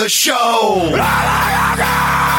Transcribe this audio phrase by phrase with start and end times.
[0.00, 0.96] The show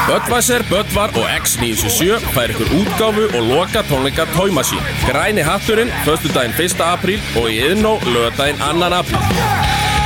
[0.08, 4.82] Böttvæsir, Böttvar og X977 fær ykkur útgáfu og loka tónleika Tóimasín.
[5.08, 6.82] Græni hatturinn, föstudaginn 1.
[6.82, 8.90] apríl og í yðnó lögadaginn 2.
[9.00, 9.22] apríl.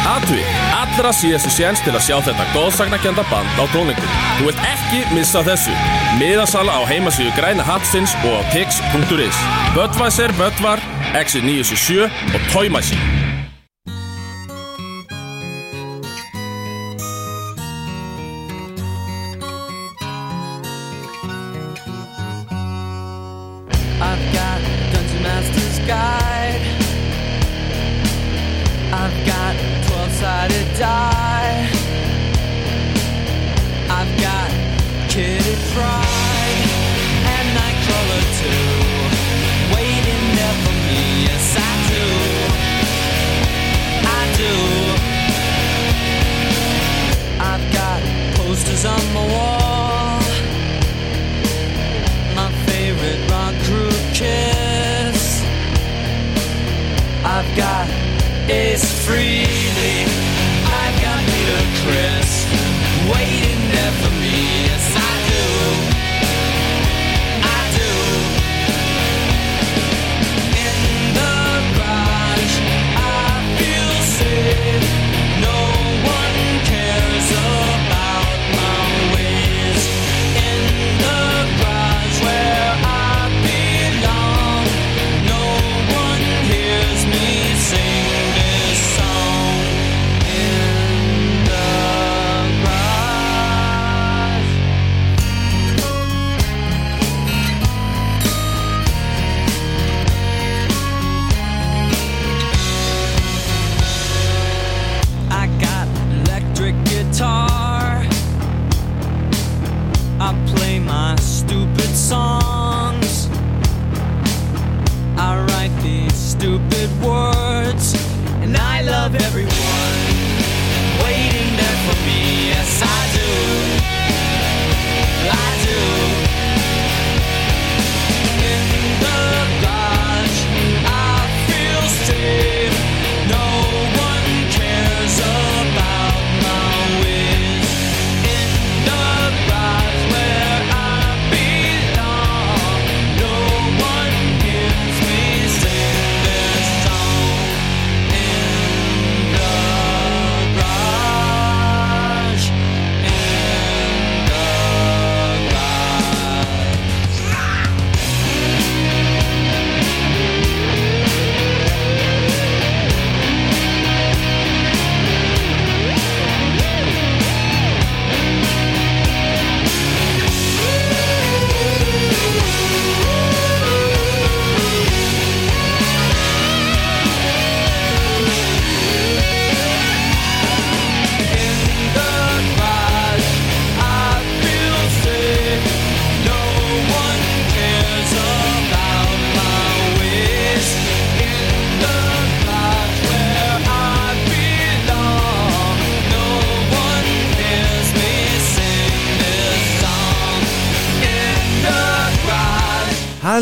[0.05, 0.43] Atvi,
[0.81, 4.15] allra síðasti séns til að sjá þetta góðsagnakenda band á tónleikum.
[4.37, 5.73] Þú vilt ekki missa þessu.
[6.19, 9.43] Miðasala á heimasíðu Græna Hattsins og á tix.is.
[9.77, 10.83] Böttvæsir, Böttvar,
[11.15, 13.24] X977 og Tóimasín.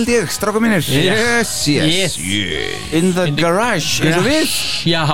[0.04, 0.84] Hald ég, stráka mínir.
[0.84, 2.92] Yes, yes, Yes.
[2.92, 4.56] In the garage, eins og við.
[4.84, 5.06] Já,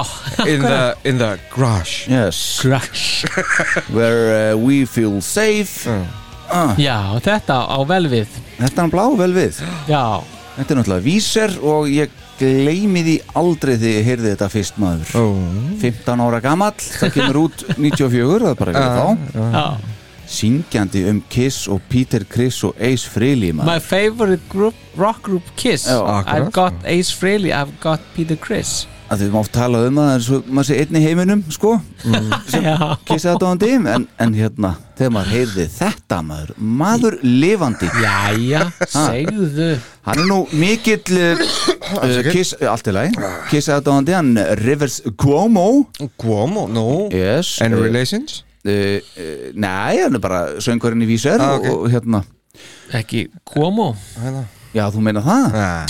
[0.49, 2.07] In the, in the garage.
[2.09, 2.57] Yes.
[2.63, 3.21] Crash
[3.93, 5.85] Where uh, we feel safe.
[5.85, 8.33] Uh, Já, þetta á vel við.
[8.57, 9.61] Þetta er blá vel við.
[9.85, 10.01] Já,
[10.57, 12.09] Þetta er náttúrulega víser og ég
[12.39, 15.13] gleymi því aldrei því ég heyrði þetta fyrst maður.
[15.21, 15.37] Oh.
[15.85, 19.37] 15 ára gamall, það kemur út 94, það er bara ekki þá.
[19.37, 19.65] Já,
[20.29, 23.71] syngjandi um Kiss og Peter Criss og Ace Frehley maður.
[23.71, 25.87] My favorite group, rock group Kiss.
[25.89, 26.37] Já, akkurat.
[26.37, 30.27] I've got Ace Frehley, I've got Peter Criss að við mátt tala um það eins
[30.33, 31.71] og maður sé einn í heiminum sko,
[32.53, 32.75] Já,
[33.07, 36.51] Kiss aðdáðandi en, en hérna, þegar maður heyrði þetta maður,
[36.81, 37.89] maður lifandi.
[38.03, 39.69] Jæja, segðu.
[40.05, 41.41] Hann er nú mikill uh,
[42.29, 43.31] Kiss, allt í lagi.
[43.49, 45.67] Kiss aðdáðandi, hann Rivers Cuomo.
[46.19, 46.87] Cuomo, no.
[47.13, 48.43] Yes, Any uh, relations?
[48.65, 51.69] Uh, uh, nei, hann er bara söngurinn í víser Ah, og, ok.
[51.85, 52.23] og hérna.
[52.99, 53.91] Ekki Cuomo?
[54.19, 54.45] Hérna.
[54.75, 55.55] Já, þú meina það?
[55.57, 55.85] Ah,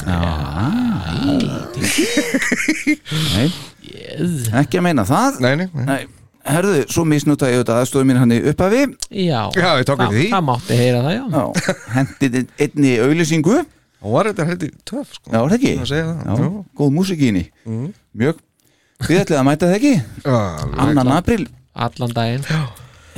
[3.36, 3.50] Nei,
[3.83, 4.48] yes.
[4.62, 5.39] ekki að meina það.
[5.44, 6.00] Nei, nei, nei.
[6.50, 8.86] Herðu, svo misnúta ég þetta aðstofið mín hann í upphafi.
[9.12, 10.27] Já, Já, ég tók það, eftir því.
[10.31, 11.25] það mátti heyra það, já.
[11.36, 13.66] Já, hendið einni auðlýsingu Já,
[14.00, 15.27] Og var þetta heldur töf sko.
[15.33, 15.71] Það ekki?
[15.83, 16.06] Já, já.
[16.39, 16.60] Mm.
[16.80, 17.42] góð músik í henni.
[18.16, 18.38] Mjög.
[19.04, 19.92] Þið ætlið að mæta það ekki?
[20.24, 20.38] Já,
[20.86, 21.44] Annan april
[21.79, 22.45] Allan daginn.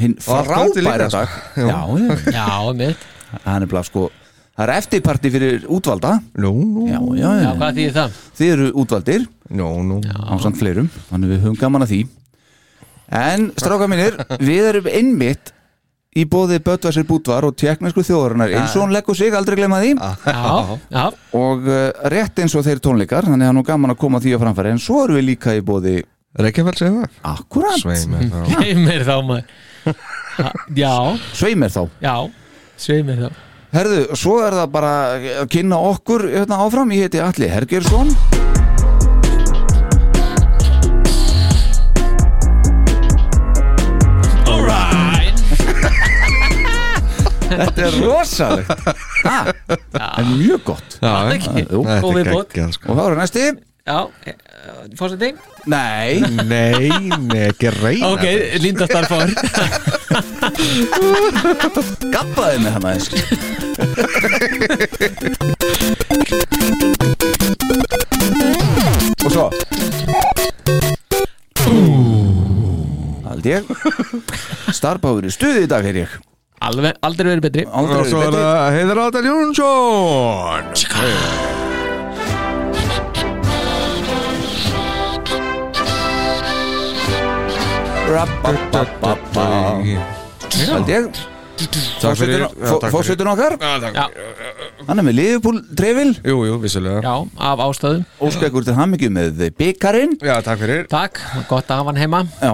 [0.01, 1.37] Hinn frábæra dag.
[1.57, 2.97] Já, já Já, mitt
[3.31, 4.07] Það er bara sko
[4.51, 6.17] Það er eftirparti fyrir útvalda.
[6.43, 6.87] Nú, nú.
[6.89, 8.17] Já, já, Já, já hvað þýðir það?
[8.37, 9.23] Þið eru útvaldir.
[9.57, 10.01] Nú, nú.
[10.05, 10.89] Á samt fleirum.
[11.07, 12.01] Þannig við höfum gaman að því.
[13.21, 15.53] En stráka mínir, við erum einmitt
[16.15, 19.95] í bóði Böttvarsir Bútvar og tjekknesku þjóðarinnar eins og hún leggur sig, aldrei glemma því.
[19.95, 21.03] Já, já,
[21.39, 24.43] og uh, rétt eins og þeir tónleikar þannig að nú gaman að koma því að
[24.45, 24.73] framfæri.
[24.75, 26.01] En svo erum við líka í bóði
[26.39, 27.15] Reykjafell segja það?
[27.27, 29.15] Akkurat, Svei með þá sveimir þá
[31.35, 31.81] sveimir þá?
[32.05, 32.13] Já,
[32.79, 33.29] sveimir þá.
[33.71, 38.15] Herðu, svo er það bara að kynna okkur hérna áfram, ég heiti Alli Hergersson
[47.51, 48.85] Þetta er rosalegt.
[49.25, 49.37] Ha,
[49.67, 50.95] Það er mjög gott.
[51.01, 51.65] Já, ekki.
[51.65, 51.81] Jú.
[51.83, 52.53] Þetta Og er viðbót.
[52.53, 52.95] geggjað Og sko.
[52.95, 53.43] Þá er næsti
[53.91, 53.97] Já,
[54.99, 55.33] fórseti
[55.71, 56.89] Nei, Nei,
[57.27, 58.23] nei, ekki reyna Ok,
[58.63, 59.27] Linda Starfár
[62.11, 63.07] gabbaði með hann aðeins.
[69.25, 69.45] Og svo?
[73.27, 73.63] Haldi ég.
[74.75, 76.11] Starbáður í stuði í dag er ég.
[76.61, 77.63] Alveg, aldrei verið betri.
[77.69, 78.45] Aldrei Og svo verið er betri.
[78.45, 81.60] það Heiðar Adel Jónsson Rappapapapa
[90.71, 91.05] Haldi ég.
[92.91, 93.53] Fórsetin okkar
[94.87, 96.11] Hann er með Liverpool trefil.
[96.25, 97.03] Jú, jú, vissulega.
[97.05, 100.83] Já, af ástöðum Óskækur til hammingju með byggarinn Já, takk fyrir.
[100.91, 102.23] Takk, gott að hafa hann heima.
[102.41, 102.51] Já,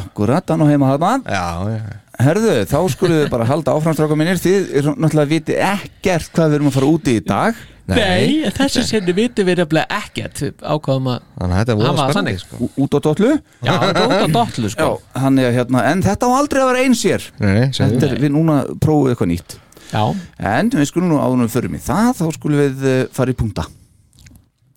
[0.00, 1.16] akkurat, hann og heima þarna.
[1.24, 1.46] Já,
[1.78, 6.50] já Herðu, þá skulum við bara halda áframstráka minnir Þið er náttúrulega viti ekkert hvað
[6.50, 7.60] við erum að fara úti í dag.
[7.90, 10.42] Nei, þessu sinni vitum við nefnilega ekkert.
[10.62, 12.42] Ákvaðum að Þannig að þetta er spennandi þannig.
[12.44, 12.68] sko.
[12.84, 13.30] Út á dollu?
[13.66, 14.90] Já, þetta er út á dollu Já, sko
[15.24, 17.02] hann er hérna En þetta á aldrei að vera eins
[17.40, 19.56] Nei, nei, Þetta er, við núna prófum eitthvað nýtt.
[19.90, 20.04] Já,
[20.52, 23.66] En við skulum nú áðunum fyrir mig það Þá skulum við uh, fara í punkta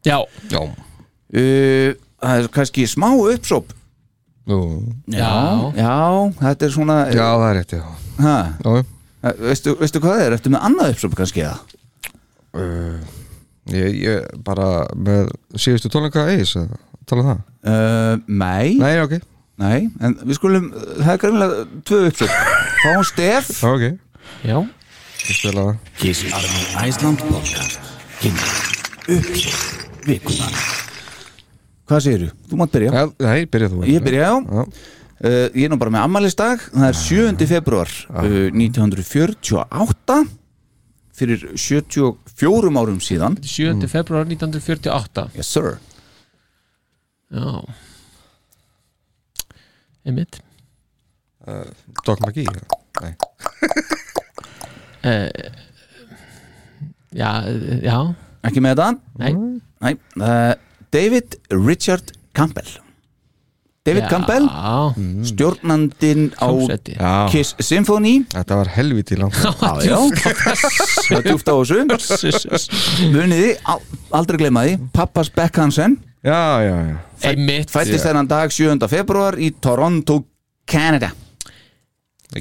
[0.03, 0.17] já,
[0.49, 0.63] Já.
[1.33, 1.93] Uh,
[2.23, 3.73] Það er kannski smá uppsóp.
[4.43, 5.29] Já.
[5.77, 5.93] Já,
[6.41, 7.83] þetta er svona Já, það er rétt, já.
[9.23, 10.35] Já, veistu, veistu hvað það er?
[10.37, 11.59] Ertu með annað uppsóp kannski eða?
[13.73, 14.67] ég, ég bara
[14.99, 16.73] með síðustu tónleika eis að
[17.09, 17.45] tala um það?
[17.63, 19.15] Uh, nei, Nei, ok.
[19.63, 20.67] Nei En við skulum,
[20.99, 22.37] það er greinlega tvö uppsóp
[22.83, 23.51] Fáum Stef.
[23.69, 23.85] Ok,
[24.43, 24.57] já.
[25.23, 25.77] Ég spila það.
[26.83, 27.79] Æsland podcast.
[28.19, 28.51] Kynna
[29.07, 30.82] uppsóp vikunar
[31.89, 32.29] Hvað segirðu?
[32.49, 32.57] Þú?
[32.61, 32.91] Mátt byrja.
[32.95, 33.81] Já, Nei, byrja þú.
[33.91, 34.33] Ég byrja Já.
[34.63, 34.67] uh,
[35.23, 37.47] Ég er nú bara með ammælisdag Það er 7.
[37.51, 40.19] februar uh, 1948
[41.13, 43.35] Fyrir 74 árum síðan.
[43.45, 43.85] 7.
[43.91, 45.75] februar 1948 Yes sir.
[47.33, 47.61] Já.
[50.05, 50.39] Einmitt.
[52.07, 52.63] Doc McGee já.
[53.03, 53.13] Nei,
[55.03, 55.29] uh,
[57.13, 57.97] Já, eh, já.
[58.47, 58.87] Ekki með þetta?
[59.21, 59.31] Nei,
[59.83, 59.93] Nei.
[60.17, 60.53] Uh,
[60.93, 62.69] David Richard Campbell.
[63.83, 64.45] David já, Campbell
[65.27, 66.93] Stjórnandinn á Hljómsveiti.
[66.95, 67.27] Já.
[67.33, 68.21] Kiss Symphony.
[68.31, 69.35] Þetta var helviti langt.
[69.35, 69.97] Já, já
[71.09, 73.09] Það er djúft á þessu.
[73.11, 73.83] Muniði, al-
[74.15, 75.97] aldrei gleyma því Pappas Beck Hansen.
[76.23, 76.95] Já, já, já.
[77.33, 77.73] Einmitt.
[77.73, 78.87] Fættist þennan dag 7.
[78.87, 80.21] februar í Toronto,
[80.65, 81.11] Canada.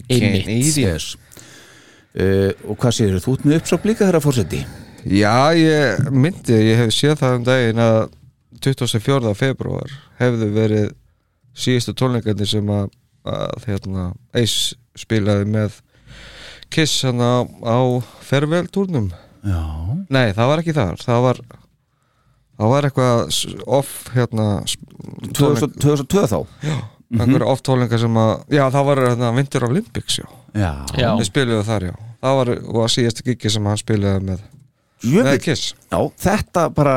[0.06, 0.76] Einmitt.
[0.78, 1.16] Yes.
[2.12, 4.62] Uh, Og hvað séður þú út með uppsóp líka þeirra fórseti?
[5.10, 8.02] Já, ég myndi, ég hef séð það um daginn að
[8.64, 9.34] 24.
[9.38, 10.90] februar hefðu verið
[11.52, 12.92] síðustu tónleikandi sem að,
[13.28, 14.06] að hérna,
[14.38, 15.80] Ace spilaði með
[16.72, 17.78] Kiss hann á, á
[19.44, 19.60] Já
[20.12, 21.40] Nei, það var ekki þar það var,
[22.60, 23.22] það var eitthvað
[23.78, 24.78] off hérna s-
[25.36, 26.38] tónleik- 2002 þá
[27.12, 30.24] einhverja off tónleika sem að já, það var hérna, Winter Olympics já.
[30.56, 31.10] Já, Já.
[31.18, 34.42] Við spiluðum þar, já Það var, var síðasta gigi sem hann spilaði með
[35.02, 35.38] Með Jöfull.
[35.42, 36.96] Kiss Já, þetta bara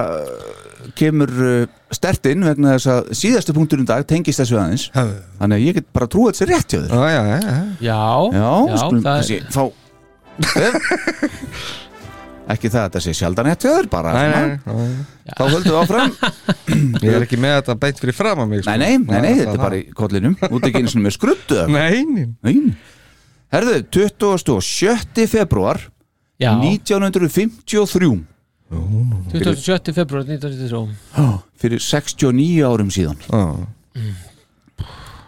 [0.99, 1.65] kemur uh,
[1.95, 4.85] stert inn vegna þess að síðastu punktur í dag tengist þessu aðeins.
[4.93, 6.91] Þannig að ég get bara trúið þessi rétt hjá þér.
[6.93, 7.55] Já, já, já, já.
[7.89, 8.01] Já,
[8.35, 9.63] Já, já skulum það kannski fá
[12.45, 15.05] Ekki það að þetta sé sjaldan rétt hjá þér bara Nei, nei, nei, nei.
[15.33, 16.11] Þá höldum við áfram.
[17.07, 18.69] Ég er ekki með þetta beint fyrir fram að mig sko.
[18.69, 20.35] Nei, nei, nei, nei, Það- þetta er bara í kollinum.
[20.53, 22.27] Út ekki einu sinni með skruddu Nei, nei.
[22.45, 22.75] Nei.
[23.55, 25.25] Herðu, 27.
[25.31, 25.81] februar
[26.37, 28.13] Já, 1953
[28.71, 29.93] 27.
[29.93, 33.19] februar 1993 Fyrir 69 árum síðan.
[33.29, 33.67] Já.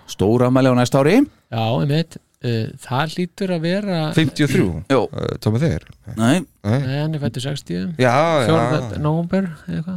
[0.10, 1.20] Stóra amæli á næsta ári.
[1.52, 2.18] Já, einmitt.
[2.38, 5.86] Uh, Það lítur að vera 53 Jó, uh, Tómið þeir
[6.20, 8.12] nei, Nei, hann er fættur 60 Já,
[8.46, 8.52] já.
[8.54, 9.00] 4.
[9.02, 9.96] nóvumber eða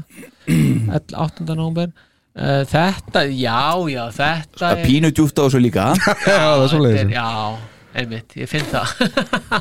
[0.48, 1.44] eitthvað 8.
[1.50, 3.60] nóvumber uh, Þetta, já,
[3.92, 5.90] já, þetta það er pínu djúft á þessu líka.
[6.00, 7.28] Já, það er svo leiðis Já,
[8.00, 8.96] einmitt, ég finn það.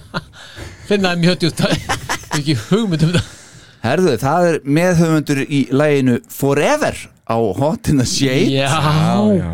[0.87, 1.65] Finn það mjög djúpt.
[2.39, 3.38] Ekki hugmynd um það
[3.79, 6.97] Herðu, það er meðhöfundur í læginu Forever
[7.29, 8.71] á Hot in the Shade Já,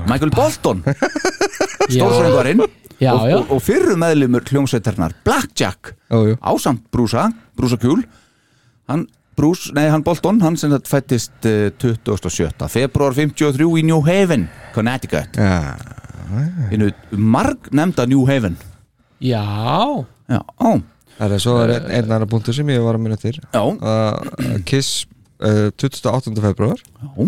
[0.10, 0.82] Michael Bolton,
[1.94, 2.64] já, stórfrængarinn
[2.98, 3.36] já, og, já.
[3.38, 5.94] og, og fyrrum meðlumur hljómsveitarnar Blackjack.
[6.10, 6.38] Jú.
[6.42, 7.28] ásamt Brúsa,
[7.58, 8.02] Brúsa Kjúl.
[8.90, 9.06] Hann,
[9.36, 11.70] Brús, nei hann Bolton hann sem þetta fættist uh,
[12.08, 12.70] 27.
[12.72, 15.76] februar 53 í New Haven Connecticut, Já,
[16.74, 18.56] innu marg nefnda New Haven.
[19.22, 19.44] Já,
[20.32, 20.70] já, á,
[21.20, 23.36] það er svo er einn einn annar punktur sem ég var að minna til.
[23.54, 25.06] Já, uh, Kiss
[25.40, 26.36] uh, 28.
[26.44, 27.28] februar já.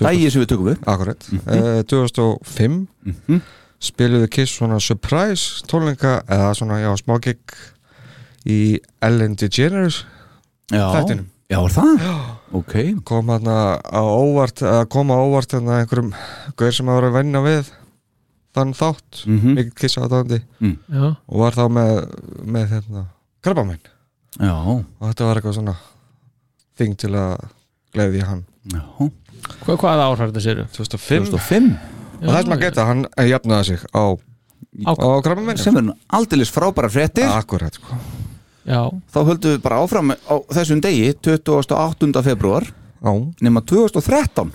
[0.00, 1.26] Dægi sem við tökum við Akkurat.
[1.50, 3.40] Uh, 2005
[3.80, 7.40] spiluðu Kiss svona surprise tónleika eða svona, já, smá gig
[8.48, 10.02] í Ellen DeGeneres
[10.70, 11.26] já, Þættinum.
[11.50, 12.06] já, er það?
[12.60, 12.74] ok,
[13.08, 13.40] kom á
[14.04, 16.12] óvart að koma á óvart hann einhverjum
[16.56, 17.72] gauður sem að vera að venna við
[18.56, 19.54] þann þátt, Mhm.
[19.54, 21.16] mikill Kiss aðdáðandi já.
[21.28, 21.92] Og var þá með,
[22.44, 23.04] með hérna,
[23.42, 23.80] krabbamenn
[24.40, 25.76] já, og þetta var eitthvað svona
[26.78, 27.48] þing til að
[27.94, 28.44] gleði hann.
[28.72, 28.80] Já.
[29.64, 30.66] Hva, Hvað áhrif þetta séru?
[30.74, 31.78] 2005 2005
[32.20, 34.04] og það sem að geta, hann jafnaði sig á,
[34.86, 37.26] Á- á krabbamenn sem er aldeilis frábæra fréttir.
[37.26, 37.96] Akkurat, sko.
[38.66, 42.22] Já, þá höldum við bara áfram á þessum degi 28.
[42.22, 42.62] februar
[43.02, 44.52] Já, nema 2013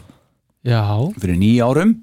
[0.63, 0.83] já,
[1.19, 1.95] fyrir nýja árum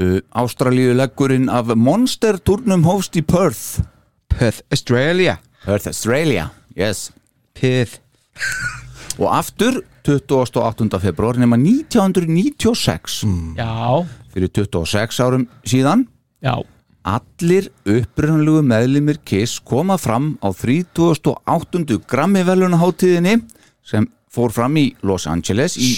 [0.00, 3.82] uh, Ástralíu leggurinn af Monster turnum hófst í Perth.
[4.28, 5.38] Perth, Australia.
[5.64, 7.10] Perth, Australia, yes.
[7.54, 8.00] Perth.
[9.22, 11.00] Og aftur 28.
[11.00, 13.22] februar nema 1996
[13.56, 16.06] já, fyrir 26 árum síðan.
[16.44, 16.58] Já.
[17.04, 22.00] Allir upprunalegu meðlimir Kiss koma fram á 38.
[22.08, 23.38] Grammy velunaháttíðinni
[23.84, 25.92] sem fór fram í Los Angeles í,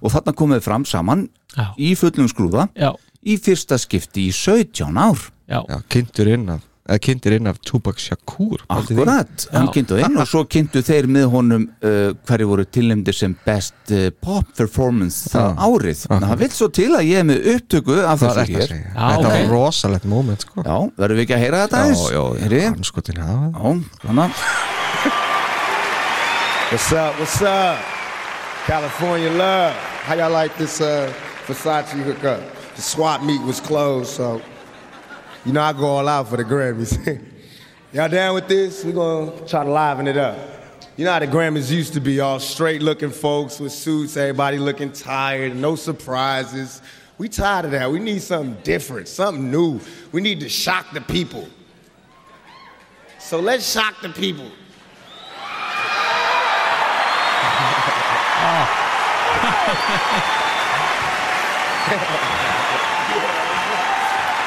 [0.00, 1.70] og þarna komið fram saman Já.
[1.76, 2.66] í fullum skrúða.
[2.76, 2.92] Já,
[3.26, 5.18] í fyrsta skipti í 17 ár
[5.50, 8.60] já, Já, kynntur inn af eða kynntur inn af Tupac Shakur.
[8.70, 13.32] Akkurat, hann kynntu inn og svo kynntu þeir með honum uh, hverju voru tilnefndir sem
[13.42, 16.04] best uh, pop performance það árið.
[16.04, 18.76] Þannig að það vil svo til að ég er með upptöku af Það þessu hér.
[18.76, 19.26] Já, Þetta ok.
[19.34, 22.06] var rosalegt moment sko Já, verðum við ekki að heyra þetta aðeins?
[22.14, 22.62] já, Heyri?
[22.70, 23.74] hann skotin hafa
[24.06, 24.30] Já.
[26.70, 27.18] What's up?
[27.18, 27.78] What's up?
[28.66, 29.74] California love.
[30.06, 31.12] How y'all like this uh,
[31.46, 32.55] Versace hookup?
[32.76, 34.42] The swap meet was closed, so
[35.46, 37.24] you know I go all out for the Grammys.
[37.92, 38.84] y'all down with this?
[38.84, 40.38] We're gonna try to liven it up.
[40.98, 44.92] You know how the Grammys used to be, all straight-looking folks with suits, everybody looking
[44.92, 46.82] tired, no surprises.
[47.16, 47.90] We tired of that.
[47.90, 49.80] We need something different, something new.
[50.12, 51.48] We need to shock the people.
[53.18, 54.50] So let's shock the people.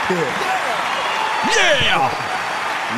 [0.09, 2.09] Yeah!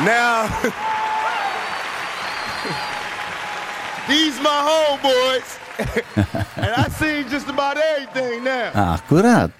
[0.04, 0.48] Now,
[4.08, 5.58] these my homeboys,
[6.56, 8.72] and I seen just about everything now.
[8.96, 9.52] Akkurat.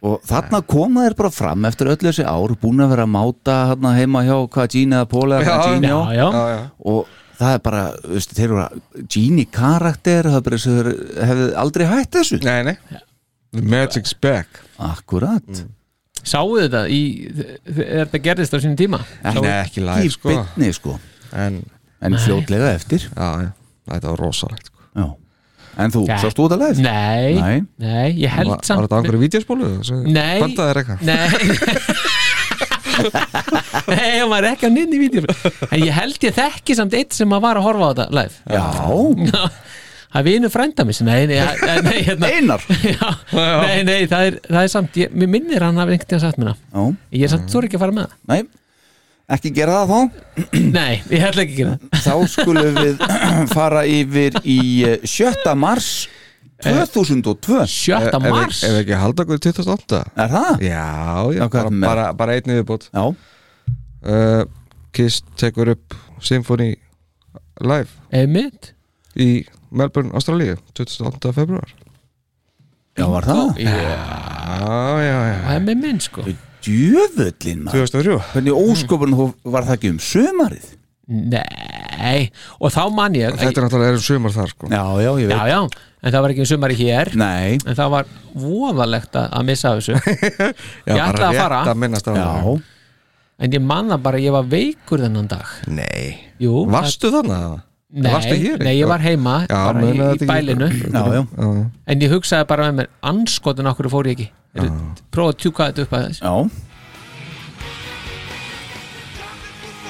[0.00, 3.56] Og þarna koma þeir bara fram eftir öll þessi ár, búin að vera að máta
[3.74, 5.92] hérna heima hjá hvað Gini eða Póli eða hvað Gini á.
[5.92, 6.28] já, já.
[6.32, 7.04] Já, já Og
[7.38, 8.72] það er bara, þú veist, þeir eru að
[9.12, 10.88] Gini karakter, það er bara sem þeir
[11.32, 12.36] hefðu aldrei hætt þessu.
[12.46, 12.76] Nei, nei
[13.52, 14.48] The magic's back
[14.78, 15.64] Akkurat.
[16.28, 17.00] Sáu þetta í,
[17.72, 19.00] er þetta gerðist á sínum tíma?
[19.24, 20.98] Nei, ekki live sko Í bytni, sko.
[21.32, 21.62] En,
[22.04, 23.08] En fljótlega eftir.
[23.08, 23.28] já,
[23.88, 25.06] Þetta var rosalegt sko Já.
[25.78, 26.16] En þú, Nei.
[26.18, 26.82] sást þú þetta live?
[26.82, 27.58] Nei, Nei.
[27.78, 29.68] nei, ég held Var, samt var þetta einhverju vídeospólu?
[30.10, 30.40] Nei.
[30.42, 31.00] Pantaði þér eitthvað?
[31.06, 31.26] Nei
[32.98, 35.22] Nei, hann var ekki á nynni vídeo
[35.70, 38.34] En ég held ég þekki samt eitt sem að var að horfa á þetta live
[38.50, 38.64] Já.
[40.08, 42.62] Það er vinu frænda mér Nei, nei, nei, hérna, Einar.
[42.94, 46.22] já, Nei, nei, það er, það er samt ég, Mér minnir hann hafi einhvern tíðan
[46.24, 46.96] sagt mér það Já.
[47.18, 48.40] Ég er samt, þú er ekki að fara með það Nei.
[49.36, 49.98] ekki gera það þá
[50.78, 53.02] Nei, ég ætla ekki að gera það þá skulum við
[53.58, 55.52] fara yfir í eh, 7.
[55.60, 55.90] mars
[56.64, 57.98] 2002 7.
[58.08, 60.64] Ef- mars Ef ef ekki halda okkur 28 Er það?
[60.64, 60.86] Já,
[61.36, 61.86] já, hvað bara, er með?
[61.92, 63.04] bara, bara einni viðbót Já,
[64.08, 64.42] uh,
[64.96, 66.72] Kiss tekur upp Symphony
[67.62, 68.72] Live Einmitt
[69.18, 71.32] í Melbourne, Ástralíu 28.
[71.36, 71.68] februar
[72.98, 73.58] já var það?
[73.62, 76.24] Já, Já, já, það er með minn sko.
[76.66, 77.84] Djöfullin maður.
[77.92, 79.12] 2003 Hvernig óskopun
[79.46, 80.70] var það ekki um sömarið?
[81.08, 82.28] Nei,
[82.60, 84.68] og þá man ég Þetta er náttúrulega erum sumar þar sko.
[84.68, 85.36] Já, já, ég veit.
[85.38, 85.60] Já, já,
[86.02, 87.10] en það var ekki um sumari hér.
[87.16, 89.96] Nei, En það var voðalegt að að missa þessu.
[90.88, 91.62] Já, Ég ætlaði að fara.
[91.62, 92.26] rétt að minnast á það.
[92.26, 92.58] Já.
[93.38, 95.54] En ég man það bara, að ég var veikur þennan dag.
[95.70, 96.18] Nei.
[96.42, 97.56] Jú, Varstu þannig að
[97.88, 98.12] Nei,
[98.60, 100.66] nei, ég var heima Já, bara í, í bælinu.
[100.92, 101.22] Já, já.
[101.88, 104.28] En ég hugsaði bara með mér Anskotin okkur fór ég ekki.
[105.08, 106.34] Prófa að tjúka þetta upp að þess já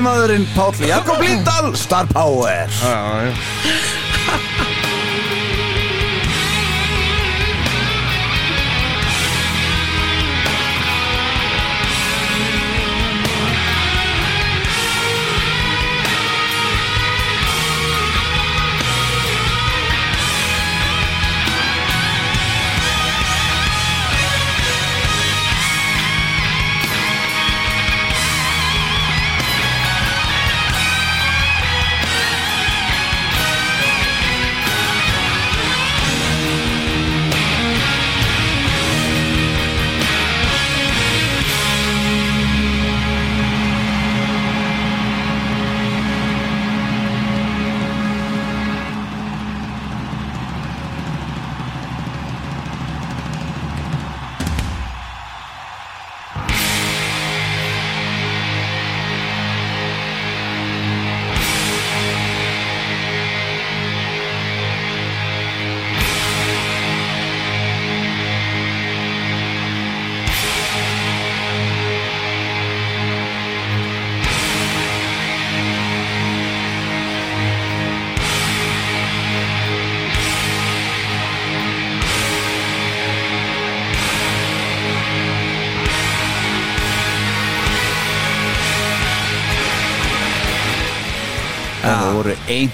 [0.02, 2.66] Tæknimaðurinn Páll Jakob Lindahl Star Power.
[2.82, 3.30] Já, já.
[3.30, 4.01] En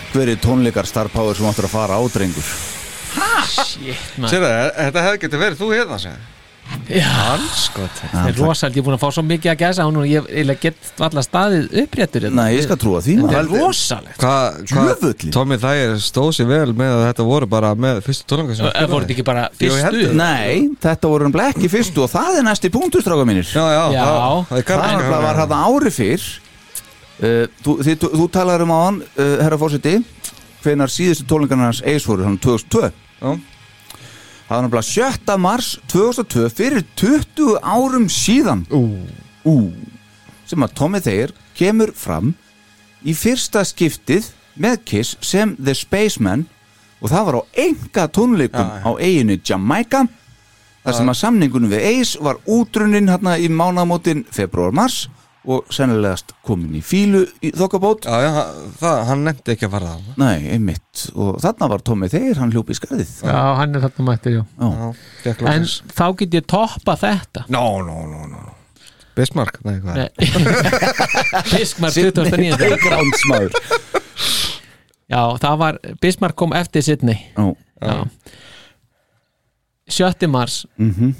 [0.09, 2.49] einhverju tónleikar Star Power sem áttur að fara á drengur.
[3.49, 4.31] Shit, man.
[4.31, 6.19] Sérðu, þetta hefði getið verið þú hérna sér
[6.89, 10.61] það er rosald, ég er búin að fá svo mikið að gæsa og ég eiginlega
[10.67, 12.43] get alla staðið uppréttur hérna.
[12.45, 14.27] Nei, ég skal trúa því Þetta er rosalegt.
[15.33, 18.93] Tommy Þægir stóð sér vel með að þetta voru bara með fyrstu tónleika sem Það
[18.93, 20.03] voru ekki bara ég fyrstu?
[20.11, 20.19] það.
[20.21, 23.49] Nei, þetta voru um ekki fyrstu og það er næsti punktur stráka mínir.
[23.49, 24.05] Já, já, Já.
[24.05, 26.29] það, það Það var hérna ári fyrr
[27.23, 29.99] uh, Þú, þið, þú, þú talar um á hann uh, Herra fórseti
[30.65, 33.31] Hvenar síðustu tónleikarnar hans eis voru Þannig 2002 Já.
[34.49, 35.39] Það var náttúrulega 7.
[35.45, 38.63] mars 2002 Fyrir 20 árum síðan.
[39.45, 39.57] Ú.
[40.49, 42.33] sem að Tommy Thayer kemur fram
[43.05, 46.47] í fyrsta skiptið með Kiss sem The Spaceman
[46.99, 50.07] og það var á enga tónleikum á eiginu Jamaica
[50.83, 55.07] þar sem að samningunum við Ace var útrunnin hérna í mánamótin februar-mars
[55.47, 58.09] og sennilegast komin í fílu í þokkabót.
[58.09, 58.43] Já, já,
[58.81, 61.05] það, hann nefndi ekki að fara það Nei, einmitt.
[61.15, 63.13] Og þarna var Tommy Thayer, hann hljópi í skarðið.
[63.25, 64.45] Já, hann er þarna mættir, já.
[64.59, 65.39] Já.
[65.55, 67.47] En þá get ég toppa þetta.
[67.53, 68.47] No, no, no, no
[69.19, 69.97] Bismarck, nei, hvað?
[69.99, 70.11] Nei.
[71.53, 73.57] Bismarck 2009 Gránsmaður
[75.09, 77.17] Já, það var Bismarck kom eftir Sydney.
[77.35, 77.49] Já,
[77.83, 78.05] Já.
[79.89, 80.29] 7.
[80.29, 80.67] mars.
[80.77, 81.15] Mhm.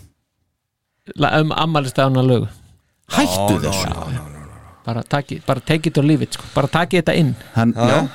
[1.17, 2.49] La- um ammælistæðuna lögu
[3.17, 3.93] Hættu þessu.
[4.85, 6.45] bara, taki, bara take it or leave it sko.
[6.55, 7.35] bara taki þetta inn.
[7.55, 8.09] Hann, já,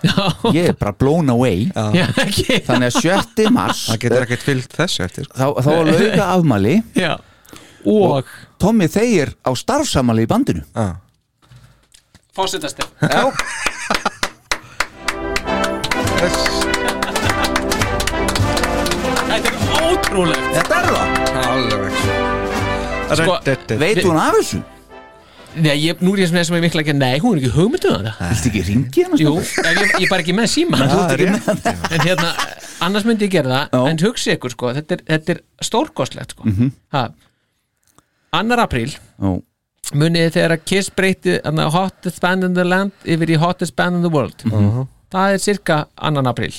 [0.00, 0.14] Já,
[0.56, 1.66] ég er bara blown away.
[1.74, 3.50] Þannig að 7.
[3.52, 5.36] mars Það getur ekkert fyllt þessu eftir sko.
[5.36, 7.10] þá, þá var lauga afmæli Já.
[7.84, 8.24] Og
[8.60, 10.64] Tommy Thayer á starfsamali í bandinu.
[10.72, 10.96] Já.
[12.36, 13.28] fórsetastef Já,
[19.30, 19.58] Þetta er
[19.90, 20.48] ótrúlegt.
[20.56, 21.06] Þetta er það.
[21.44, 22.19] Alveg
[23.18, 23.38] Sko,
[23.80, 24.60] Veit hún af þessu?
[25.58, 28.04] Nei, ég, nú er ég sem er mikla ekki Nei, hún er ekki hugmyndu um
[28.06, 29.18] það Viltu ekki ringi hann?
[29.18, 32.30] Jú, ég, ég er bara ekki með síma En hérna,
[32.86, 33.88] annars myndi ég gera það.
[33.90, 36.46] En hugsi ykkur, sko, þetta er, þetta er stórkostlegt sko.
[36.94, 37.08] ha,
[38.38, 39.32] Annar apríl Já,
[39.96, 41.38] munið þegar að Kiss breyti
[41.74, 44.44] hottest band in the land yfir í hottest band in the world.
[45.10, 46.54] Það er cirka annan apríl.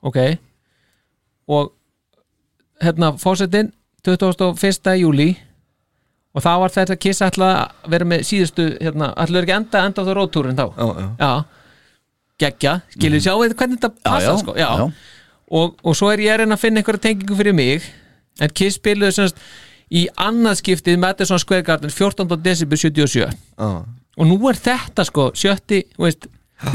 [0.00, 0.16] Ok.
[1.50, 1.72] Og
[2.80, 3.72] hérna fórsetin
[4.06, 4.96] 21.
[5.02, 5.34] júli
[6.30, 10.04] og þá var þetta Kiss ætla að vera með síðustu hérna, ætla ekki enda enda
[10.04, 11.30] á það rótúrin þá Já, já.
[12.44, 13.56] geggja, skilur mm.
[13.58, 14.54] hvernig þetta passa sko.
[15.50, 17.88] Og, og svo er ég að reyna að finna einhverja tengingu fyrir mig
[18.40, 19.40] en Kiss spiluðu semst
[19.90, 22.28] í annað skiptið Madison Square Garden 14.
[22.44, 23.30] desember 77 Já.
[23.58, 25.80] og nú er þetta sko 7.
[25.98, 26.28] Veist,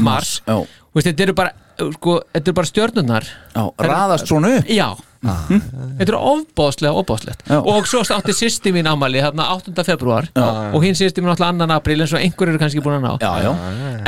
[0.04, 1.54] mars veist, þetta eru bara,
[1.96, 4.88] sko, þetta bara stjörnurnar já, raðast svona upp já
[5.26, 7.58] þetta eru ofbóðslega ofbóðslegt Já.
[7.60, 9.74] og svo átti sýsti mín ámali þarna 8.
[9.86, 13.06] februar og hinn sýsti mín átti annan april eins og einhver eru kannski búin að
[13.06, 13.52] ná Já, já,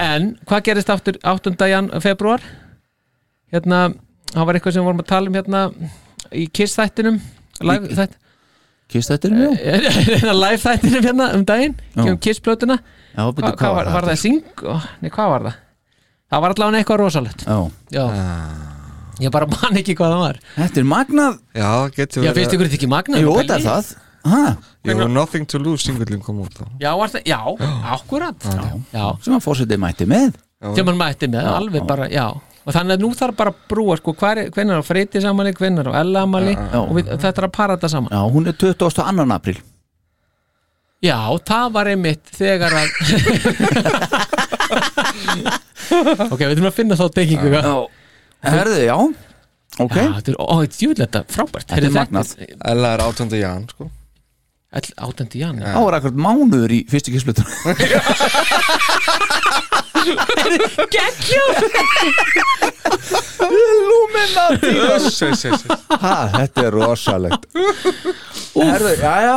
[0.05, 1.55] en hvað gerist aftur 8.
[1.71, 2.45] jan februar
[3.53, 3.89] hérna,
[4.35, 5.63] það var eitthvað sem við vorum að tala um hérna
[6.33, 7.21] í Kiss þættinum
[7.65, 8.19] live þætt
[8.89, 12.03] kist þetta er mjög live þættinum hérna um daginn Já.
[12.07, 14.43] um Kiss plötuna Já, Hva, hvað var, var það syng?
[14.63, 15.57] Ó, Nei, hvað var það?
[16.29, 17.57] Það var allavega eitthvað rosalegt Já,
[17.97, 18.05] Já
[19.19, 20.37] Ég bara man ekki hvað það var.
[20.57, 21.39] Þetta er magnað.
[21.59, 23.23] Já, getur Já, finnst ykkur þetta ekki magnað?
[23.25, 23.85] Jú, þetta er það.
[24.29, 24.43] Ha,
[24.89, 26.65] Jú, Nothing to Lose singullin kom út þá.
[26.83, 27.41] Já, var það, já,
[27.95, 28.39] akkurat.
[28.45, 28.51] Já,
[28.93, 29.05] já.
[29.25, 30.33] sem að fórsetið mætti með.
[30.77, 32.27] Sem hann mætti með, alveg bara, já.
[32.69, 35.81] Og þannig að nú þarf bara að brúa sko, hvernig er á freyti samali, hvernig
[35.85, 38.11] er á ella amali og við, þetta er að para þetta saman.
[38.13, 39.33] Já, hún er 22.
[39.39, 39.59] apríl.
[40.99, 42.89] Já, það var einmitt þegar að
[46.29, 47.49] Ok, við þurfum að finna þá tengingu.
[47.55, 47.63] Já,
[48.47, 48.97] Herðu, já.
[49.79, 51.69] Ok, þetta er, ó, þetta er djúlega frábært.
[51.71, 52.35] Þetta er magnað.
[52.73, 53.39] Ella er 18.
[53.39, 53.91] jan, sko.
[54.69, 57.47] Átandi jan þá er akkurat mánuður í fyrstu kislutur
[60.93, 61.55] Geggjum
[63.49, 64.75] Illuminati!
[64.89, 65.65] Yes, yes, yes, yes.
[65.89, 67.49] Ha, þetta er rosalegt.
[68.53, 69.37] Herðu, já, já.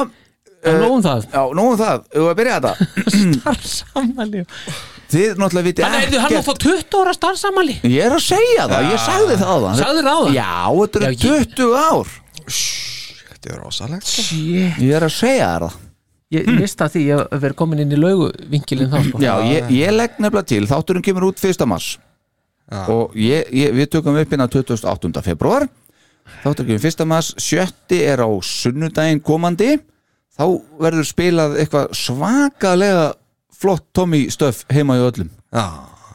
[0.67, 1.23] Er nógum það.
[1.31, 2.73] Já, nú um það, við að byrja þetta?
[3.39, 4.43] Starfsamali
[5.11, 8.67] Þið náttúrulega viti Hann er hann að fá 20 ára starfsamali Ég er að segja
[8.71, 10.35] það, ég sagði það áðan Sagðir það áðan?
[10.37, 12.11] Já, þetta Já, eru ég- 20 ár
[13.31, 14.07] Þetta er rosalegt.
[14.11, 15.79] Shit Ég er að segja þér það
[16.31, 19.91] Ég mista því að vera komin inn í laugu vinkilin þá sko Já, ég, ég
[19.91, 21.65] legg nefnilega til, þátturinn kemur út 1.
[21.67, 21.89] mars
[22.71, 22.85] Já.
[22.87, 25.11] og ég, ég, við tökum upp inn á 28.
[25.25, 25.65] februar
[26.45, 27.03] þátturinn kemur 1.
[27.11, 27.99] mars 7.
[27.99, 29.73] er á sunnudaginn komandi
[30.39, 30.45] þá
[30.79, 33.09] verður spilað eitthvað svakalega
[33.61, 35.29] flott Tommy stöf heima í öllum.
[35.53, 35.65] Já,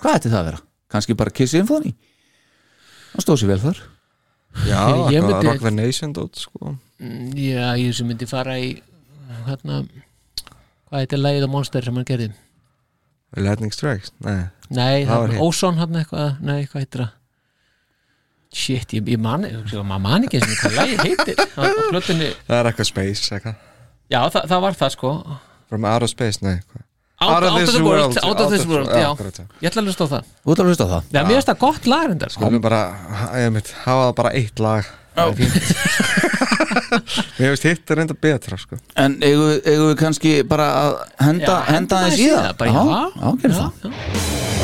[0.02, 0.60] Hvað ætti það að vera?
[0.92, 1.92] Kanski bara Kiss Symphony?
[3.14, 3.78] Það stóð sér vel þar.
[4.66, 4.80] Já
[5.12, 6.74] Ég eitthvað myndi- Rock the Nation dót, sko.
[7.36, 8.70] Já, ég sem myndi fara í
[9.46, 9.82] hérna
[10.88, 12.30] hvað heitir lagið á Monster sem hann gerði?
[13.36, 14.46] Lightning Strikes, nei.
[14.70, 15.42] Nei, Það var það hitt.
[15.44, 17.10] Óson hann eitthvað Nei, hvað heitir það?
[18.56, 21.40] Shit, ég, ég man, maður man ekki eins og hvað lagið heitir.
[21.58, 23.56] Á, á plötunni Það er eitthvað Space, eitthvað.
[24.14, 25.10] Já, það, það var það sko.
[25.68, 26.85] From Outer Space, nei hvað
[27.18, 29.44] Out, out of the world, out of this world, já akkurat, já.
[29.64, 30.24] Ég ætla að hlusta á það.
[30.44, 31.02] Þú ætlar að hlusta á það?
[31.16, 32.42] Já, mér finnst það gott lag reyndar sko.
[32.44, 32.80] Það er bara,
[33.40, 34.90] ég mitt, hafa það bara eitt lag.
[35.16, 35.56] Það er fínt.
[37.40, 38.76] Mér finnst hitt er reynda betra, sko.
[39.00, 40.92] En eigum við- eigum við kannski bara að
[41.24, 42.52] henda, Já, henda aðeins í það?
[42.60, 42.82] bara, já,
[43.16, 43.88] já, gerum það já.
[43.88, 44.55] já,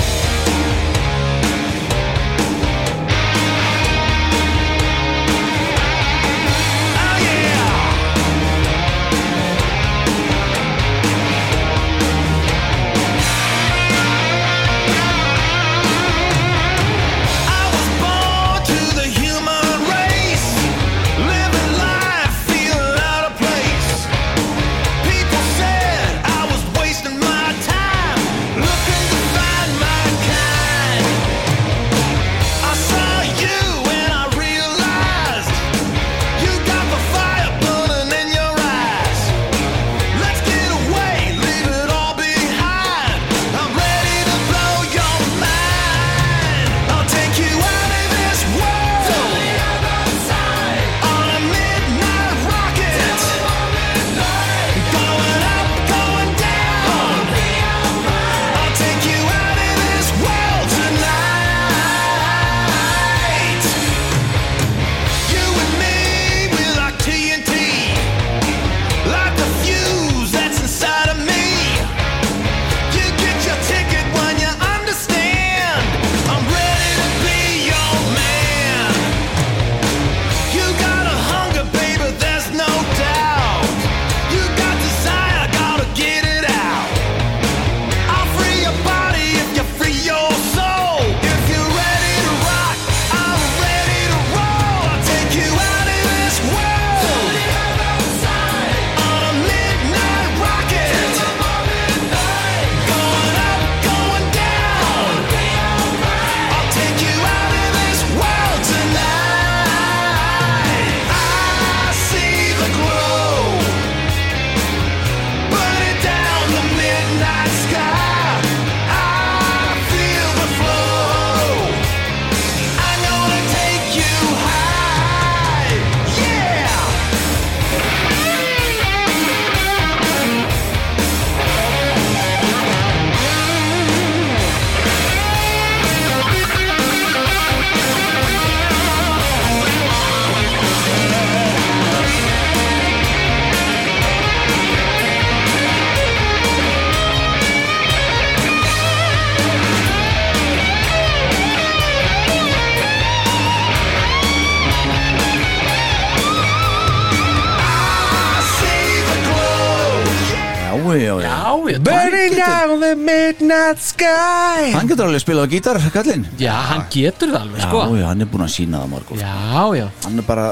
[163.73, 164.73] midnight sky.
[164.77, 167.81] Hann getur alveg spilað á gítar, kallinn já, hann getur það alveg Já, sko.
[167.97, 170.47] Já, hann er búin að sína það margótt já, já, Hann er bara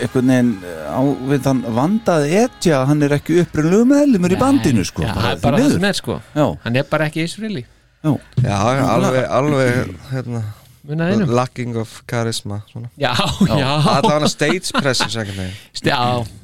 [0.00, 0.52] einhvern veginn
[0.90, 5.04] á við þann vandað etja hann er ekki upprunlegu meðlumur í bandinu sko.
[5.04, 5.76] Já, bara það er því bara það miður.
[5.80, 6.20] sem er sko.
[6.38, 7.66] Já, hann er bara ekki Israeli.
[8.00, 8.14] Já,
[8.46, 8.56] Já,
[8.94, 10.40] alveg, alveg hérna,
[10.88, 12.88] munið einum lacking of charisma svona.
[12.96, 13.12] já,
[13.44, 15.58] já, Allavega stage presence einhvern veginn.
[15.84, 15.98] já,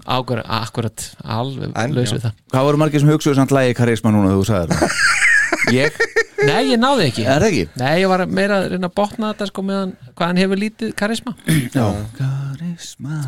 [0.05, 2.19] ákvör, akkurat alveg En, laus já.
[2.19, 2.37] við það.
[2.53, 5.01] Hvað voru margir sem hugsuðu samt lægi karisma núna þegar þú sagði það?
[5.73, 5.97] Ég?
[6.45, 7.65] Nei, ég náði ekki Er það ekki?
[7.81, 10.93] nei, ég var meira að reyna að botna þetta sko meðan hvað hann hefur lítið
[11.01, 11.87] karisma Já
[12.19, 13.21] Karisma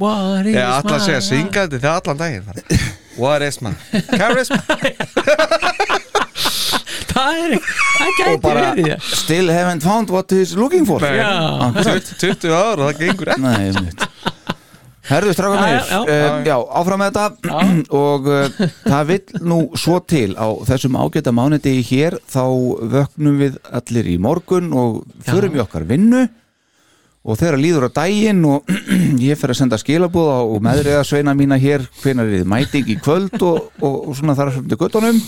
[0.00, 2.44] what is Ég ætla að segja my- syngandi þegar allan daginn.
[3.20, 3.72] What is my
[4.16, 4.58] charisma
[7.10, 8.96] það er það gæti bara verið já.
[9.20, 11.16] Still haven't found what he's looking for Nei.
[11.18, 11.30] Já.
[11.66, 12.12] Akkurat.
[12.22, 14.06] 20 ár og það gengur ekki Nei, einmitt
[15.10, 16.00] Herðu Já, meir, já, já.
[16.06, 17.54] uh, já, áfram með þetta.
[18.00, 22.44] Og uh, það vill nú svo til á þessum ágæta mánudegi hér þá
[22.92, 26.28] vöknum við allir í morgun og förum í okkar vinnu.
[27.26, 28.70] Og þegar líður á daginn og
[29.26, 32.96] ég fer að senda skilabúð á meðriða sveina mína hér hvenar er þið mæting í
[33.02, 35.18] kvöld og, og, og svona þar sem til göttunum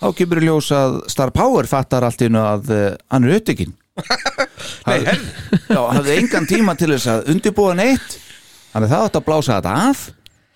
[0.00, 3.74] þá kemur í ljós að Star Power fattar allt innu að uh, hann er upptekinn.
[4.86, 5.02] Nei,
[5.68, 8.16] Já, hafði engan tíma til þess að undirbúa neitt
[8.72, 10.04] þannig að það átt að blása þetta af.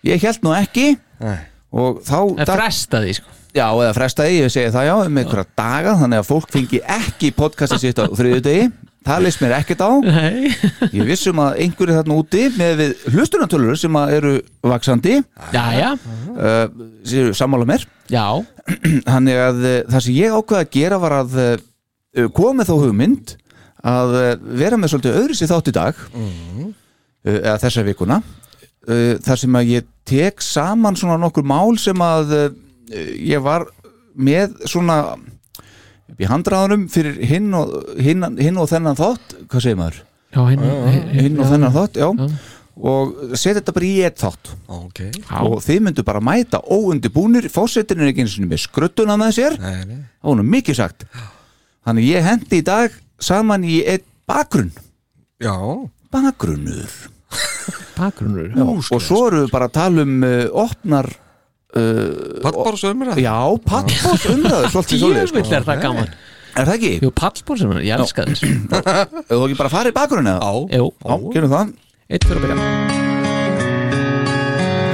[0.05, 0.89] Ég held nú ekki.
[1.25, 1.39] Nei.
[1.75, 3.37] og þá en fresta því sko.
[3.55, 7.31] Já, eða frestaði, ég segi það já um einhverja daga, þannig að fólk fengi ekki
[7.39, 8.65] podcastið sitt á þriðu degi
[9.05, 9.91] það leist mér ekkert á.
[10.05, 10.51] Nei,
[10.97, 14.33] ég vissum að einhverju þarna úti með við hlustunartölur sem að eru
[14.65, 15.19] vaksandi
[15.55, 15.89] já, já,
[16.35, 17.85] uh, sammála mér.
[18.13, 18.27] Já.
[19.11, 21.57] Þannig að uh, það sem ég ákveða að gera var að uh,
[22.37, 23.37] koma með þá hugmynd
[23.85, 24.31] að uh,
[24.65, 26.05] vera með svolítið öðru sér þátt í dag.
[26.17, 26.73] Uh,
[27.25, 28.21] eða þessa vikuna.
[28.85, 32.49] Uh, þar sem að ég tek saman svona nokkur mál sem að uh,
[33.17, 33.65] ég var
[34.15, 35.17] með svona
[36.21, 39.39] í handraðunum fyrir hinn og, hinn, hinn og þennan þátt.
[39.49, 40.03] Hvað segir maður?
[40.35, 42.27] já, hinn, hinn, hinn og þennan þátt, já, Já.
[42.91, 44.53] og setja þetta bara í eitt þátt.
[44.75, 45.01] Ok.
[45.47, 49.59] Og þið myndu bara mæta óundibúnir fósettin er ekki eins og með skruttuna með sér.
[49.63, 50.03] Nei, nei.
[50.19, 51.07] það var nú mikið sagt.
[51.87, 54.73] Þannig ég hendi í dag saman í eitt bakgrunn.
[55.43, 55.55] Já.
[56.15, 57.14] Bakgrunnur
[57.99, 63.17] bakgrunnur Já, og svo eru við bara að tala um uh, opnar uh, Pallbárs umræð
[63.23, 63.37] já,
[63.69, 65.39] pallbós umræður svolítið svolítið sko.
[65.43, 66.09] djöfull er það gaman.
[66.55, 66.93] Er það ekki?
[67.03, 70.41] jú, hann, ég elska þess Ef þú ekki bara farið í bakgrunn eða?
[70.45, 71.67] Já jú, Já, gerum það.
[72.15, 72.59] Eitt fyrir að byrja.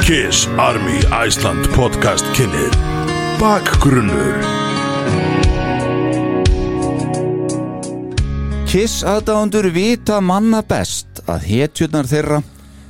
[0.07, 2.72] Kiss Army Iceland podcast kynir
[3.40, 4.40] Bakgrunnur.
[8.70, 12.43] Kiss aðdáðundur vita manna best að hetjurnar þeirra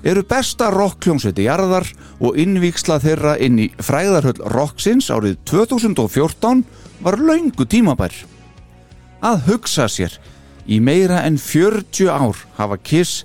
[0.07, 1.89] eru besta rockljónsveiti jarðar
[2.21, 6.65] og innvíksla þeirra inn í fræðarhöll rocksins árið 2014
[7.05, 8.15] var laungu tímabær.
[9.21, 10.15] Að hugsa sér,
[10.65, 13.25] í meira en 40 ár hafa Kiss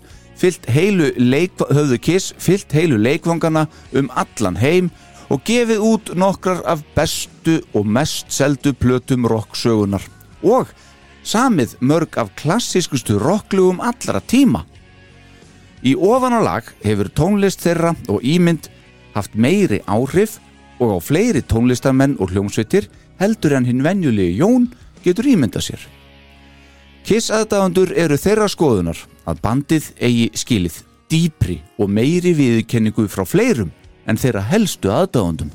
[1.16, 4.92] leik, höfðu Kiss fyllt heilu leikvangana um allan heim
[5.30, 10.04] og gefið út nokkrar af bestu og mest seldu plötum rocksögunar
[10.44, 10.68] og
[11.24, 14.66] samið mörg af klassískustu rocklugum allra tíma.
[15.86, 18.72] Í ofanálag hefur tónlist þeirra og ímynd
[19.14, 20.40] haft meiri áhrif
[20.82, 22.88] og á fleiri tónlistarmenn og hljómsveitir
[23.22, 24.72] heldur en hinn venjulegi Jón
[25.06, 25.84] getur ímynda sér.
[27.06, 28.98] Kiss aðdáðandur eru þeirra skoðunar
[29.30, 30.80] að bandið eigi skilið
[31.14, 33.70] dýpri og meiri viðkenningu frá fleirum
[34.10, 35.52] en þeirra helstu aðdáðandum.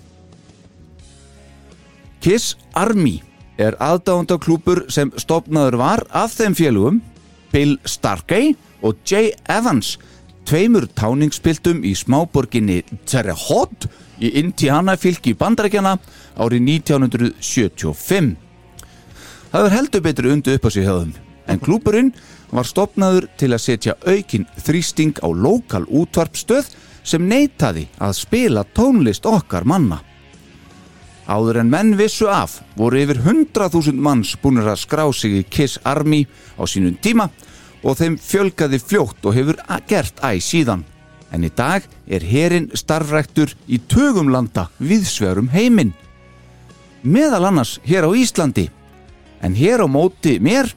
[2.22, 3.18] Kiss Army
[3.58, 7.02] er aðdáðandaklúpur sem stopnaður var af þeim félugum
[7.50, 8.54] Bill Starkey
[8.86, 9.96] og Jay Evans
[10.48, 15.96] tveimur táningspiltum í smáborginni Terre Haute í Indiana fylki bandarækjana
[16.40, 18.34] árið 1975.
[19.50, 21.14] Það er heldur betur undu upp á sig höfðum
[21.50, 22.12] en klúpurinn
[22.50, 26.70] var stopnaður til að setja aukin þrýsting á lokal útvarpstöð
[27.02, 30.00] sem neitaði að spila tónlist okkar manna.
[31.30, 35.78] Áður en menn vissu af voru yfir 100.000 manns búinir að skrá sig í Kiss
[35.86, 36.24] Army
[36.58, 37.49] á sínum tíma og
[37.96, 40.84] þeim fjölgaði fljótt og hefur gert æ síðan.
[41.32, 45.92] En í dag er herin starfræktur í tögum landa viðsverum heiminn.
[47.02, 48.68] Meðal annars hér á Íslandi.
[49.40, 50.68] En hér á móti mér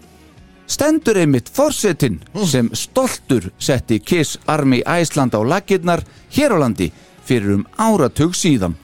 [0.70, 6.92] stendur einmitt forsetin sem stoltur setti Kiss Army Æsland á lakirnar hér á landi
[7.26, 8.78] fyrir um áratug síðan.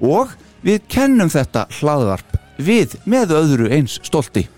[0.00, 4.48] Og við kennum þetta hlaðvarp við með öðru eins stolti.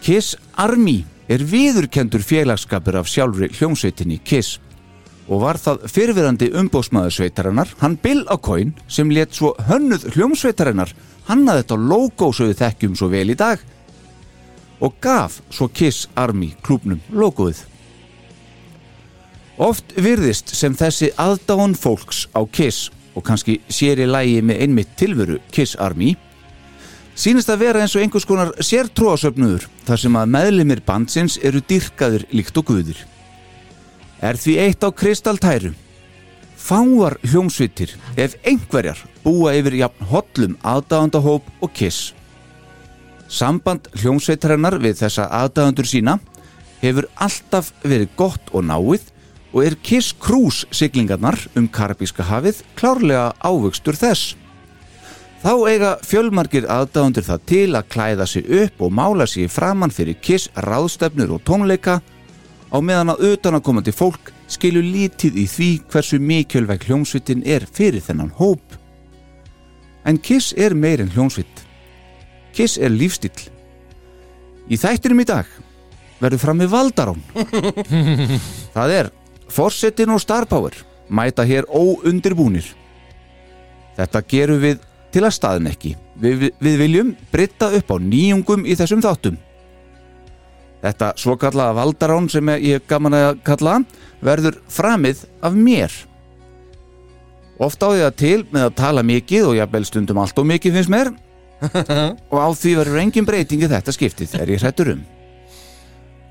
[0.00, 4.58] Kiss Army er viðurkendur félagskapur af sjálfri hljómsveitinni Kiss
[5.30, 10.90] og var það fyrirverandi umbóðsmaður sveitarinnar hann Bill O'Coin sem let svo hönnuð hljómsveitarinnar
[11.28, 13.62] hannaði þetta logo svo við þekkjum svo vel í dag
[14.80, 17.60] og gaf svo Kiss Army klúbnum logoið.
[19.60, 24.96] Oft virðist sem þessi aðdáun fólks á Kiss og kannski sér í lægi með einmitt
[24.98, 26.14] tilveru Kiss Army
[27.18, 32.26] sínist að vera eins og einhvers konar sértróasöfnuður þar sem að meðlimir bandsins eru dyrkaður
[32.34, 33.00] líkt og guðir.
[34.20, 35.72] Er því eitt á kristaltæru.
[36.60, 42.12] Fáar hljómsveitir, ef einhverjar, búa yfir jafn hollum aðdáðandahóp og Kiss.
[43.30, 46.18] Samband hljómsveitarinnar við þessa aðdáðandur sína
[46.82, 49.08] hefur alltaf verið gott og náið
[49.54, 54.36] og er Kiss Cruise siglingarnar um Karabíska hafið klárlega ávöxtur þess.
[55.40, 60.18] Þá eiga fjölmargir aðdáðandur það til að klæða sig upp og mála sig framann fyrir
[60.20, 61.94] Kiss ráðstefnur og tónleika
[62.68, 68.34] á meðan að utanakomandi fólk skilur lítið í því hversu mikilvæg hljómsvitin er fyrir þennan
[68.36, 68.60] hóp.
[70.04, 71.64] En Kiss er meir en hljómsvit.
[72.52, 73.48] Kiss er lífstíll.
[74.68, 75.48] Í þættinum í dag
[76.20, 77.24] verður fram með Valdarón.
[78.76, 79.10] Það er
[79.48, 80.76] Forsetin og Star Power
[81.08, 82.68] mæta hér óundirbúnir.
[83.96, 85.94] Þetta gerum við til að staðin ekki.
[86.20, 89.38] Við, við viljum britta upp á nýjungum í þessum þáttum.
[90.80, 93.80] Þetta svo kallaða valdarán sem ég hef gaman að kalla
[94.24, 95.92] verður framið af mér.
[97.60, 100.78] Oft á því að til með að tala mikið og jafnvel stundum allt og mikið
[100.78, 101.10] finnst mér
[102.32, 105.02] og á því verður engin breytingi þetta skiptið er ég hrættur um.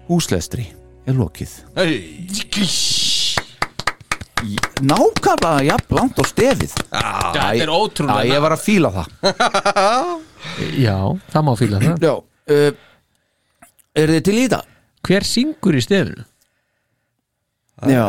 [0.10, 0.66] Húslestri
[1.06, 1.53] er lokið.
[4.90, 6.76] Nákvæmlega jafn langt á stefið.
[6.90, 9.14] Þetta er ótrúlega Já, ég var að fíla það.
[10.86, 10.98] Já,
[11.34, 12.14] það má fíla það Já,
[12.56, 12.70] uh,
[14.00, 14.70] er þið til í það?
[15.10, 16.26] Hver syngur í stefinu?
[17.88, 18.06] Já,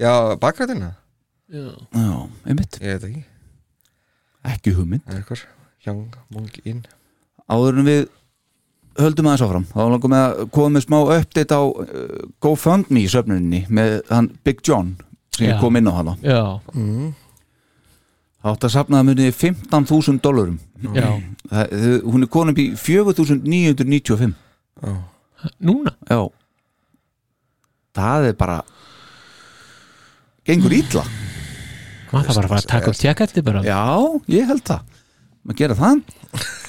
[0.00, 0.94] Já, bakrætina
[1.48, 1.64] Já,
[1.96, 2.12] já,
[2.44, 2.76] einmitt.
[2.84, 3.24] Ég veit ekki
[4.48, 5.04] Ekki hugmynd.
[5.08, 5.46] Það
[5.86, 6.84] Young Monk In
[7.48, 8.00] áður en við
[8.98, 13.62] höldum aðeins áfram þá langum við að koma með smá update á uh, GoFundMe söfnuninni
[13.72, 14.96] með hann Big John
[15.38, 15.52] sem Já.
[15.54, 16.14] ég kom inn á hana?
[16.22, 16.42] Já,
[18.48, 20.58] átt að safna það munið 15.000 dólarum
[22.08, 24.34] hún er konum í 4.995
[25.62, 25.92] Núna?
[26.10, 26.20] já.
[27.94, 28.58] Það er bara
[30.46, 31.04] gengur ítla
[32.08, 33.60] Maður það bara að fara að taka upp tjekk eftir bara?
[33.66, 33.82] Já,
[34.32, 34.98] ég held það.
[35.44, 35.98] Maður gera það,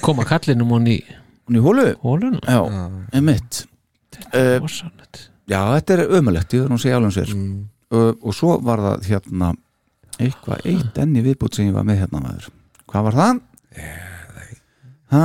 [0.04, 0.98] Koma kallinum hann í
[1.48, 1.86] hún í hólu
[2.44, 2.60] já,
[3.16, 3.62] einmitt.
[4.34, 5.30] Uh, Rosalegt.
[5.50, 7.32] Já, þetta er ömulegt, ég verður að segja alveg um sér
[7.94, 9.52] uh, og svo var það hérna
[10.20, 12.48] eitthvað eitt enni viðbútt sem ég var með hérna maður.
[12.90, 13.40] Hvað var það?
[15.10, 15.24] Ha,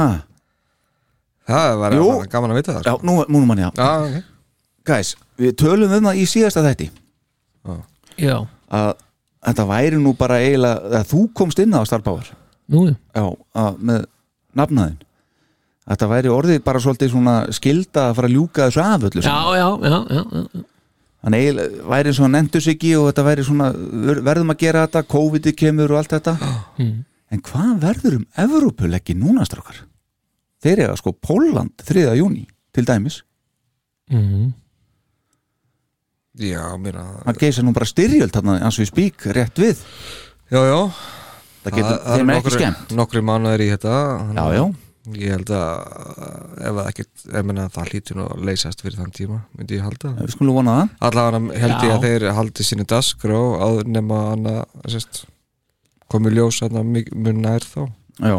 [1.45, 2.05] Það var Jú.
[2.09, 4.15] bara gaman að vita það já, nú, nú mann já Já, ok.
[4.85, 6.87] Guys, við tölum um það í síðasta þætti.
[8.21, 8.35] Já,
[8.69, 8.91] að
[9.45, 12.25] þetta væri nú bara eiginlega að þú komst inn á Star Power.
[12.69, 12.95] Nú já.
[13.17, 13.25] Já,
[13.61, 14.05] að, með
[14.57, 14.97] nafnaðin
[15.85, 19.35] þetta væri orðið bara svolítið svona skilda að fara að ljúka þessu af öllu Já,
[19.53, 20.63] já, já, já, já.
[21.25, 24.83] Þannig eiginlega væri svona nendur sig ekki og þetta væri svona ver- verðum að gera
[24.85, 26.35] þetta, COVID kemur og allt þetta
[26.77, 27.03] Mm.
[27.31, 29.79] en hvað verður um Evrópuleggi núna strákar?
[30.61, 32.13] Þeir eru sko Póland 3.
[32.19, 33.23] júni til dæmis
[34.11, 34.53] Mm.
[36.37, 39.77] Já, mér að það geisa nú bara styrjöld þarna eins og við spík rétt við
[40.51, 40.79] Já, já
[41.63, 43.93] það getur þeim er ekki skemmt Nokkri mánuðir í þetta
[44.35, 44.65] Já, að já,
[45.13, 45.71] Ég held að
[46.65, 49.83] ef það ekkert, ef menna það hlýtur nú að leysast fyrir þann tíma, myndi ég
[49.85, 50.13] halda.
[50.17, 50.95] Við skulum vona það.
[51.09, 51.95] Allavega held ég Já.
[51.95, 54.55] að þeir haldi sinni dasgrá að nema hana
[54.89, 55.25] sérst,
[56.09, 57.83] komi ljós hana mun nær þá.
[58.17, 58.35] Já,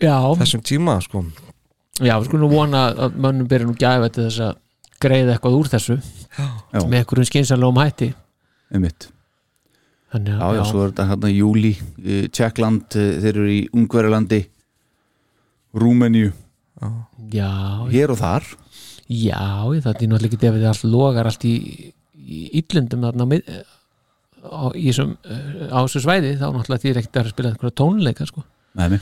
[0.00, 1.22] Já, þessum tíma sko.
[2.00, 4.60] Já, við skulum vona að mönnum byrja nú gæfa til þess að
[5.00, 5.98] greiða eitthvað úr þessu.
[6.40, 8.12] Já, með einhverjum skynsallegum hætti.
[8.74, 9.10] Einmitt.
[10.10, 13.60] Þannig Já, að, já, svo er þetta hérna júli eh, Tjekkland, eh, þeir eru í
[13.78, 14.40] Ungverjalandi
[15.76, 16.32] Rúmeníu.
[17.30, 17.50] Já,
[17.92, 18.46] hér og þar.
[19.10, 19.42] Já,
[19.82, 21.54] það er náttúrulega ekki ef þið allt logar allt í,
[22.14, 23.30] í illundum þarna á,
[24.46, 27.78] á, í þessum, eh, á þessu svæði þá náttúrulega því er ekkert að spila einhverja
[27.82, 28.44] tónleika sko.
[28.78, 29.00] mig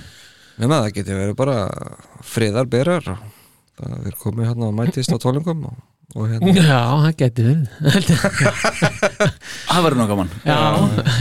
[0.59, 1.59] Nema það geti verið bara
[2.27, 3.05] friðarberar
[3.79, 5.77] það er komið hérna og mætist á tólingum og
[6.25, 7.13] hérna Já, það
[7.45, 7.69] verið.
[9.69, 10.31] Það verður náttúrulega gaman.
[10.41, 10.57] Já,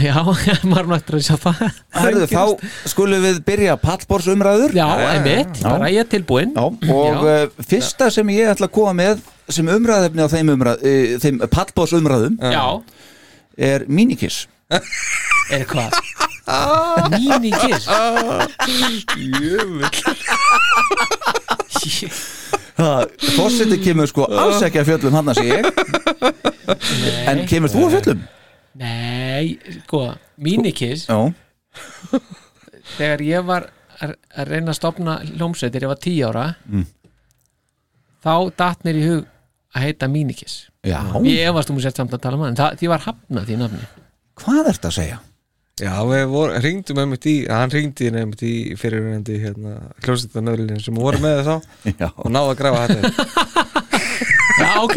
[0.00, 0.16] já,
[0.70, 0.86] maður
[1.18, 1.58] að sjá það.
[1.98, 2.44] Herðu, þá
[2.88, 6.54] skulum við byrja pallborsumræður Já, einmitt, bara ég er tilbúinn.
[6.56, 7.20] Já, og Já.
[7.20, 9.20] uh, fyrsta sem ég ætla að koma með
[9.52, 12.64] sem umræðefni á þeim, umræð, uh, þeim pallborsumræðum Já,
[13.68, 14.46] er minikiss
[15.52, 15.92] er hvað?
[17.12, 17.84] Mínikiss
[23.36, 25.62] Fórseti kemur sko alls ekki að fjöllum hann að sé ég
[27.32, 28.20] En kemur þú að fjöllum?
[28.78, 30.02] Nei, sko,
[30.38, 31.18] Minikiss Já,
[32.98, 33.66] þegar ég var
[33.98, 36.84] að að reyna að stopna hljómsveitir, ég var 10 ára Mm.
[38.22, 39.24] þá datt mér í hug
[39.74, 41.00] að heita Minikiss já.
[41.26, 43.56] ég efast um að setja samt að tala um hann það, því var hafnað því
[43.64, 43.88] nafni
[44.38, 45.18] Hvað ert að segja?
[45.78, 49.74] Já, við vor, ringdum einmitt í hann ringdi einmitt í fyrirverandi hérna,
[50.04, 51.54] hljómsveitarnöðlinn sem voru með þá
[52.02, 52.08] Já.
[52.14, 53.84] og náðu að grafa þetta.
[54.58, 54.96] Já, ok.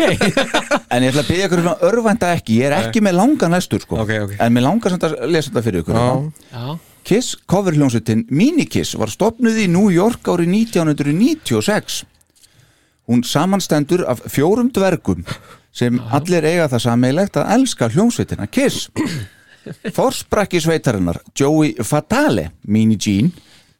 [0.90, 2.56] En ég ætla að byggja ykkur um að örvænta ekki.
[2.64, 4.00] Ég er ekki með langan lestur sko.
[4.02, 4.32] Ok, ok.
[4.42, 6.08] En mér langar samt að lesa þetta fyrir ykkur Já.
[6.56, 6.72] Já,
[7.08, 12.02] Kiss coverhljónsutin Minikiss var stopnuð í New York árið 1996
[13.10, 15.24] Hún samanstendur af fjórum dvergum
[15.74, 18.90] sem allir eiga það sameilegt að elska hljómsveitina Kiss
[19.94, 23.32] Forsprakki sveitarinnar Joey Fatale, Mini Jean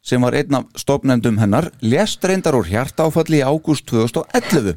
[0.02, 4.74] sem var einn af stopnendum hennar lést reyndar úr hjartáfalli í ágúst 2011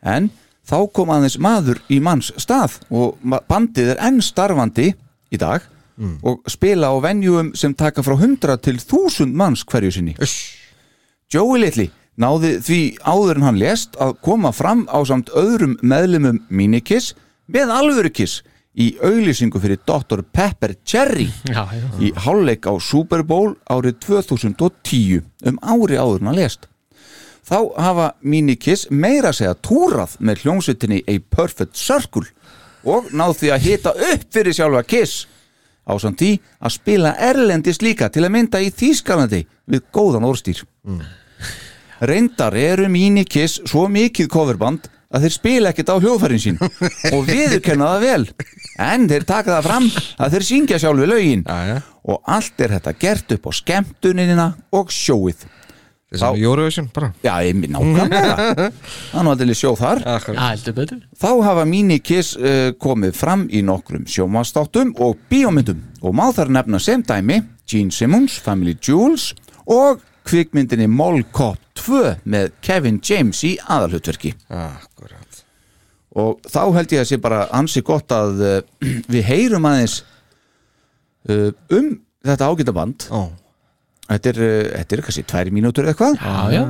[0.00, 0.30] en
[0.64, 4.92] þá kom aðeins maður í manns stað og bandið er enn starfandi
[5.30, 5.66] í dag
[6.24, 10.14] og spila á venjum sem taka frá 100 til 1000 manns hverju sinni.
[11.28, 16.40] Joey Little náði því áður en hann lést að koma fram á samt öðrum meðlumum
[16.48, 17.14] Minikiss
[17.46, 18.40] með alvörukiss
[18.78, 20.22] í auglýsingu fyrir Dr.
[20.22, 21.86] Pepper Cherry já, já.
[21.98, 26.68] í hálfleik á Super Bowl árið 2010 um ári áður en hann lést
[27.50, 32.28] þá hafa Minikiss meira að segja túrað með hljómsveitinni A Perfect Circle
[32.86, 35.26] og náð því að hita upp fyrir sjálfa Kiss
[35.82, 40.62] á samt því að spila erlendis líka til að mynda í Þýskalandi við góðan orðstýr
[42.06, 46.58] reyndar eru Minikiss svo mikið coverband að þeir spila ekkert á hljóðfærin sín
[47.14, 48.26] og viðurkenna það vel.
[48.80, 49.88] En þeir taka það fram
[50.22, 51.42] að þeir syngja sjálfu lögin.
[51.46, 51.78] Já, já.
[52.10, 54.46] og allt er þetta gert upp á skemmtunina
[54.76, 55.42] og sjóið.
[56.10, 57.08] Þessum Þá- Eurovision bara.
[57.22, 58.48] Já, ég minn nákvæmlega.
[58.58, 60.00] Það er nú allir sjóð þar.
[60.02, 61.02] Já, heldur betur.
[61.22, 65.78] Þá hafa Minikiss uh, komið fram í nokkrum sjómanstáttum og bíómyndum.
[66.02, 67.38] Og má þar nefna sem dæmi
[67.70, 69.28] Gene Simmons, Family Jewels
[69.70, 75.42] og kvikmyndinni Mall Cop 2 með Kevin James í aðalhutverki Akkurat.
[76.20, 78.56] Og þá held ég að sé bara ansi gott að uh,
[79.10, 80.00] við heyrum aðeins
[81.30, 81.92] uh, um
[82.26, 83.30] þetta ágætaband Ó,
[84.10, 86.64] þetta er, uh, þetta er kannski tvær mínútur eða eitthvað Já, já,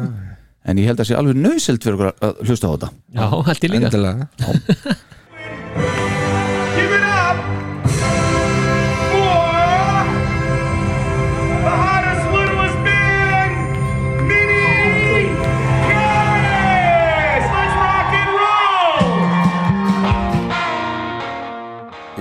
[0.71, 2.91] en ég held að sé alveg nöðselt fyrir að hlusta á þetta.
[3.17, 5.09] Já, held ég líka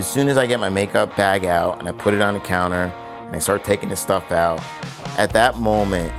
[0.10, 2.40] As soon as I get my makeup bag out and I put it on the
[2.40, 2.92] counter
[3.28, 4.60] and I start taking the stuff out,
[5.20, 6.12] at that moment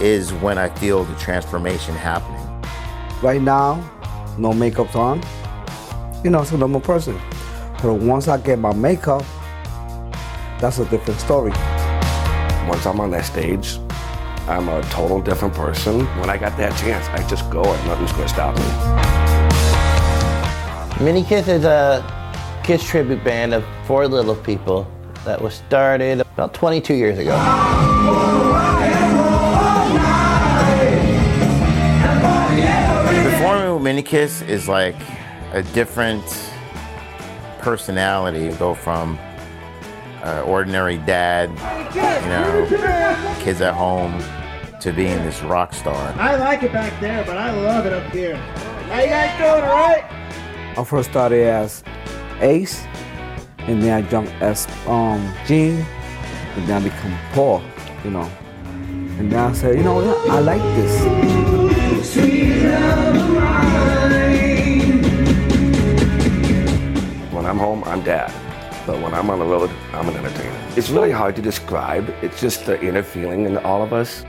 [0.00, 2.40] is when I feel the transformation happening.
[3.20, 3.84] Right now,
[4.38, 5.22] no makeup on.
[6.24, 7.20] You know, it's a normal person.
[7.82, 9.22] But once I get my makeup,
[10.58, 11.52] that's a different story.
[12.70, 13.80] Once I'm on that stage,
[14.48, 16.06] I'm a total different person.
[16.18, 18.56] When I got that chance, I just go and nothing's going to stop
[20.98, 21.04] me.
[21.04, 22.19] Mini Kiss is a
[22.70, 24.88] Kiss tribute band of four little people
[25.24, 27.36] that was started about 22 years ago.
[33.24, 34.94] Performing with Mini Kiss is like
[35.52, 36.22] a different
[37.58, 38.44] personality.
[38.44, 39.18] You go from
[40.22, 41.50] uh, ordinary dad,
[41.92, 44.16] you know, kids at home,
[44.80, 46.14] to being this rock star.
[46.16, 48.36] I like it back there, but I love it up here.
[48.36, 50.04] How you guys doing, all right?
[50.78, 51.82] I first started as
[52.40, 52.84] Ace,
[53.58, 55.84] and then I jumped as um, Gene,
[56.56, 57.62] and then I become Paul,
[58.04, 58.30] you know.
[59.18, 61.04] And then I said, you know what, I like this.
[67.32, 68.32] When I'm home, I'm dad.
[68.86, 70.58] But when I'm on the road, I'm an entertainer.
[70.74, 72.08] It's really hard to describe.
[72.22, 74.24] It's just the inner feeling in all of us.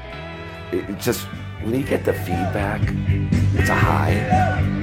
[0.74, 1.22] It, it just,
[1.62, 2.82] when you get the feedback,
[3.56, 4.81] it's a high.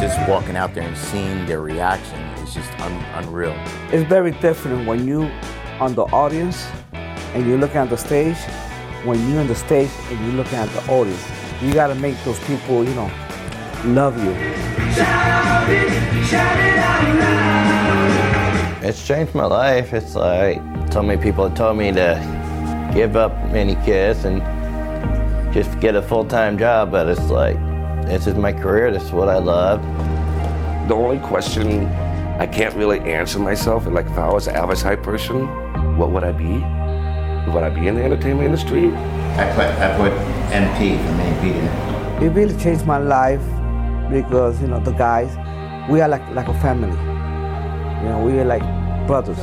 [0.00, 3.54] Just walking out there and seeing their reaction is just un- unreal.
[3.92, 5.30] It's very different when you
[5.78, 6.66] on the audience
[7.34, 8.38] and you're looking at the stage,
[9.04, 11.22] when you're on the stage and you're looking at the audience.
[11.60, 13.10] You gotta make those people, you know,
[13.84, 14.32] love you.
[18.82, 19.92] It's changed my life.
[19.92, 24.40] It's like so many people have told me to give up Mini kids and
[25.52, 27.58] just get a full time job, but it's like
[28.10, 28.90] this is my career.
[28.90, 29.80] This is what I love.
[30.88, 31.86] The only question
[32.40, 35.46] I can't really answer myself, and like if I was an average type person,
[35.96, 36.54] what would I be?
[37.52, 38.88] Would I be in the entertainment industry?
[38.88, 40.12] I put I put
[40.50, 42.24] MP for main Peter.
[42.24, 43.42] It really changed my life
[44.10, 45.30] because, you know, the guys
[45.88, 46.96] we are like like a family.
[48.02, 48.62] You know, we are like
[49.06, 49.38] brothers.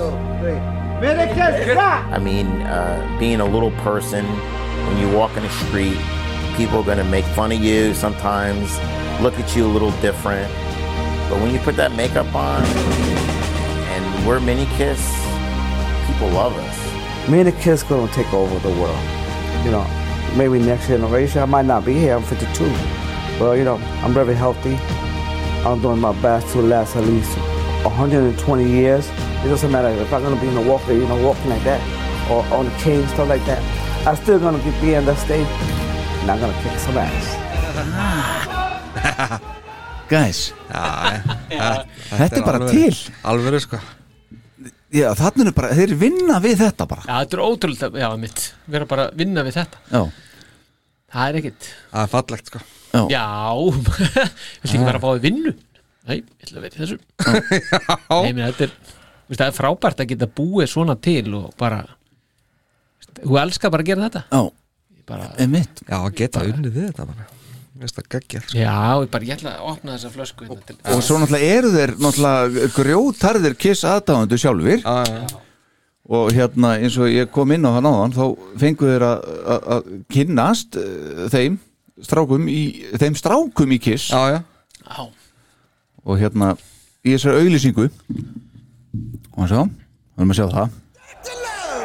[2.12, 5.98] I mean, uh, being a little person, when you walk in the street,
[6.58, 8.78] people are going to make fun of you sometimes,
[9.22, 10.52] look at you a little different.
[11.30, 15.00] But when you put that makeup on and we're Mini Kiss,
[16.08, 16.88] people love us.
[17.28, 18.98] The kids gonna take over the world.
[19.66, 19.86] You know,
[20.38, 22.16] maybe next generation I might not be here.
[22.16, 22.64] I'm 52,
[23.38, 24.76] but you know, I'm very healthy.
[25.68, 27.38] I'm doing my best to last at least
[27.84, 29.10] 120 years.
[29.44, 31.82] It doesn't matter if I'm gonna be in a walker, you know, walking like that,
[32.32, 33.62] or on a cane, stuff like that.
[34.08, 35.46] I'm still gonna be on that stage,
[36.28, 37.28] and I'm gonna kick some ass.
[40.10, 40.54] Guys.
[40.72, 41.22] Já,
[41.52, 41.86] já.
[42.20, 42.72] Þetta er bara alvöru.
[42.72, 43.14] til.
[43.24, 43.80] Alvöru sko.
[44.92, 47.04] Já, þannig er bara, þeir vinna við þetta bara.
[47.08, 49.82] Já, þetta er ótrúlega, já, mitt Vera bara að vinna við þetta.
[49.92, 50.02] Já,
[51.12, 52.62] Það er ekkit Það er fallegt sko.
[52.94, 53.26] Já, Já,
[53.78, 55.54] viltu ekki vera að fá þið vinnu?
[56.08, 57.00] Nei, ég ætla að vera í þessu.
[58.24, 61.84] Nei, meni, þetta er veist, Það er frábært að geta búið svona til og bara
[63.22, 64.24] Þú elskar bara að gera þetta.
[64.32, 64.67] Já,
[65.08, 67.28] bara, einmitt Já, að geta unnið við þetta bara
[67.78, 68.58] geggjað sko.
[68.58, 71.70] Já, ég bara, ég ætla að opna þessa flösku hérna til, Og svo náttúrulega eru
[71.76, 75.44] þeir náttúrulega grjótarðir kiss aðdáðandu sjálfur Já, já.
[76.18, 78.24] og hérna eins og ég kom inn á það náðan þá
[78.64, 81.60] fengu þeir að- kynnast uh, þeim
[82.08, 82.62] strákum í,
[82.98, 84.40] þeim strákum í kiss Já, já
[84.88, 85.06] Já.
[86.08, 86.56] og hérna
[87.06, 90.84] í þessari auðlýsingu og hann sá, við erum að sjá það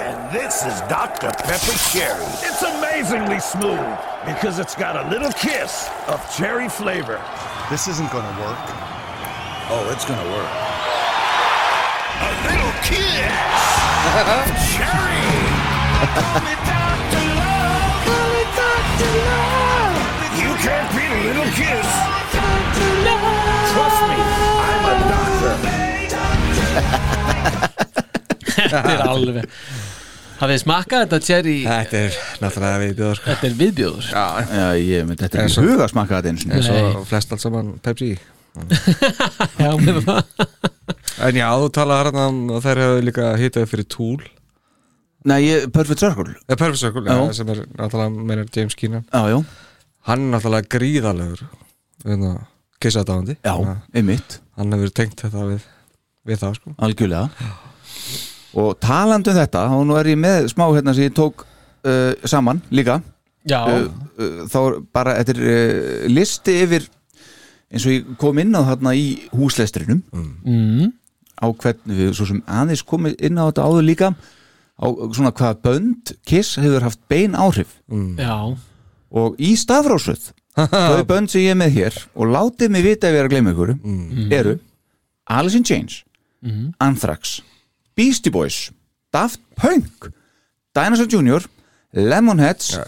[0.02, 1.28] And this is Dr.
[1.44, 2.24] Pepper Cherry.
[2.48, 2.62] It's
[3.03, 7.20] amazingly smooth because it's got a little kiss of cherry flavor.
[7.68, 8.59] This isn't gonna work.
[9.74, 10.53] Oh, it's gonna work.
[12.22, 13.26] A little kiss
[14.22, 15.18] of cherry.
[20.38, 21.88] You can't beat a little kiss.
[23.72, 24.18] Trust me,
[24.70, 25.55] I'm a doctor.
[28.53, 29.48] Þetta er alveg
[30.41, 31.55] Hafið þið smakkað þetta cherry?
[31.66, 33.28] Þetta er náttúrulega viðbjóður sko.
[33.30, 34.09] Þetta er viðbjóður.
[34.12, 34.24] Já,
[34.59, 37.72] Já, ég myndi þetta svo- huga að smakka þetta eins og og flest allt saman
[37.83, 38.11] Pepsi.
[39.62, 40.22] Já, með það.
[41.22, 44.22] En já, þú talaði hérna um að þær hefur líka hitað fyrir Tool
[45.24, 46.33] Nei, ég, Perfect Circle.
[46.51, 47.14] Eða Perfect Circle, Já.
[47.14, 49.05] já, sem er náttúrulega meinar James Keenan.
[49.12, 49.39] Já, já,
[50.09, 51.45] Hann er náttúrulega gríðalegur
[52.03, 52.33] hérna,
[52.83, 53.53] kissadáðandi já,
[53.95, 54.41] einmitt.
[54.59, 55.68] Hann hefur tengt þetta við,
[56.26, 56.74] við það sko.
[56.83, 57.47] Algjörlega
[58.55, 62.12] og talandi um þetta, og nú er ég með smá hérna sem ég tók uh,
[62.28, 62.98] saman líka.
[63.48, 63.86] Já, uh,
[64.18, 66.84] uh, þá er bara, þetta er uh, listi yfir
[67.72, 70.03] eins og ég kom inn á þarna í húslestrinum.
[70.12, 70.92] Mm.
[71.42, 74.12] á hvernig við svo sem aðeins komið inn á þetta áður líka.
[74.78, 77.72] Á svona hvaða bönd Kiss hefur haft bein áhrif.
[78.20, 78.36] Já.
[79.12, 83.14] Og í stafrásuð þau bönd sem ég er með hér og látið mig vita ef
[83.16, 83.70] ég er að gleyma ykkur
[84.36, 84.55] eru
[85.32, 86.03] Alice in Chains
[86.42, 86.72] Mhm.
[86.82, 87.36] Anthrax
[87.97, 88.70] Beastie Boys
[89.12, 90.11] Daft Punk
[90.74, 91.47] Dinosaur Jr.
[91.93, 92.78] Lemonheads.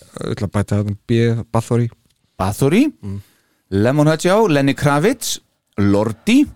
[1.06, 1.90] B, Bathory.
[2.38, 2.92] Bathory.
[3.70, 5.40] Lemonheads já, Lenny Kravitz
[5.76, 6.46] Lordi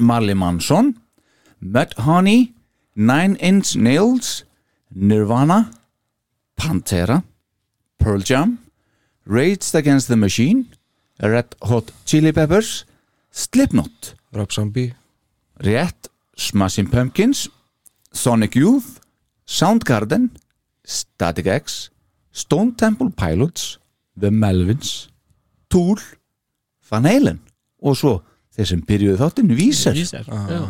[0.00, 0.94] Marley Manson
[1.60, 2.52] Mudhoney
[2.94, 4.44] Nine Inch Nails
[4.94, 5.70] Nirvana
[6.56, 7.22] Pantera
[7.98, 8.58] Pearl Jam
[9.26, 10.64] Rage Against the Machine
[11.20, 12.84] Red Hot Chili Peppers
[13.30, 14.14] Slipknot.
[14.32, 14.94] Rob Zombie
[15.58, 17.48] Rétt Smashing Pumpkins
[18.12, 19.00] Sonic Youth
[19.46, 20.30] Soundgarden
[20.84, 21.90] Static X
[22.32, 23.78] Stone Temple Pilots
[24.18, 25.08] The Melvins
[25.68, 26.00] Tool
[26.90, 27.40] Van Halen
[27.82, 28.18] og svo
[28.56, 30.62] þeir sem byrjuðu þáttinn Vísar, já.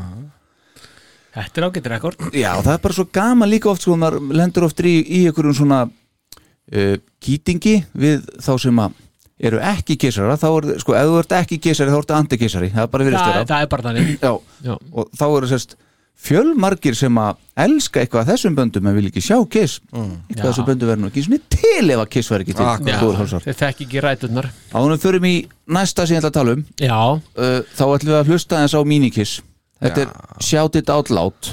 [1.36, 2.22] Þetta er ágættir rekord.
[2.32, 5.56] Já, það er bara svo gaman líka oft sko, maður lendur oft í, í einhverjum
[5.58, 8.96] svona uh, kýtingi við þá sem að
[9.40, 12.86] eru ekki kísara, þá er, sko, ef þú ert ekki kísari þá ertu antikísari, það
[12.86, 14.14] er bara virðist Það, er bara þannig.
[14.22, 14.32] Já,
[14.64, 14.76] Já.
[14.92, 15.76] og þá eru sérst
[16.16, 20.38] fjölmargir sem að elska eitthvað af þessum böndum en vil ekki sjá kiss eitthvað af
[20.38, 20.46] Já.
[20.46, 22.88] þessum böndum verður nú ekki svona til ef að kiss verður ekki til Akkurat.
[22.88, 23.44] Já, góður hálsar.
[23.44, 24.48] Þeir þekki ekki ræturnar.
[24.72, 25.34] Ánum förum í
[25.76, 28.72] næsta sem ég ætla að tala um Já, uh, þá ætlum við að hlusta eins
[28.72, 29.36] á minikiss.
[29.84, 31.52] Þetta er Shout It Out Loud.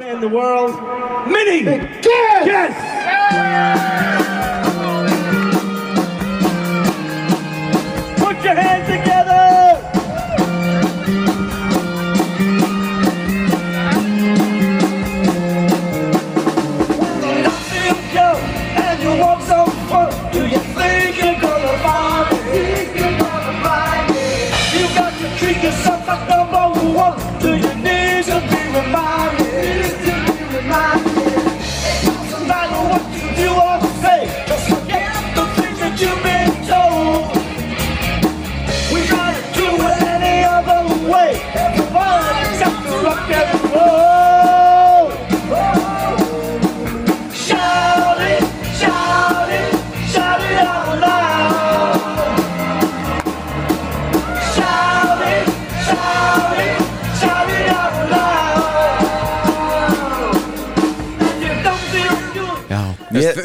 [0.00, 0.74] In the world.
[1.30, 2.74] Mini Kiss!
[3.30, 4.39] Put
[8.50, 8.99] your hands!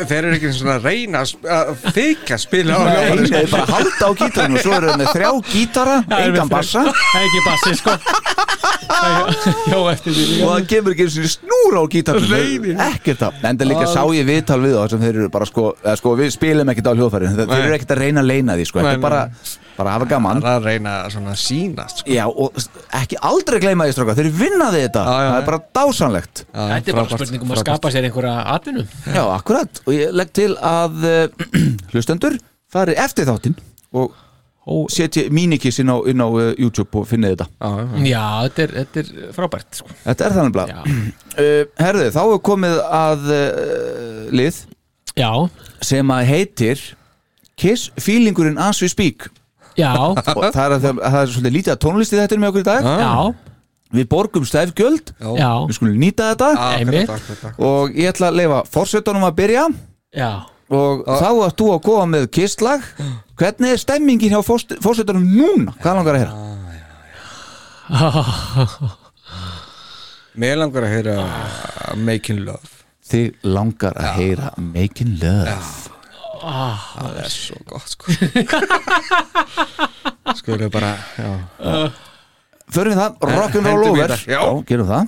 [0.04, 4.10] Þeir eru ekki svona að reyna að þykja spila á Nei, hljóðfæri, þeir bara halda
[4.10, 6.86] á gítarinn og svo eru þeir með þrjá gítara, engan bassa.
[7.22, 7.98] Ekki bassi sko
[8.66, 13.60] já eftir því og það kemur ekki eins og snúra á gítarinn ekkert það, en
[13.60, 16.34] það líka sá ég viðtal við þá sem þeir eru bara sko, eða sko við
[16.36, 19.04] spilum ekkert á hljóðfæri, þeir eru ekkert að reyna að leina því sko, þetta er
[19.06, 19.22] bara,
[19.76, 20.42] bara að hafa gaman.
[20.46, 22.16] Það er að reyna svona að sýnast sko.
[22.16, 22.60] Já, og
[23.02, 27.20] ekki aldrei gleyma því stráka, þeir vinnaði þetta, það er bara dásanlegt þetta er bara
[27.20, 28.86] spurning um að skapa sér einhverja atvinnu.
[29.06, 31.48] Já, akkurat, og ég legg til að uh,
[31.94, 32.38] hlustendur
[32.76, 33.58] fari eftir þáttinn
[33.96, 34.16] og
[34.90, 37.48] setji mínikis inn á, inn á uh, YouTube og finni þetta.
[38.02, 39.90] Já þetta er, þetta er frábært sko.
[40.06, 40.72] Þetta er þannig blað.
[40.76, 44.62] Uh, Herðu, þá er komið að uh, lið
[45.16, 45.32] Já.
[45.86, 46.86] sem að heitir
[47.56, 49.30] Kiss Feelingurinn As We Speak.
[49.78, 49.94] Já.
[50.38, 52.90] Og það er, að, það er svolítið lítið að tónlisti þetta með okkur í dag.
[53.06, 53.14] Já.
[53.96, 55.52] Við borgum stæfgjöld Já.
[55.70, 56.50] Við skulum nýta þetta.
[56.58, 57.46] Já, Einmitt.
[57.62, 59.70] Og ég ætla að leifa fórsetunum að byrja.
[60.16, 60.32] Já
[60.74, 62.82] Og þá að þú að koma með kisslag
[63.38, 65.74] Hvernig er stemmingin hjá fórsetunum núna?
[65.84, 66.34] Hvað langar að heyra?
[70.36, 71.16] Mér langar að heyra
[72.02, 72.68] Making Love.
[73.06, 75.54] Þið langar að heyra Making Love.
[76.46, 78.06] Ah, Það er svo gott sko.
[80.40, 81.30] Skulum bara já.
[82.76, 84.10] Förum við það, Eh, rock'n'roll over.
[84.26, 84.42] já.
[84.66, 85.06] gerum það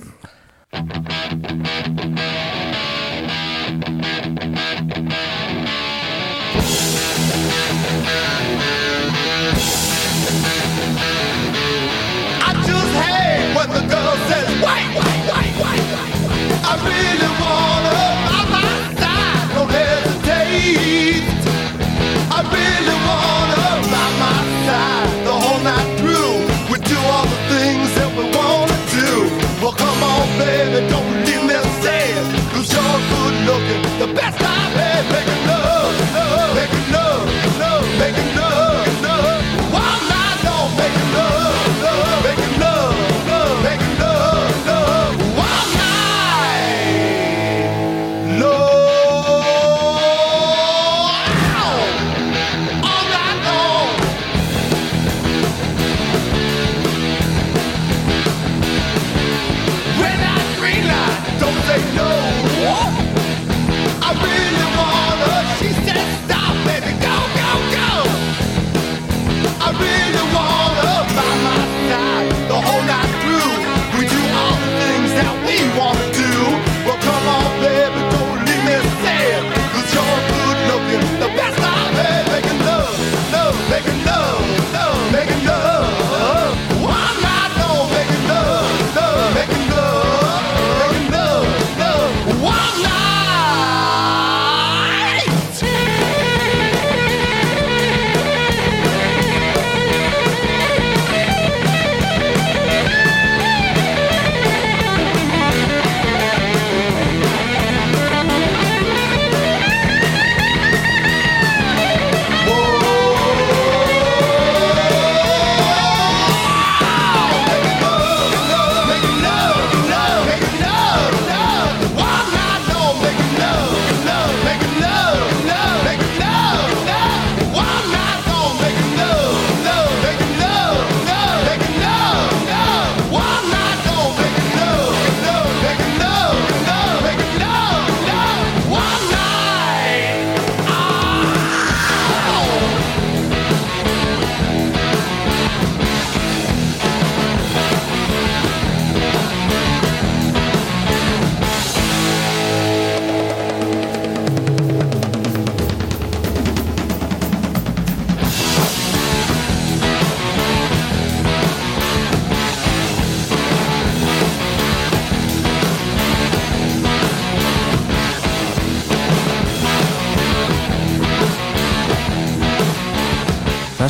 [30.38, 32.24] baby, don't leave me sad.
[32.52, 35.04] Cause you're good looking, the best I've had.
[35.12, 35.57] Making love,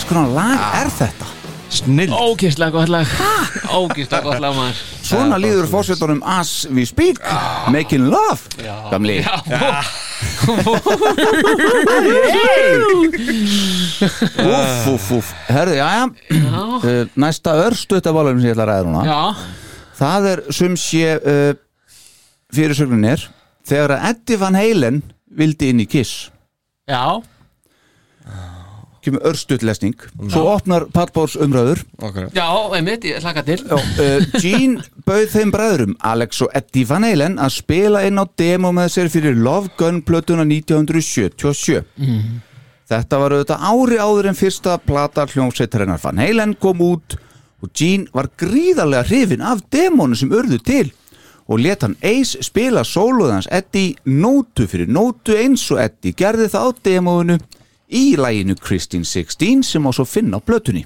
[0.09, 1.26] konar lag er þetta?
[1.68, 3.11] Snill Ógislega gott lag.
[3.76, 4.78] Ógislega gott lag maður.
[5.04, 7.20] Svona líður fórsetunum As We Speak.
[7.72, 8.40] Making Love
[8.90, 9.18] Gamli.
[14.48, 15.32] Úff, úff, úff.
[15.48, 16.04] Herðu, já, já.
[16.32, 19.02] Uh, Næsta örstuðtabálum sem ég ætla að ræða núna.
[19.06, 19.20] Já.
[19.98, 21.52] Það er sum sé uh,
[22.54, 23.24] fyrirsögnin er
[23.68, 25.02] þegar að Eddie Van Halen
[25.38, 26.28] vildi inn í Kiss.
[26.88, 27.20] Já,
[29.05, 29.94] kemur örstutlesning
[30.30, 31.84] svo opnar Pallbórs umræður.
[32.03, 32.26] Okay.
[32.34, 32.46] já,
[32.76, 33.61] einmitt, ég hlaka til.
[33.70, 38.72] Uh, Gene bauð þeim bræðurum Alex og Eddie Van Halen að spila inn á demo
[38.74, 42.44] með sér fyrir Love Gun plötuna 1977 Mhm.
[42.88, 47.18] Þetta var auðvitað ári áður en fyrsta plata hljómsveitarinnar Van Halen kom út
[47.62, 50.86] og Gene var gríðarlega hrifin af demónu sem urðu til
[51.49, 56.64] og let hann Ace spila sóluðans Eddie nótu fyrir nótu eins og Eddie gerði það
[56.64, 57.38] á demónu
[57.89, 60.84] í læginu Christine 16 sem á svo finna á blötunni.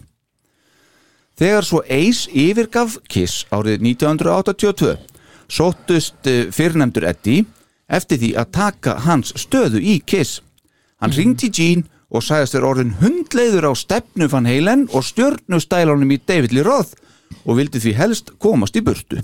[1.38, 4.96] Þegar svo Ace yfirgaf Kiss árið 1982
[5.53, 7.44] sóttust eh, fyrrnefndur Eddie
[7.92, 10.40] eftir því að taka hans stöðu í Kiss.
[11.03, 16.20] Hann ringdi Gene og sagðist þér orðin hundleiður á stefnu Van Halen og stjörnustælunum í
[16.20, 16.94] David Lee Roth
[17.44, 19.22] og vildi því helst komast í burtu.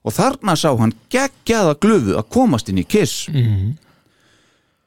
[0.00, 3.28] Og þarna sá hann geggjaða glöfu að komast inn í Kiss.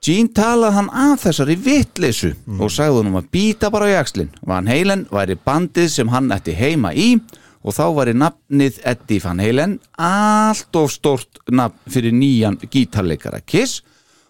[0.03, 4.33] Gene talaði hann að þessari vitleysu og sagði hann um að býta bara á jakslinn.
[4.43, 7.13] Van Halen væri bandið sem hann ætti heima í
[7.63, 13.79] og þá væri nafnið Eddie Van Halen allt of stort nafn fyrir nýjan gítarleikara Kiss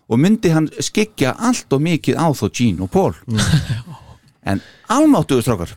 [0.05, 3.15] og myndi hann skikja allt og mikið á þó Gene og Paul.
[4.49, 4.61] en
[4.93, 5.73] almáttuðu strákar,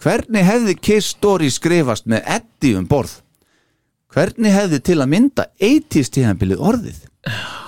[0.00, 3.18] hvernig hefði Kiss Story skrifast með Eddie um borð?
[4.14, 7.04] Hvernig hefði til að mynda 80s tíðanbilið orðið?
[7.26, 7.36] Tja,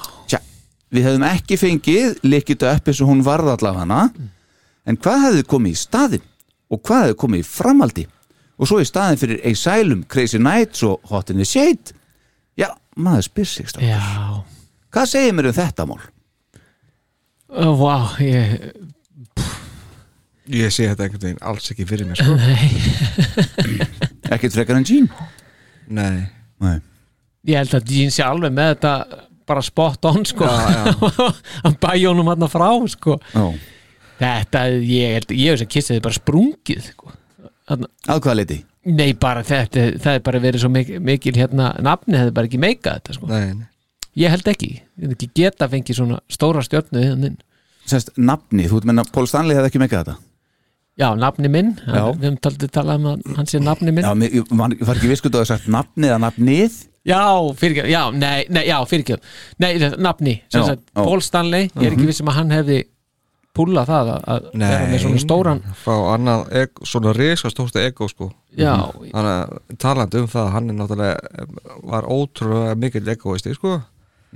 [0.97, 4.01] við hefðum ekki fengið likit upp eins og hún varð allavega
[4.86, 6.26] en hvað hefði komið í staðin
[6.72, 8.07] og hvað hefði komið í framaldi
[8.57, 11.94] og svo í staðin fyrir Asylum, Crazy Nights og Hot in the Shade
[12.57, 13.72] já, maður spyr sig.
[13.84, 14.01] Já,
[14.94, 16.01] hvað segir mér um þetta mál?
[17.80, 18.59] vá, ég
[20.47, 22.36] Ég sé þetta einhvern veginn alls ekki fyrir mér sko.
[24.34, 25.09] Ekkert frekar en Gene
[25.90, 26.26] Nei,
[26.62, 26.76] Nei.
[27.47, 28.92] Ég held að Gene sé alveg með þetta
[29.47, 33.44] bara spot on sko hann bæði honum hann frá sko Já.
[34.20, 37.12] þetta, ég held, ég hef þess að kissaði bara sprungið sko.
[37.66, 38.59] Þarna- að hvaða leiti?
[38.86, 42.61] Nei, bara þetta, það er bara verið svo mikil, mikil hérna, nafni hefði bara ekki
[42.62, 43.30] meikað þetta sko.
[43.32, 43.66] nei, nei.
[44.16, 47.40] Ég held ekki, ég held ekki geta fengið svona stóra stjörnu hérna inn.
[47.86, 50.16] Sest, nafni, þú ert menna Paul Stanley hefði ekki meikað þetta
[50.97, 52.07] Já, nafni minn, Já.
[52.16, 55.34] við höfum taldið talað um að hann sé nafni minn Já, mér- var ekki viskut
[55.34, 56.76] að það sagt nafni eða nafnið
[57.07, 57.20] Já,
[57.55, 59.20] fyrirgjöf, já, nei, nei, já, fyrirgjöf
[59.62, 60.82] Nei, nafni, sem Já, sagt.
[60.94, 62.07] Paul Stanley Ég er ekki Mhm.
[62.09, 62.78] vissum að hann hefði
[63.57, 68.09] púlað það að, að vera með svona stóran fá annað, eg, svona risa stósta ego
[68.09, 68.72] sko Já.
[69.12, 71.47] Þannig að talandi um það hann er náttúrulega
[71.84, 73.82] var ótrúlega mikill egoisti sko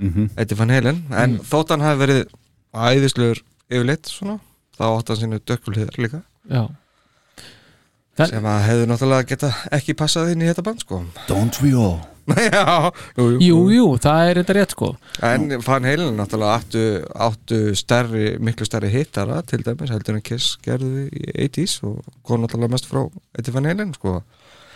[0.01, 0.29] Mhm.
[0.37, 1.39] Eddie Van Halen en Mm.
[1.45, 2.25] þótt hann hafi verið
[2.73, 4.39] æðislegur yfirleitt svona
[4.77, 6.21] þá átt hann sínu dökkulhiðar líka
[6.51, 6.63] Já.
[8.21, 10.99] Sem að hefðu náttúrulega geta ekki passað inn í þetta band sko.
[11.29, 12.01] Don't we all?
[12.37, 14.89] Já, jú, Jú, jú, það er þetta rétt sko.
[15.25, 16.83] En Van Halen náttúrulega áttu,
[17.27, 22.43] áttu stærri, miklu stærri hittara til dæmis heldur en Kiss gerði í 80s og kom
[22.43, 23.01] náttúrulega mest frá
[23.39, 24.19] Eddie Van Halen sko.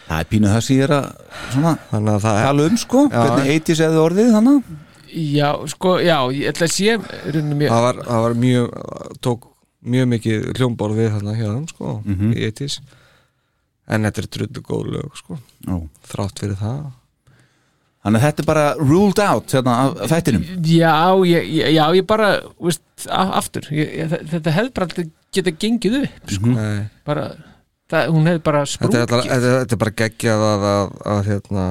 [0.07, 1.05] Það er pínu það síður að
[1.53, 3.05] svona Þannig að það tala um sko.
[3.05, 3.21] Já.
[3.21, 4.73] hvernig 80s hefði orðið þannig
[5.15, 8.73] Já, sko, já, ég ætla að sé mjög það var, það var mjög
[9.23, 9.45] tók
[9.85, 12.33] mjög mikið hljómborð við þarna hjá þeim sko Mhm.
[12.35, 12.79] í 80s
[13.87, 15.75] en þetta er drullu góð lög sko Já.
[16.11, 16.85] þrátt fyrir það
[18.05, 20.93] Þannig að þetta er bara ruled out hérna af þættinum Já,
[21.25, 22.27] ég, ég- já, ég bara
[22.61, 26.51] veist, aftur, ég, ég, þetta hefði bara geta gengið upp sko.
[26.53, 26.83] Nei.
[27.05, 27.23] bara,
[27.89, 31.65] það, hún hefði bara er, sprungið þetta, þetta er bara geggjað að, að, að, hérna,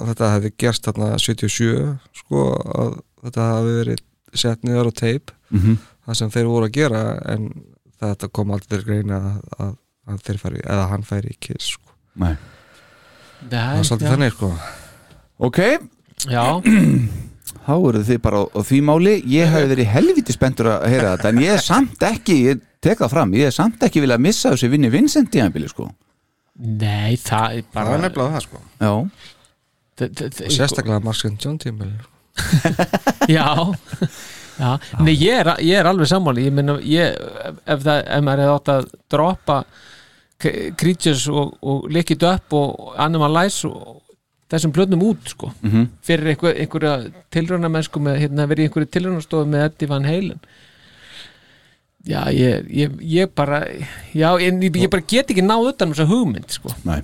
[0.00, 2.96] að þetta hefði gerst þarna 77 sko, að
[3.28, 4.02] þetta hefði verið
[4.34, 5.76] sett niður á tape Mhm.
[6.04, 7.02] Það sem þeir voru að gera
[7.34, 7.48] en
[8.04, 9.74] þetta kom aldrei greina að, að,
[10.10, 11.94] að þeir færi, eða hann færi í kiss sko.
[12.22, 12.34] Nei.
[13.50, 14.50] það er svolítið þannig sko.
[15.44, 15.60] Ok
[16.30, 16.44] Já
[17.64, 21.14] Þá eru þið bara á, á því máli Ég hef verið helviti spenntur að heyra
[21.14, 24.18] þetta En ég er samt ekki, ég tek það fram Ég er samt ekki vilja
[24.18, 25.88] að missa þessu vinni Vincent í anbili sko
[26.54, 28.60] Nei, það er bara það er nefnilega það sko.
[28.78, 28.92] Já
[30.54, 31.92] sérstaklega Marks and John tímil
[33.36, 33.46] Já,
[34.58, 34.70] já.
[35.00, 37.16] Nei, ég er, ég er alveg sammáli ég meina, ég,
[37.64, 39.58] ef, það, ef maður hefði átt að droppa
[40.44, 44.00] Creatures og, og Lick It Up og Animal Lies og
[44.52, 45.86] þessum plötnum út sko Mhm.
[46.04, 50.40] fyrir einhver, einhverja tilrauna mennsku með, hérna verið einhverju tilraunastofu með Eddie Van Halen
[52.04, 53.62] Já, ég, ég, ég bara
[54.12, 56.98] já, en ég, ég bara get ekki náð utan um þessa hugmynd sko Nei.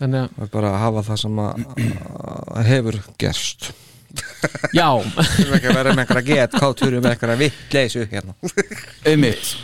[0.00, 1.60] Þannig að bara hafa það sem að
[2.66, 3.68] hefur gerst
[4.76, 4.88] Já.
[5.36, 8.36] Það er ekki að vera með einhverja get kátur með einhverja vittleysu hérna.
[9.06, 9.54] Einmitt.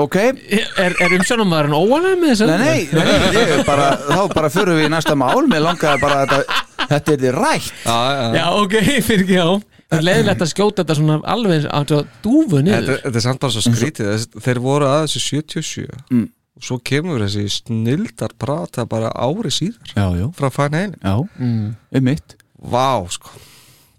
[0.00, 0.16] Ok.
[0.16, 2.46] Er, er umsjónumæðurinn óanæg með þessu?
[2.46, 5.42] Nei, nei, nei ég, er bara, þá bara förum við í næsta mál.
[5.50, 7.72] Mér langaði bara að þetta, þetta er því rætt.
[7.84, 8.76] Já, já, Já, ok,
[9.08, 9.50] fyrir ekki á.
[9.90, 11.80] Það er leiðilegt að skjóta þetta svona alveg á
[12.22, 14.10] dúfu Þetta, niður þetta er samt bara svo skrítið.
[14.14, 16.28] Þess- Þeir voru að þessu 77 Mm.
[16.60, 20.28] og svo kemur þessi snildar prata bara ári síðar Já, já.
[20.38, 21.74] frá Fine Heine Já, Mm.
[21.98, 23.34] um mitt Vá, sko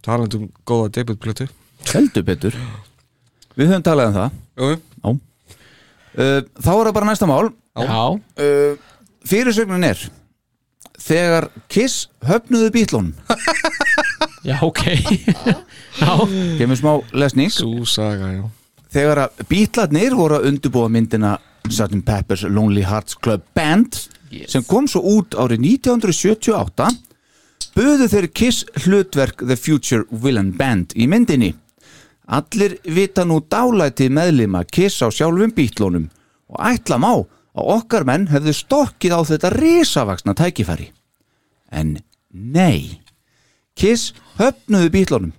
[0.06, 1.47] Talandi um góða debutblötu
[1.91, 2.56] Heldur betur.
[3.58, 4.39] Við höfum talað um það.
[4.62, 7.52] Uh, Þá er það bara næsta mál.
[7.80, 8.02] Já.
[8.38, 8.74] Uh,
[9.28, 9.99] Fyrirsögnin er
[11.02, 13.12] Þegar Kiss höfnuðu bítlun
[14.49, 14.82] Já, ok.
[16.02, 16.12] Já.
[16.60, 17.52] Kemur smá lesning.
[17.54, 18.43] Sú saga, já.
[18.91, 21.36] Þegar að bítlarnir voru að undirbúa myndina
[21.70, 22.02] Sgt.
[22.06, 23.97] Pepper's Lonely Hearts Club Band
[24.49, 26.89] sem kom svo út árið 1978
[27.82, 31.55] buðu þeir Kiss hlutverk The Future Villain Band í myndinni
[32.32, 36.05] Allir vita nú dálæti meðlima Kiss á sjálfum bítlónum
[36.47, 40.91] og ætla má að okkar menn hefðu stokkið á þetta risavaksna tækifæri.
[41.71, 41.97] En
[42.32, 43.01] nei,
[43.75, 45.34] Kiss höfnuðu bítlónum.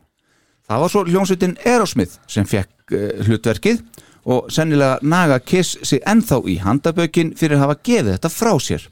[0.69, 3.81] Það var svo hljómsveitin Aerosmith sem fekk uh, hlutverkið
[4.29, 8.85] og sennilega naga Kiss sig ennþá í handabökin fyrir að hafa gefið þetta frá sér.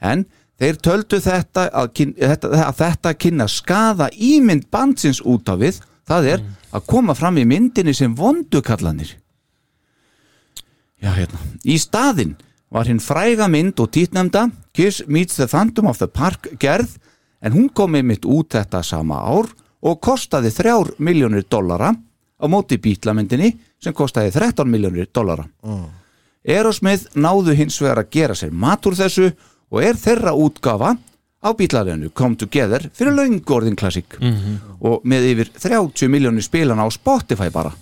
[0.00, 0.24] En
[0.60, 6.28] þeir töldu þetta að, þetta, að þetta kynna skada ímynd bandsins út á við, það
[6.34, 9.16] er að koma fram í myndinni sem vondukallanir.
[11.00, 11.40] Já, hérna.
[11.64, 12.36] Í staðinn
[12.70, 16.98] var hinn fræga mynd og títnefnda Kiss Meets the Phantom of the Park gerð
[17.40, 19.48] en hún kom einmitt út þetta sama ár
[19.80, 21.94] og kostaði þrjár miljónir dollara
[22.40, 25.46] á móti bítlamyndinni sem kostaði 13 miljónir dollara.
[25.64, 25.88] Mm.
[26.44, 30.96] Aerosmith náðu hins vegar að gera sér matur þessu og er þeirra útgafa
[31.40, 34.58] á bítlarinu Come Together fyrir löngu orðin klassík Mhm.
[34.80, 37.72] og með yfir 30 miljónir spilana á Spotify bara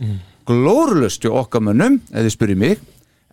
[0.00, 0.18] Mm.
[0.46, 2.78] glórulust hjá okkar mönnum, ef þið spyrir mig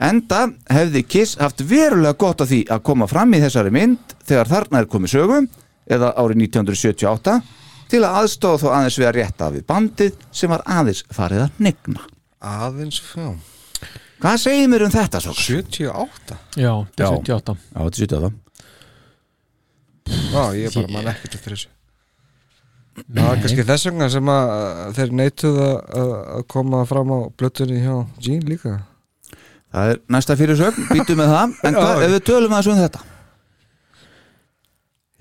[0.01, 4.47] enda hefði Kiss haft verulega gott af því að koma fram í þessari mynd þegar
[4.47, 5.47] þarna er komið sögum
[5.87, 7.41] eða árið 1978
[7.87, 11.51] til að aðstofa þó aðeins við að rétta við bandið sem var aðeins farið að
[11.59, 12.01] negna
[12.41, 13.35] Aðeins, já
[14.23, 15.33] Hvað segir mér um þetta svo?
[15.35, 16.37] 78?
[16.55, 18.33] Já, þetta er 78 Já, þetta er 78
[20.05, 21.69] Já, ég bara man ekkert eftir þessu.
[22.95, 24.51] Það var kannski þess vegna sem að
[24.95, 26.11] þeir neituð að,
[26.51, 28.75] koma fram á blöttunni hjá Gene líka.
[29.75, 31.55] Það er næsta fyrir sögn, býtum með það.
[31.67, 33.01] En hvað, ef við tölum aðeins um þetta?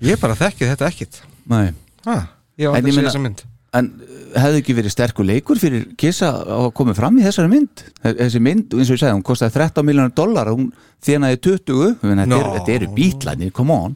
[0.05, 1.19] Ég bara þekki þetta ekkit.
[1.51, 1.65] Nei.
[2.05, 2.15] Ha,
[2.61, 3.43] Ég var ég að meina- þessa mynd.
[3.75, 3.89] En
[4.35, 8.73] hefði ekki verið sterkur leikur fyrir Kissa að koma fram í þessari mynd þessi mynd,
[8.75, 10.71] eins og ég sagði, hún kostaði 13 miljonar dollar hún
[11.05, 12.39] þjenaði 20 Menn, þetta, No.
[12.41, 13.95] er, þetta eru bítlarnir, come on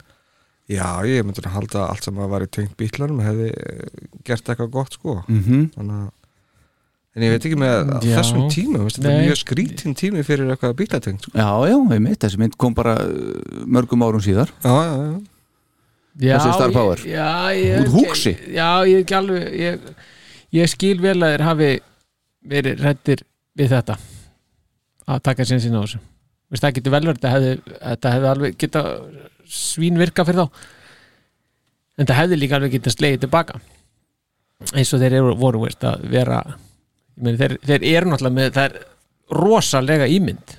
[0.69, 4.71] Já, ég myndi að halda allt sem að væri tengt bítlanum hefði eh, gert eitthvað
[4.77, 5.69] gott sko Mhm.
[5.75, 6.09] Þannig að
[7.17, 10.75] En ég veit ekki með þessum tíma, veist, þetta er mjög skrítin tími fyrir eitthvað
[10.77, 11.31] bítlatengt sko.
[11.33, 15.19] Já, já, einmitt, þessi mynd kom bara uh, mörgum árum síðar Já, já, já
[16.19, 17.01] Já, Þessi Star ég- Power.
[17.07, 18.33] Já, ég Út húksi.
[18.53, 19.79] Já, ég er ekki alveg ég,
[20.55, 21.71] ég skil vel að þeir hafi
[22.49, 23.25] verið rættir
[23.59, 23.97] við þetta
[25.09, 25.99] að taka sinni sína á þessu.
[26.49, 28.83] Veist, það getur vel verið þetta hefði, alveg geta
[29.49, 30.63] svínvirka fyrir þá.
[31.99, 33.59] En það hefði líka alveg geta slegið tilbaka.
[34.73, 36.39] Eins og þeir eru, voru veist, að vera
[37.19, 38.79] meni, þeir, þeir eru náttúrulega með það er
[39.39, 40.55] rosalega ímynd.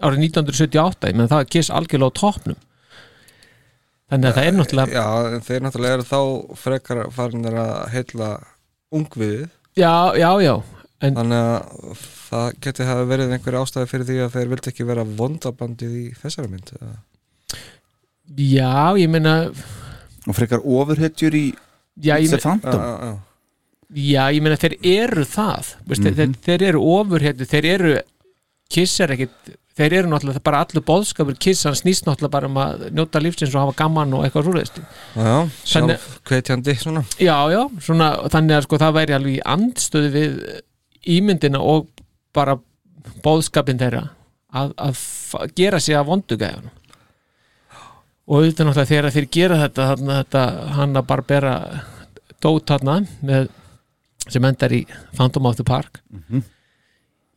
[0.00, 2.60] Árið 1978, ég meni það kiss algjörlega á toppnum.
[4.10, 6.20] Þannig að það er náttúrulega Já, þeir náttúrulega eru þá
[6.58, 8.30] frekar farinir að heilla
[8.94, 9.48] ungviðið.
[9.78, 10.54] Já, já, já.
[11.00, 14.86] En, Þannig að það geti hafa verið einhver ástæði fyrir því að þeir vildi ekki
[14.90, 16.90] vera vondabandið í þessari mynd eða?
[18.36, 19.32] já, ég meina
[20.28, 21.44] og frekar ofurhetjur í
[21.98, 22.80] já, The meina Phantom?
[22.80, 23.18] Já, já,
[23.90, 25.70] Já, ég meina þeir eru það.
[25.88, 26.14] Veist, Mhm.
[26.14, 27.94] þeir, þeir eru ofur hérna, þeir eru
[28.70, 32.58] kiss er ekkit þeir eru náttúrulega bara allur bóðskapur kiss hann snýst náttúrulega bara um
[32.60, 35.34] að njóta lífsins og hafa gaman og eitthvað svo veist já,
[35.72, 37.04] sjálf hvetjandi svona.
[37.18, 40.40] Já, já, svona, þannig að sko það væri alveg í andstöðu við
[41.16, 41.88] ímyndina og
[42.36, 42.58] bara
[43.24, 44.04] bóðskapin þeirra
[44.52, 46.70] að, að gera sig að vondugæðan
[48.30, 50.44] og auðvitað náttúrulega þegar þeir gera þetta þetta
[50.76, 51.54] hann að bara bera
[52.40, 53.48] dót þarna með,
[54.30, 54.84] sem endar í
[55.16, 56.00] Phantom of the Park.
[56.12, 56.44] Mhm.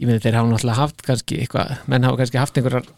[0.03, 2.89] Ég meina þeir hafa náttúrulega haft kannski eitthvað, menn hafa kannski haft einhverjar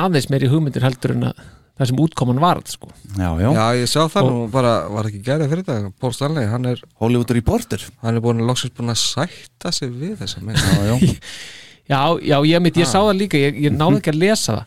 [0.00, 1.42] aðeins meiri hugmyndir heldur en að
[1.74, 2.88] það sem útkoman varð sko.
[3.18, 5.92] Já, já, Já, ég sá það Og- nú bara, var ekki gerðið fyrir þetta?
[6.00, 7.82] Paul Stanley, hann er Hollywood Reporter.
[8.02, 10.56] hann er búin að loksins búin að sætta sig við þessa mynd.
[10.56, 10.96] Já, já,
[11.90, 12.92] Já, já, ég, mitt, ég Ah.
[12.94, 14.64] sá það líka, ég, ég náði ekki að lesa það.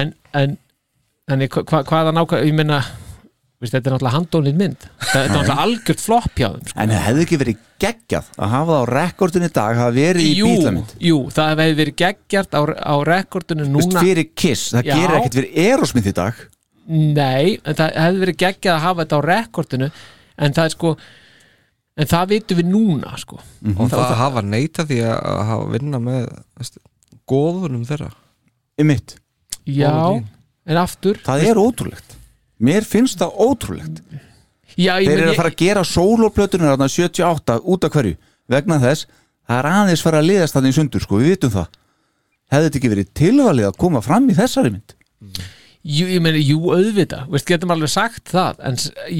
[0.00, 0.54] En, en,
[1.28, 2.78] en hva, hvaða nákvæm, ég meina
[3.62, 4.84] Vist, þetta er náttúrulega handónið mynd.
[4.98, 6.78] Þetta er náttúrulega algjört flopp hjá þeim sko.
[6.82, 10.26] En það hefði ekki verið geggjað að hafa það á rekordin í dag hafa verið
[10.26, 14.02] í jú, bílamynd jú, það hefði verið geggjart á, á rekordinu Vist, núna.
[14.02, 14.94] fyrir Kiss, það Já.
[14.98, 16.40] gerir ekkert fyrir Aerosmith í dag.
[16.92, 19.90] Nei, en það hefði verið geggjað að hafa þetta á rekordinu
[20.42, 20.92] en það er sko
[22.02, 23.38] en það vitum við núna sko.
[23.76, 26.24] Og það hafa neita því að að hafa vinna með
[26.58, 26.80] veist,
[27.30, 28.10] góðunum þeirra.
[28.80, 29.14] Í mitt
[29.68, 29.92] Já,
[30.66, 32.16] en aftur Það er ótrúlegt
[32.62, 34.02] Mér finnst það ótrúlegt.
[34.78, 38.16] Já, Þeir eru að fara að gera sólóplötunar þarna 78 út af hverju?
[38.52, 39.08] Vegna þess
[39.48, 41.80] það er aðeins fara að liðast þannig sundur sko, við vitum það.
[42.52, 44.94] Hefði þetta ekki verið tilvalið að koma fram í þessari mynd?
[45.82, 48.76] Jú, ég meina, jú, auðvita Vist, getum alveg sagt það en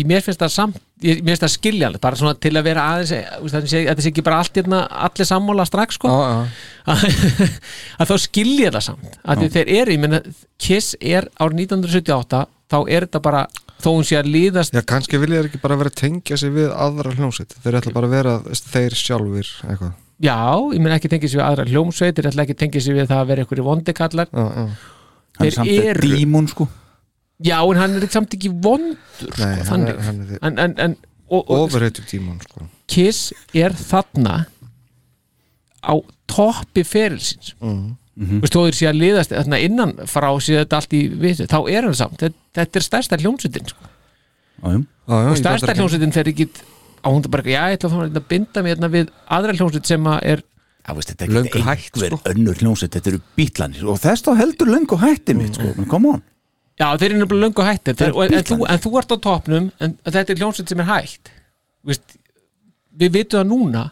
[0.07, 3.13] mér finnst það samt ég, mér finnst það skiljanlega, bara svona til að vera aðeins
[3.17, 6.13] að þetta sé ekki bara allt hérna allir sammála strax sko.
[6.13, 7.05] Já, að,
[8.03, 9.51] að þá skilja það samt að Já.
[9.57, 10.23] þeir eru, ég meina,
[10.63, 13.43] Kiss er árið 1978, þá er þetta bara
[13.83, 16.55] þó hún sé að líðast Já, kannski vilja þeir ekki bara vera að tengja sig
[16.55, 17.57] við aðra hljómsveit.
[17.65, 19.97] Þeir ætla bara að vera þeir sjálfur eitthvað.
[20.23, 20.39] Já,
[20.71, 23.33] ég meina ekki tengið sér við aðra hljómsveitir ætla ekki tengið sér við það að
[23.33, 24.31] vera einhverju vondikallar.
[24.31, 24.69] Já, já.
[25.33, 26.69] Hann er samt er dímon sko
[27.45, 29.33] Já, en hann er samt ekki vondur.
[29.39, 30.97] Nei, sko, hann er- hann er- en, en, en,
[31.31, 32.67] og, og, Ofurhetju tímon sko.
[32.93, 34.45] Kiss er þarna
[35.83, 35.95] á
[36.31, 37.55] toppi ferilsins.
[37.61, 38.41] Mhm.
[38.43, 41.59] Veistu, þó þeir sé að liðast þarna innan frá sé þetta allt í við þá
[41.73, 43.89] er hann samt, þetta, þetta er stærsta hljómsveitin sko.
[44.63, 46.47] Og stærsta hljómsveitin fer ekki
[47.03, 50.05] á hún bara, já, ég ætla að að binda mér hérna við aðra hljómsveit sem
[50.13, 50.43] að er
[50.83, 54.71] Já, veist, þetta er ekki einhver önnur hljómsveit þetta eru bítlanir og þess þá heldur
[54.75, 56.23] löngu hætti mitt sko, menn come on
[56.81, 57.95] Já, þeir eru nefnilega löngu hættir.
[58.01, 60.89] Þeir þeir, en, þú, en þú ert á topnum en þetta er hljómsveit sem er
[60.89, 61.33] hægt
[61.85, 62.15] Vist,
[62.97, 63.83] Við vitum það núna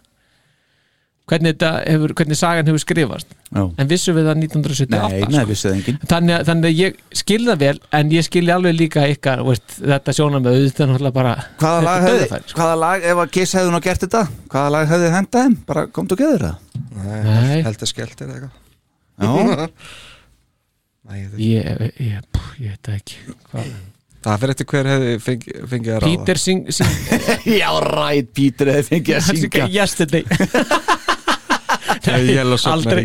[1.30, 3.28] hvernig, þetta hefur, hvernig sagan hefur skrifast.
[3.54, 3.62] Já.
[3.78, 5.98] en vissum við það 1978 Nei, nei, vissið enginn.
[6.10, 9.76] Þannig, að- þannig að ég skil það vel en ég skil alveg líka ykkar veist,
[9.78, 13.54] þetta sjónar með auðvitað náttúrulega bara Hvaða lag, hefði, dauðafæri, hvaða lag, ef að Kiss
[13.58, 14.22] hefði nú gert þetta
[14.54, 16.56] hvaða lag hefði hendað þeim, bara kom þú geður það
[17.30, 17.62] Nei.
[17.68, 18.56] heldur skellt er eitthvað.
[19.20, 19.68] Já.
[21.10, 23.24] Ég, ég, ég, pff, ég veit ekki.
[23.50, 23.72] Hvað?
[24.20, 26.10] það fyrir eftir hver hefði fengi, fengið að ráða.
[26.10, 26.90] Peter syng, syng.
[27.60, 29.68] Já, rætt, Peter hefði fengið að syngja.
[29.72, 30.24] Yesterday
[32.70, 33.04] Aldrei.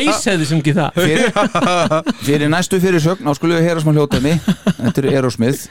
[0.00, 0.90] Ace hefði sungið það.
[0.96, 1.28] Fyrir,
[2.26, 5.62] fyrir næstu fyrir sögn á skulum við heyra smá hljótaðni þetta er Aerosmith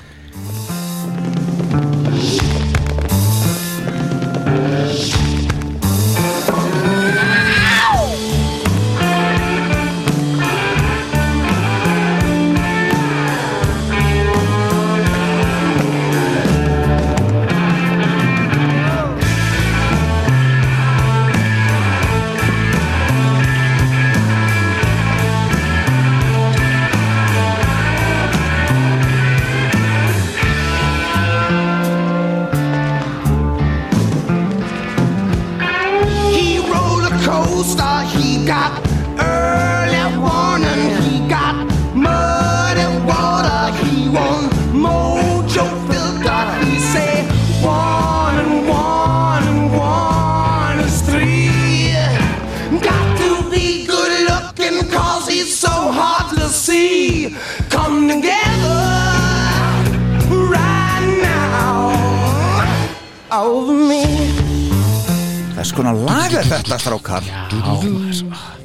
[66.39, 67.29] er þetta strákar?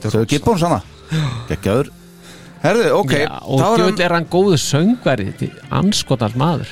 [0.05, 0.81] Þau er Gibbons hana
[1.51, 1.93] Gekkjaður
[2.65, 6.71] Herðu, ok Já, og þá er hann er hann góðu söngveri þetta anskotalt maður.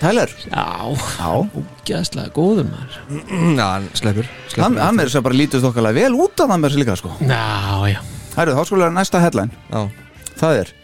[0.00, 0.32] Tyler?
[0.48, 0.64] Já,
[1.28, 2.96] ógæðslega góður maður.
[3.56, 6.72] Já, hann sleppur, Hann, hann er að bara lítið þokkalega vel út af hann með
[6.72, 7.12] þessu líka sko.
[7.20, 7.44] Já,
[7.92, 8.00] já.
[8.36, 9.62] Herðu, þá skulle vera næsta headline.
[9.68, 9.84] Já.
[10.40, 10.74] Það er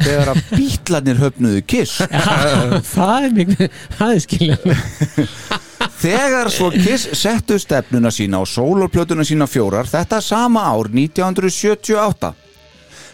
[0.00, 1.98] Þegar að bítlarnir höfnuðu Kiss.
[2.08, 3.66] Já, það er miklu,
[3.98, 5.18] það er skiljanlega
[6.00, 12.30] Þegar svo Kiss settu stefnuna sína og sólorplötuna sína fjórar þetta sama ár 1978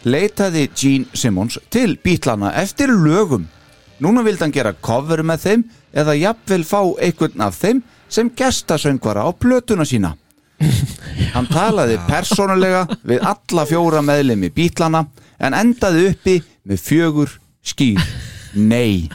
[0.06, 3.48] leitaði Gene Simmons til bítlana eftir lögum.
[3.98, 5.66] Núna vildi hann gera cover með þeim
[5.96, 10.14] eða jafnvel fá einhvern af þeim sem gestasöngvara á plötuna sína.
[11.34, 15.08] Hann talaði persónulega við alla fjóra meðlemi bítlana
[15.42, 17.98] en endaði uppi með fjögur skýr
[18.54, 19.10] nei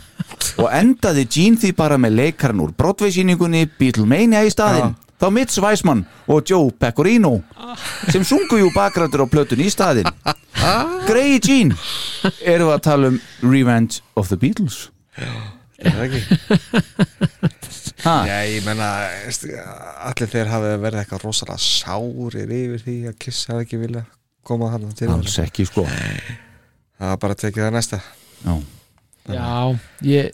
[0.62, 4.96] og endaði Gene því bara með leikarn úr Broadway-sýningunni Beatlemania í staðinn.
[5.22, 6.02] Þá Mitch Weissman
[6.34, 7.36] og Joe Pecorino
[8.10, 10.10] sem sungu jú bakrættur á plötun í staðinn.
[11.06, 11.78] Grey Gene
[12.42, 14.88] við að tala um Revenge of the Beatles?
[15.82, 16.22] Er það ekki?
[18.02, 18.24] Ha?
[18.26, 18.88] Já, ég menna
[20.10, 24.02] allir þeir hafi verið eitthvað rosalega sárir yfir því að Kiss hafi ekki vilja
[24.48, 25.84] koma hann til Alls ekki sko.
[25.86, 28.00] Það var bara að tekið það næsta.
[28.42, 28.56] Já.
[29.30, 30.32] Já, ég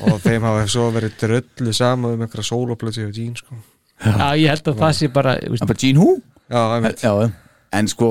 [0.00, 3.54] og þeim hafa svo verið dröllu saman um einhverja sóloplöti og Gene sko.
[4.02, 6.14] Já, ég held að það sé bara Það er bara Gene Who?
[6.52, 6.62] Já,
[7.04, 7.12] Já,
[7.78, 8.08] en sko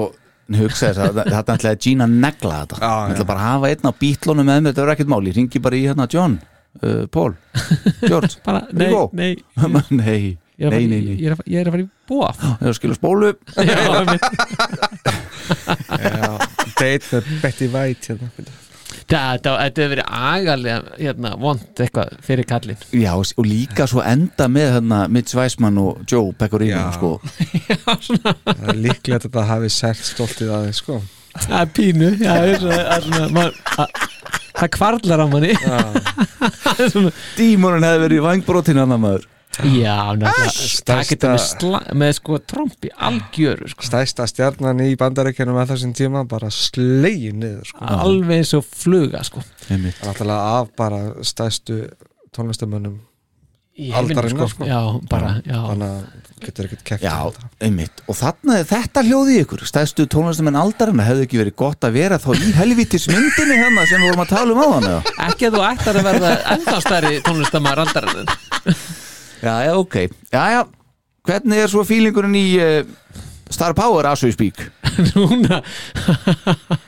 [0.51, 2.79] hugsa þess að þetta ætlaði Gene að negla þetta.
[2.81, 5.33] Já, Hann ætla bara að hafa einn á bítlunum með mér, þetta verður ekkert máli
[5.35, 6.37] ringi bara í hérna John,
[6.83, 7.33] uh, Paul
[8.05, 9.33] George, bara, nei, nei.
[10.01, 10.21] Nei,
[10.61, 12.75] Ég að nei, nei, ég er að- ég er að fara í bóa Það er
[12.77, 14.25] skilur spólu Já, einmitt.
[16.05, 16.27] Já,
[16.77, 18.29] date með Betty White hérna
[19.09, 22.77] Þetta hefur verið agalega hérna, vond eitthvað fyrir kallinn.
[22.95, 26.91] Já, og líka svo enda með hérna Mitch Weissman og Joe Pecorino Já.
[26.95, 27.13] sko.
[28.45, 31.01] Það er líklega að þetta hafi sært stoltið aðeins sko.
[31.41, 34.07] Það er pínu já, er er svona- maður- að-
[34.51, 35.53] Það kvarlar á manni.
[36.81, 39.23] Er Dímonin hefði verið í vangbrotin hann maður
[39.59, 39.95] Já,
[40.87, 43.85] Það getur með, sla, með sko trompi algjöru sko.
[43.85, 47.83] Stæsta stjarnan í bandarækjunum að þessum tíma bara slegin niður sko.
[47.99, 49.43] Alveg eins og fluga sko.
[49.67, 51.83] Náttúrulega af bara stæstu
[52.35, 52.99] tónlistamönnum
[53.91, 54.65] aldarinnar sko.
[54.67, 55.59] Já, bara, já.
[55.67, 57.15] Þannig að getur ekkert keft Já,
[57.63, 61.97] einmitt Og þarna er þetta hljóði ykkur Stæðstu tónlistamenn aldarinn hefði ekki verið gott að
[61.99, 64.89] vera þá í helvítis myndinni hérna sem við vorum að tala um á hann
[65.29, 68.33] Ekki að þú ættar að verða ennþá stærri tónlistamæður aldarinn
[69.41, 69.95] Já, já, ok.
[70.33, 70.61] Já, já,
[71.27, 72.85] hvernig er svo fílingurinn í uh,
[73.51, 74.59] Star Power as we speak?
[75.15, 75.61] Núna.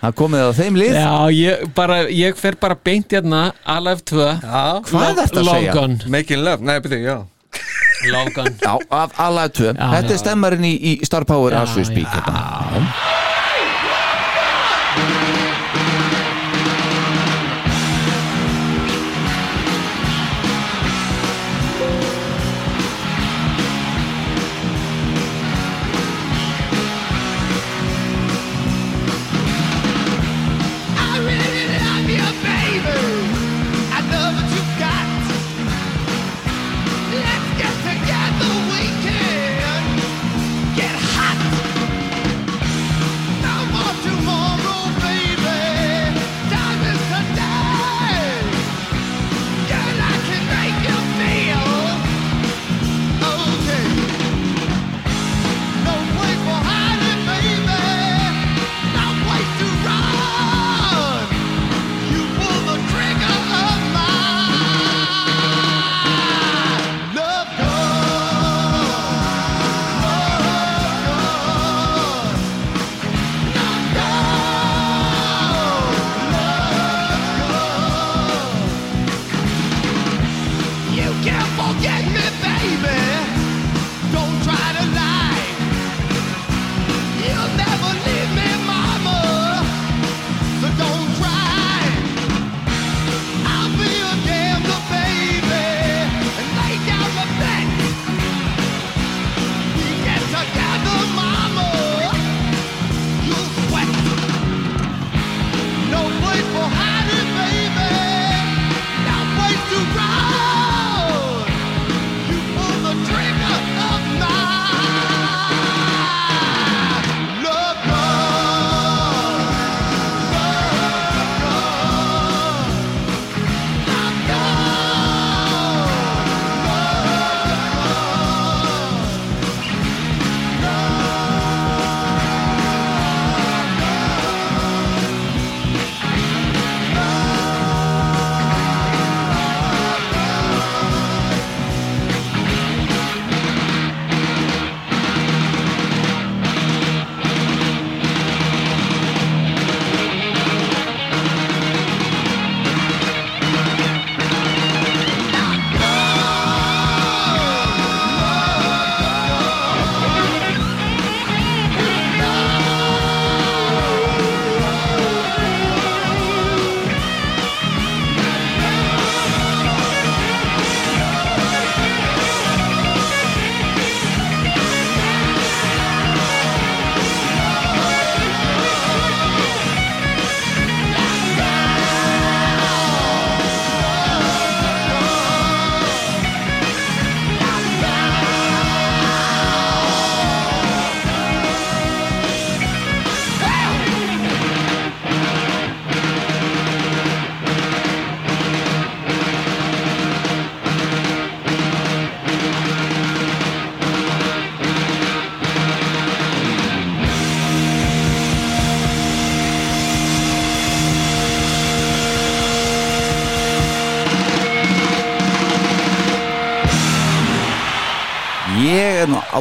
[0.02, 0.96] Það komið á þeim lið?
[1.00, 5.74] Já, ég, bara, ég fer bara beint hérna Alive 2 Já, Hvað ertu að segja?
[5.74, 5.98] Logan.
[6.14, 7.18] Making Love, nei, byrju, já.
[8.12, 8.50] Logan.
[8.60, 9.72] Já, af alla tvö.
[9.72, 10.16] Já, Þetta já.
[10.18, 12.20] er stemmarinn í, í Star Power Já, as we speak já.
[12.20, 13.13] hérna.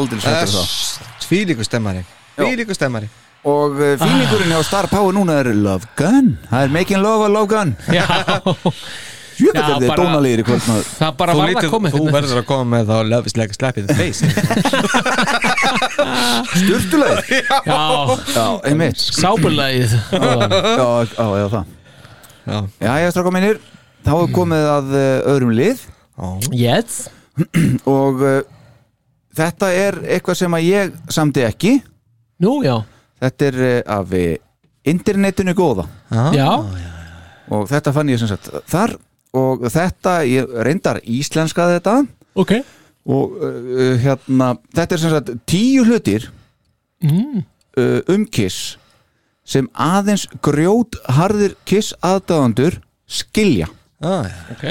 [0.03, 0.69] Aldrei svettur það
[1.27, 2.03] Tvílíku stemmari.
[2.37, 3.09] Tvílíku stemmari.
[3.49, 6.29] Og uh, fílingurinn hjá Star Power núna er Love Gun.
[6.51, 7.71] Það er Making Love a Love Gun.
[7.91, 8.05] Já.
[9.43, 10.63] Jöfnveld Já, er þið bara- dónalegir í kvöld.
[11.01, 12.13] Það bara Þú, varð að lítur, koma þú hérna.
[12.19, 14.21] verður að koma með þá Love is like a slap in the face.
[16.53, 17.81] Sturtulegir Já,
[18.37, 19.01] Já, einmitt.
[19.17, 21.65] Sábulagið Já, já, já, það.
[22.47, 23.57] Já, Já, ég stráka mínir.
[24.03, 25.79] Þá er komið að uh, öðrum lið.
[26.55, 27.05] Yes.
[27.99, 28.41] Og uh,
[29.37, 31.77] þetta er eitthvað sem að ég samdi ekki.
[32.43, 32.77] Nú, já.
[33.23, 34.35] Þetta er uh, af uh,
[34.89, 35.87] internetinu góða.
[36.35, 36.51] Já,
[37.53, 38.97] Og þetta fann ég sem sagt þar.
[39.37, 41.97] Og þetta, ég reyndar íslenska þetta.
[42.39, 42.55] Ok.
[43.09, 46.29] Og uh, hérna, þetta er sem sagt tíu hlutir
[47.03, 47.43] mm.
[47.81, 48.77] uh, um Kiss
[49.43, 52.79] sem aðeins grjót harðir Kiss aðdáðandur
[53.11, 53.69] skilja.
[54.03, 54.29] Ah.
[54.55, 54.71] Ok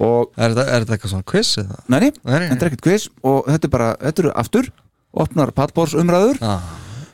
[0.00, 1.80] og Er þetta, er þetta eitthvað svona quiz eða?
[1.92, 2.12] Nei, nei,
[2.50, 4.70] þetta er ekkert quiz og þetta er bara, þetta eru aftur
[5.24, 6.68] opnar pallbórsumræður Ah,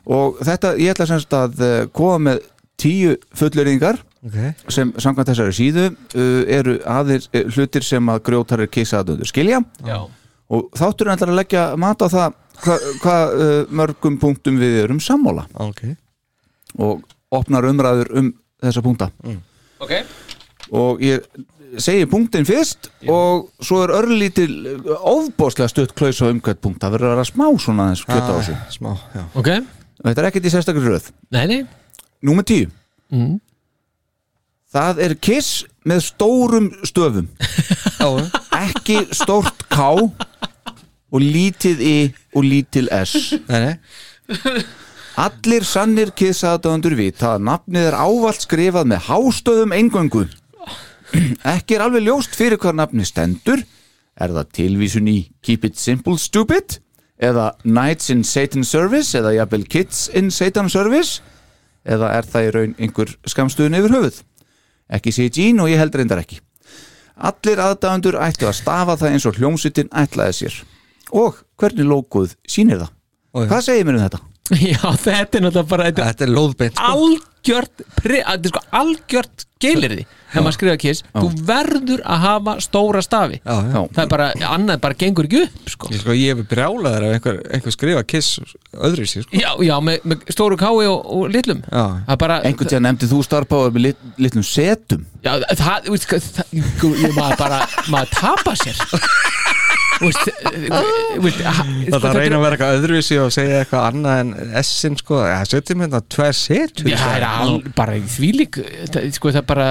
[0.06, 2.44] og þetta, ég ætla semst að uh, koma með
[2.78, 4.36] tíu fulleringar ok.
[4.70, 9.62] sem samkvæmt þessari síðu uh, eru aðeins uh, hlutir sem að grjótarir kissa aðdöndur skilja.
[9.86, 9.98] Já.
[10.52, 15.00] Og þátturinn ætlar að leggja mat á það hvað hva, uh, mörgum punktum við erum
[15.02, 15.48] sammála.
[15.64, 15.82] Ok.
[16.78, 17.02] Og
[17.34, 18.30] opnar umræður um
[18.62, 19.10] þessa punkta.
[19.82, 19.98] Ok.
[20.76, 21.24] Og ég
[21.82, 24.52] segi punktin fyrst og svo er örlítil
[24.96, 26.80] ofbóðslega stutt klaus á umkvæmt punkt.
[26.82, 29.24] Það verður að vera smá svona aðeins kjöta á sig Ah, Smá, já.
[29.34, 29.50] Ok.
[30.06, 31.10] Þetta er ekkert í sérstakri röð.
[31.34, 31.60] Nei, nei.
[32.26, 32.70] Númer tíu.
[33.12, 33.36] Mm.
[34.76, 37.28] Það er kiss með stórum stöfum.
[38.66, 41.96] Ekki stórt K og lítið I
[42.36, 43.32] og lítil S.
[43.48, 44.64] Nei, nei.
[45.16, 50.26] Allir sannir kissaðdöðandur vita að nafnið er ávalt skrifað með hástöðum eingöngu
[51.56, 53.62] Ekki er alveg ljóst fyrir hvað nafni stendur.
[54.16, 56.78] Er það tilvísun í Keep it simple stupid?
[57.16, 59.12] Eða Knights in Satan's Service?
[59.16, 61.20] Eða jafnvel Kids in Satan's Service?
[61.86, 64.22] Eða er það í raun einhver skamstuðin yfir höfuð?
[64.96, 66.40] Ekki sé Jean og ég held reyndar ekki.
[67.16, 70.56] Allir aðdáðandur ættu að stafa það eins og hljómsveitin ætlaði sér.
[71.16, 72.92] Og hvernig lókuð sýnir það?
[73.36, 74.20] Hvað segir mér um þetta?
[74.72, 76.90] Já, þetta er náttúrulega bara Þetta, er lóðbeint sko.
[76.92, 77.82] Algjört
[78.50, 80.04] sko algjört geilirði
[80.36, 83.80] Þegar maður skrifa kiss Þú verður að hafa stóra stafi Já, já.
[83.96, 85.90] Það er bara, annað bara gengur ekki upp sko.
[85.94, 88.36] Ég, sko, ég hef brjálaður ef einhver, einhver skrifa kiss
[88.76, 89.40] öðru sér sko.
[89.40, 91.84] Já, já, með, með stóru kái og, og litlum Já.
[92.10, 96.20] Það bara Einhvern tíðan nefndi þú starfbáður með lit, litlum setum Já, það, sko,
[97.00, 99.04] ég maður bara, maður tapa sér ha-
[99.96, 100.32] sko,
[101.16, 105.84] Það þetta reyna að vera eitthvað öðruvísi og segja eitthvað annað en S-in sko setjum
[105.84, 108.60] hérna tvær setur Já, það er al, bara í þvílík
[108.92, 109.68] það, sko, það er bara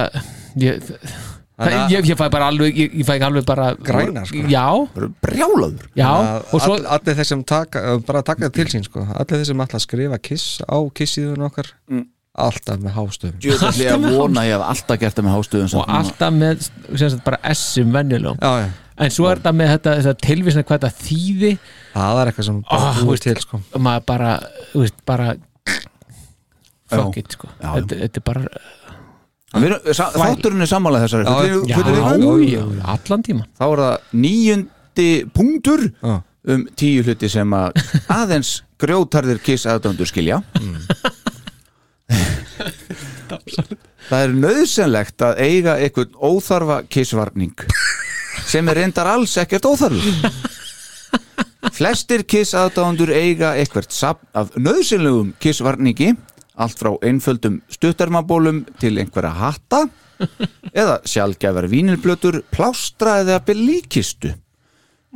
[0.62, 1.16] ég, það,
[1.56, 4.42] Þannig að- ég, ég fæ bara alveg ég, ég fæ alveg bara Grænar, sko.
[4.52, 4.64] Já,
[5.24, 8.84] Brjálaður já og og svo, all, allir þeir sem taka, bara taka það til sín
[8.84, 9.06] sko.
[9.06, 11.70] allir þeir sem ætla að skrifa kiss á kissíðun okkar
[12.36, 16.34] alltaf með hástöfum Djöfalli að vona ég hef alltaf gert það með hástöðum og alltaf
[16.36, 16.66] með
[16.98, 18.68] sem sagt, bara S-um venjulegum já, já.
[19.06, 21.52] en svo er þetta með þetta, þetta tilvísna hvað þetta þýði
[21.96, 23.62] það er eitthvað sem bara Ah, búið þú veist, til sko.
[23.80, 24.34] maður bara,
[24.74, 25.30] þú veist, bara
[26.86, 27.18] fuck Já.
[27.24, 27.72] it, sko Já, já.
[27.80, 28.44] þetta, þetta er bara
[29.56, 31.24] Þátturinn er sammála þessari
[31.70, 32.62] Já,
[32.94, 35.86] allan tíman Þá er það níundi punktur
[36.46, 37.80] um tíu hluti sem að
[38.20, 40.42] aðeins grjótarðir kiss aðdöndur skilja.
[44.06, 47.56] Það er nöðsynlegt að eiga einhvern óþarfa kissvarning
[48.46, 50.30] sem er reyndar alls ekkert óþarfur.
[51.74, 56.12] Flestir kiss aðdándur eiga eitthvert af nöðsynlegum kissvarningi
[56.56, 59.84] allt frá einföldum stuttarmabólum til einhverja hatta
[60.80, 64.32] eða sjálfgæfar vínilblötur plástra eða belíkistu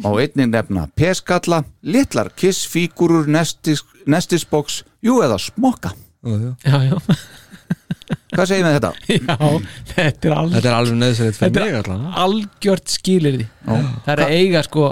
[0.01, 5.39] á einnig nefna peskalla litlar kissfígurur nestis, nestisboks, jú eða
[6.25, 6.55] jú.
[6.65, 6.97] já, já,
[8.37, 8.93] hvað segir með þetta?
[9.09, 9.37] já,
[9.95, 14.25] þetta er þetta er alveg nöðsynlegt fyrir Þetta mig er allan algjört skilirði það er
[14.27, 14.91] að eiga sko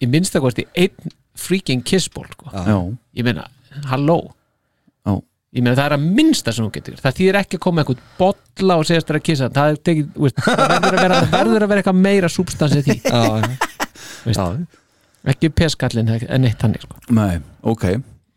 [0.00, 2.50] í minnstakosti einn freaking kissból sko.
[3.16, 3.46] Ég meina,
[3.90, 4.18] halló.
[5.56, 6.98] Ég meina það er að minnsta sem þú getur.
[7.02, 9.48] Það þýðir ekki að koma einhvern bolla og segjast þér að kissa.
[9.56, 12.30] Það, er tekið, þú veist, það verður, að vera, það verður að vera eitthvað meira
[12.36, 12.96] substans í því.
[14.36, 14.44] Já,
[15.32, 16.98] ekki peskallin en eitt hann sko.
[17.16, 17.86] Nei, ok.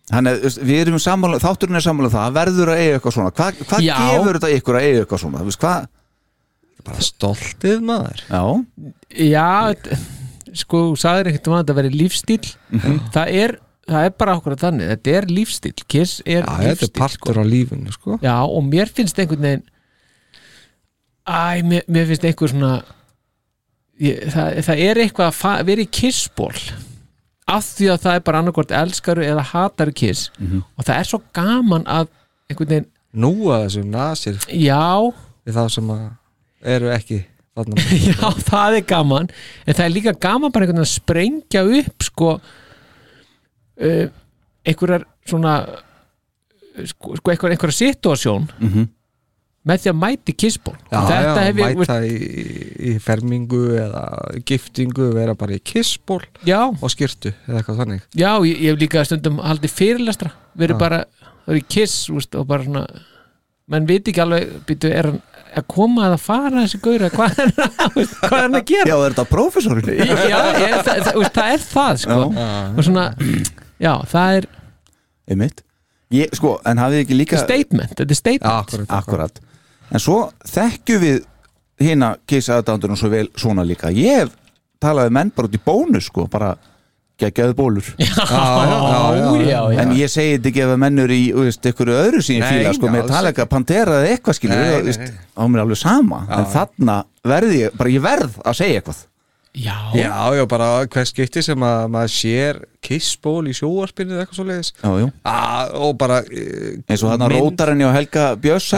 [0.10, 2.32] Þannig, þú veist, við erum sammála, þátturinn er sammála um það.
[2.40, 3.34] Verður að eiga eitthvað svona.
[3.38, 5.42] Hvað hva gefur þetta ykkur að eiga eitthvað svona?
[5.44, 5.90] Þú veist, hvað,
[6.90, 8.24] bara stoltið maður.
[8.32, 8.44] Já,
[9.28, 9.48] já,
[10.64, 12.42] sko þú sagðir ekkert um að þetta veri lífstíl
[12.74, 12.96] Mhm.
[13.14, 13.54] það er
[13.90, 17.42] það er bara okkur að þannig, þetta er lífstíl kiss er já, þetta er partur
[17.42, 18.20] á lífinu sko.
[18.24, 19.66] Já, og mér finnst einhvern veginn
[21.30, 22.72] Æ, mér, mér finnst einhver svona
[24.02, 26.54] ég, það, það er eitthvað að vera í kissból
[27.50, 30.30] af því að það er bara annarkvort elskaru eða hataru kiss.
[30.38, 30.64] Mhm.
[30.78, 32.10] og það er svo gaman að
[32.50, 34.86] einhvern veginn Nú að þessum nasir Já.
[35.42, 35.88] Við þá sem
[36.62, 37.24] eru ekki
[38.08, 39.30] Já, það er gaman.
[39.66, 42.30] En það er líka gaman bara einhvern veginn að sprengja upp sko
[43.80, 48.88] einhverjar svona uh, sko, sko einhver, einhverja situasjón Mhm.
[49.70, 52.16] með því að mæti kissból þetta já, hef ég mæta í,
[52.90, 54.04] í fermingu eða
[54.48, 56.22] giftingu vera bara í kissból
[56.82, 58.02] og skyrtu eða eitthvað þannig.
[58.16, 61.04] Já, ég, ég hef líka stundum haldið fyrirlestra verið bara,
[61.46, 62.86] það er í kiss úst, og bara svona
[63.70, 65.20] menn viti ekki alveg, býtu, er hann
[65.58, 68.90] að koma að fara þessi gaura, hvað er hann að gera?
[68.90, 69.90] Já, er þetta prófessorinn?
[69.96, 72.46] Já, ég, það, það, það er það sko Já.
[72.76, 73.06] og svona,
[73.82, 74.48] já, það er
[75.30, 75.64] Einmitt
[76.14, 79.42] ég, Sko, en hafið ekki líka statement, þetta er statement akkurat, akkurat.
[79.94, 80.20] En svo
[80.50, 81.20] þekkjum við
[81.80, 84.34] hérna kisa aðdándunum svo vel svona líka Ég hef
[84.82, 86.54] talað við menn bara út í bónus sko, bara
[87.20, 88.08] geggjaðu bólur já,
[89.44, 89.82] já, já.
[89.84, 91.20] En ég segi þetta ekki ef að mennur í
[91.72, 95.06] ykkur öðru sín fíla sko, með að pantera eða eitthvað skilur Nei, við, nei, veist,
[95.06, 95.22] nei.
[95.36, 96.34] á mér er alveg sama Já.
[96.40, 96.98] en þarna
[97.34, 99.06] verði ég, bara ég verð að segja eitthvað
[99.60, 104.40] Já, Já, já, bara hvers skipti sem að maður sér kissból í sjóarpinu eða eitthvað
[104.40, 105.10] svo leiðis Já, jú
[105.80, 108.72] og bara uh, eins og þarna rótarinn hjá Helga Björns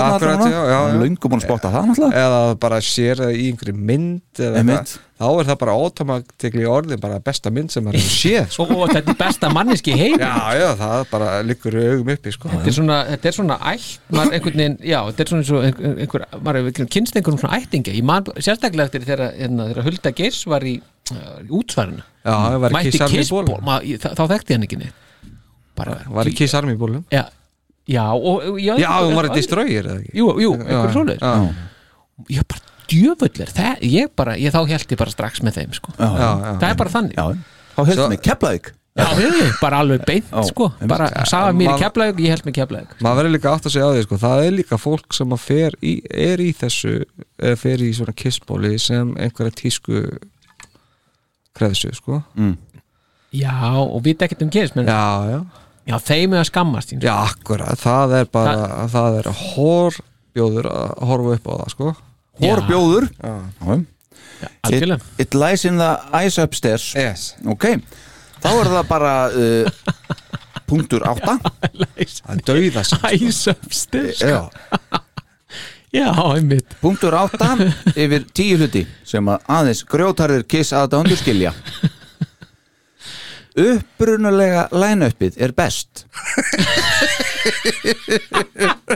[1.01, 2.25] löngum búin að spotta það náttúrulega.
[2.25, 4.93] Eða bara sér það í einhverju mynd eða Einmitt.
[4.93, 8.47] eitthvað, þá er það bara automatikli orðin bara besta mynd sem maður hefur séð.
[8.55, 8.67] Sko.
[8.75, 12.51] og, þetta er besta manneski heim Já, já, það bara liggur í augum uppi sko.
[12.53, 15.53] þetta er svona, þetta er svona ætt maður einhvern veginn, já, þetta er svona eins
[15.55, 17.97] og einhver, maður hefur kynst einhverjum svona ættingi.
[18.01, 20.79] Ég man sérstaklega eftir þegar, hérna, þegar Hulda Geirs var í
[21.49, 22.03] útsvarinu
[22.61, 23.45] var í mætti kissból
[24.01, 24.97] þá þekkti hann ekki neitt.
[25.77, 27.23] Bara, Var í Kiss Army bólum já,
[27.89, 30.11] já, og, já, Já, hún var í eða ekki?
[30.19, 31.23] Jú, jú, einhver svoleiðis.
[31.23, 32.27] já.
[32.35, 35.95] ég bara djöfullir það, ég bara, ég þá held ég bara strax með þeim sko.
[35.95, 36.53] Já, já, já.
[36.59, 37.17] það er bara þannig.
[37.17, 37.25] Já,
[37.77, 37.81] þá
[38.27, 38.73] Keflavík.
[38.91, 40.65] Já, hefði, bara alveg beint sko.
[40.91, 43.87] bara sagði mér í keflaug, ég held með keflaug maður verður líka átt að segja
[43.87, 44.17] á því sko.
[44.19, 46.91] það er líka fólk sem að fer í, er í þessu
[47.39, 50.01] eða fer í svona kissbóli sem einhverja tísku
[51.57, 52.21] kreðsu sko.
[52.35, 52.53] mm.
[53.37, 55.39] já, og vita ekkert um menn, já, já.
[55.91, 61.05] já, þeim er að skammast sín, já, akkurat, það er bara það, er hórbjóður að
[61.11, 61.93] horfa upp á það sko.
[62.41, 63.33] Hórbjóður Já.
[64.41, 65.09] it, algjörlega.
[65.19, 67.35] it lies in the eyes upstairs yes.
[67.45, 67.75] ok,
[68.41, 69.83] þá er það bara uh,
[70.71, 71.37] punktur átta
[72.31, 74.47] að dauða sem æsöfstir já,
[75.91, 76.75] já, einmitt.
[76.81, 77.55] Punktur átta
[77.95, 81.53] yfir tíu hluti sem að aðeins grjótarðir kiss aðdándur skilja.
[83.51, 86.05] Upprunalega line-upið er best.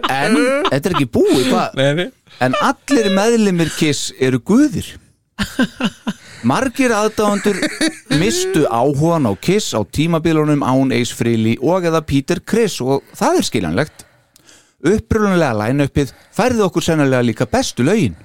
[0.07, 0.37] En
[0.69, 1.75] þetta er ekki búið hvað?
[1.79, 2.05] Nei,
[2.45, 4.93] en allir meðlimir kiss eru guðir.
[6.45, 7.57] Margir aðdáðandur
[8.21, 13.39] mistu áhugan á kiss á tímabilunum Án Ace Frehley og eða Peter Criss og það
[13.39, 14.05] er skiljanlegt
[14.85, 18.15] upprunalega line-upið færði okkur sennilega líka bestu lögin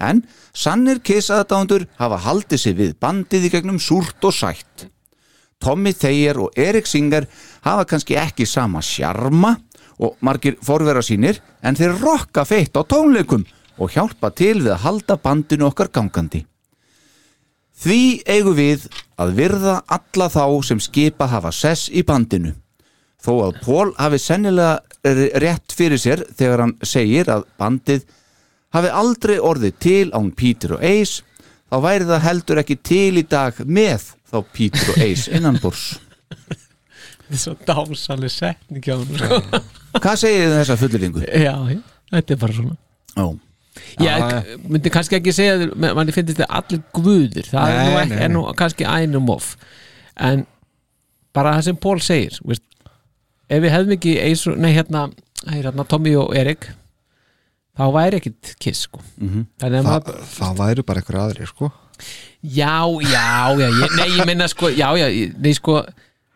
[0.00, 0.22] en
[0.56, 4.88] sannir kiss aðdáðandur hafa haldið sig við bandið í gegnum súrt og sætt
[5.60, 7.26] Tommy Thayer og Erik Singer
[7.64, 9.56] hafa kannski ekki sama sjarma
[10.00, 13.44] og margir forvera sínir en þeir rokka feitt á tónleikum
[13.80, 16.46] og hjálpa til við að halda bandinu okkar gangandi.
[17.80, 18.88] Því eigum við
[19.20, 22.54] að virða alla þá sem skipa hafa sess í bandinu.
[23.20, 24.80] Þó að Paul hafi sennilega
[25.40, 28.06] rétt fyrir sér þegar hann segir að bandið
[28.76, 31.22] hafi aldrei orðið til án Peter og Ace
[31.70, 35.84] þá væri það heldur ekki til í dag með þá Peter og Ace innanbúrs.
[36.30, 39.62] þetta er svo dásaleg setning hjá hann.
[40.02, 41.24] Hvað segir þið um þessa fulleringu?
[41.26, 41.80] já, já,
[42.14, 42.76] þetta er bara svona
[43.20, 43.26] Ó.
[44.00, 44.40] ég Já,
[44.70, 48.24] myndi kannski ekki segja manni finnst þetta allir guðir það er nú, Nei, ekki, nei,
[48.26, 49.54] er nú kannski einum of
[50.20, 50.44] en
[51.34, 52.64] bara það sem Pól segir veist,
[53.50, 55.08] ef við hefðum ekki eins og, nei hérna,
[55.50, 56.68] hérna Tommy og Erik
[57.80, 59.00] þá væri ekkit kiss sko.
[59.18, 59.46] Mhm.
[59.62, 61.70] þannig að Þa, maður það væru bara einhverja aðrir sko.
[62.42, 63.26] já, já,
[63.60, 65.06] já, ég, nei ég minna sko, já, já,
[65.38, 65.80] nei sko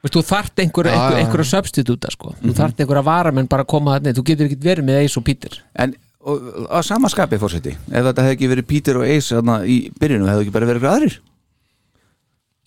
[0.05, 1.21] veist, þú þart einhver, Já, einhver, já.
[1.25, 2.35] einhverja substitúta sko.
[2.43, 2.57] þú Mhm.
[2.61, 5.51] þart einhverja varamenn bara að koma að þú getur ekkit verið með Ace og Peter
[5.77, 6.41] En og,
[6.73, 10.29] á sama skapi fórseti ef þetta hefði ekki verið Peter og Ace þarna, í byrjunu
[10.29, 11.19] hefði ekki bara verið eitthvað aðrir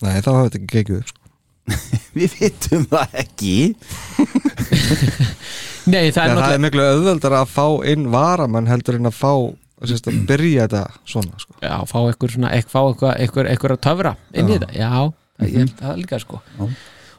[0.02, 1.22] Nei, þá hafði þetta ekki gekið upp sko.
[2.18, 3.56] Við vitum það ekki.
[5.92, 9.32] Nei, það er það er miklu auðveldar að fá inn varamann heldur en að fá
[9.88, 11.58] sérst, að byrja þetta svona sko.
[11.64, 14.92] já, fá eitthvað að töfra inn í þetta, já,
[15.46, 16.42] ég held það líka sko.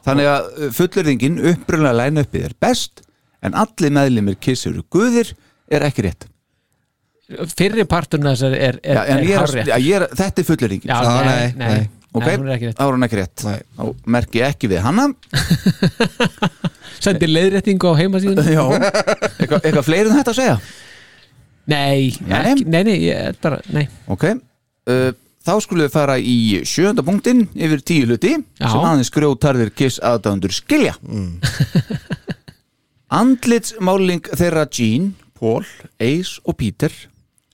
[0.07, 3.05] Þannig að uh, fullurðingin upprunlega læna uppið er best
[3.45, 5.33] en allir meðlimir kiss eru guðir
[5.71, 6.27] er ekki rétt.
[7.29, 11.09] Fyrri parturinn þessar er, er, já, er er, já, er, Þetta er fullurðingin Já, Já,
[11.27, 11.98] nei, nei, nei.
[12.13, 13.43] Ok, þá er hún ekki rétt.
[13.77, 13.83] Þá
[14.15, 15.07] merki ég ekki við hana.
[17.03, 18.63] Sendi leiðréttingu á heimasíðun Já,
[19.39, 20.55] eitthvað, eitthvað fleiri en þetta að segja?
[21.69, 22.39] Nei, Nei.
[22.49, 23.85] ekki, nei, nei, ég bara, nei.
[24.09, 24.25] Ok,
[24.89, 25.11] uh,
[25.45, 26.35] þá skulum við fara í
[26.67, 28.65] sjönda punktin yfir tíu hluti Já.
[28.73, 30.95] sem aðeins grjótarðir kiss aðdándur skilja
[33.19, 35.63] andlitsmáling þeirra Jean, Paul,
[36.01, 36.91] Ace og Peter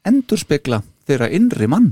[0.07, 1.91] endur spekla þeirra innri mann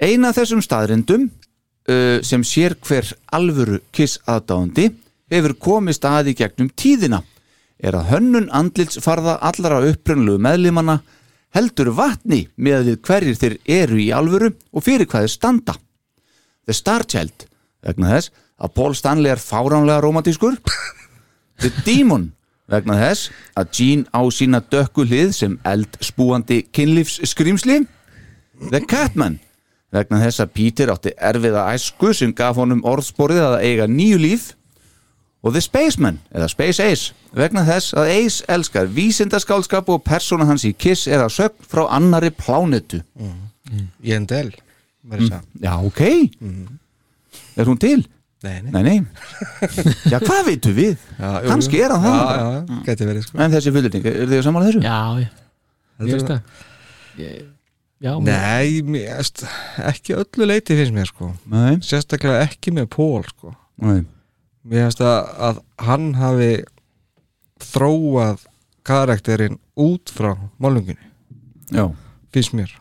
[0.00, 4.90] eina þessum staðrindum uh, sem sér hver alvöru kiss aðdáðandi
[5.30, 7.22] hefur komist að í gegnum tíðina
[7.80, 11.00] er að hönnun andlitsfarða allara upprunlegu meðlimanna
[11.56, 15.74] heldur vatni með við hverjir þeir eru í alvöru og fyrir hvað þeir standa.
[16.66, 17.46] The Star Child
[17.82, 20.58] vegna þess að Paul Stanley er fáránlega romantískur
[21.60, 22.30] The Demon
[22.70, 27.80] vegna þess að Jean á sína dökku hlið sem eldspúandi kynlífsskrimsli
[28.68, 29.40] The Catman
[29.94, 34.48] vegna þess að Peter átti erfiða æsku sem gaf honum orðsporið að eiga nýju líf
[35.42, 40.66] og The Spaceman eða Space Ace vegna þess að Ace elskar vísindaskálskap og persóna hans
[40.68, 43.02] í Kiss er að sögn frá annari plánetu
[44.04, 44.52] Jendel
[45.10, 45.30] Mm,
[45.64, 46.00] Já, ok
[47.56, 48.02] Er hún til?
[48.44, 48.98] Nei, nei, Nei, nei.
[50.12, 50.98] Já, hvað veitum við?
[51.16, 51.80] Já, jú.
[51.80, 53.38] er hann það Já, verið, sko.
[53.40, 54.82] En þessi fullurning, er þið saman þessu?
[54.84, 55.40] Já, ég,
[56.04, 56.40] ég veist það
[57.24, 57.40] ég,
[58.00, 59.20] Já, Nei, mér,
[59.90, 61.34] ekki öllu leiti finnst mér sko.
[61.52, 61.74] Nei.
[61.84, 63.52] Sérstaklega ekki með Pól sko.
[63.84, 64.06] Nei.
[64.64, 65.18] Mér finnst að,
[65.50, 66.50] að hann hafi
[67.60, 68.46] þróað
[68.88, 71.10] karakterinn út frá málunginni
[71.70, 71.90] Já.
[72.32, 72.72] Finnst mér.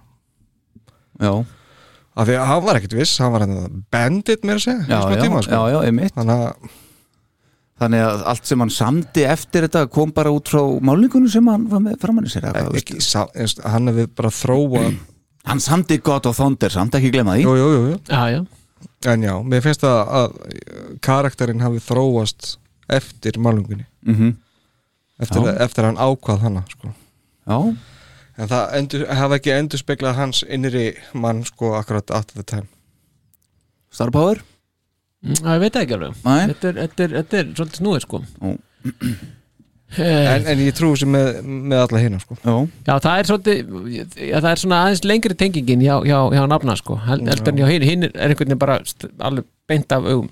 [1.20, 1.34] Já.
[2.20, 4.92] Af því að hann var ekkert viss, hann var hann bandit mér að segja í
[4.92, 5.52] Já, smá já, tíma, sko.
[5.52, 6.16] já, já, einmitt.
[6.16, 6.72] Þannig að
[7.80, 11.68] Þannig að allt sem hann samdi eftir þetta kom bara út frá málingunum sem hann
[11.72, 14.98] var með framann í sér eða hvað, ekki, sá, einst, hann hefði bara þróað
[15.48, 18.00] Hann samdi God of Thunder samt, ekki glemma því Jú, jú, jú, jú.
[18.12, 18.42] Já, já
[19.14, 22.58] En já, mér finnst að, að karakterinn hafi þróast
[22.92, 24.36] eftir málunginni Mhm.
[25.20, 25.56] eftir, Já.
[25.64, 26.92] eftir að hann ákvað hana sko.
[27.48, 27.58] Já
[28.40, 32.68] En það endur, hafa ekki endur speglað hans innri mann sko akkurat at the time
[33.92, 34.12] Star
[35.20, 35.36] Power?
[35.36, 36.22] Mm, ég veit ekki alveg.
[36.24, 36.46] Nei.
[36.54, 38.22] þetta er, þetta, er, þetta er svolítið snúið sko.
[38.40, 38.54] Ó.
[40.00, 42.38] en, en ég trú sem með, með alla hérna sko.
[42.44, 42.56] Já,
[42.88, 43.76] Já, það er svolítið
[44.30, 47.72] já, það er svona aðeins lengri tengingin hjá, hjá, hjá nafna sko, heldur en hjá
[47.74, 48.80] hinn hinn er einhvern veginn bara
[49.28, 50.30] alveg beint af augum.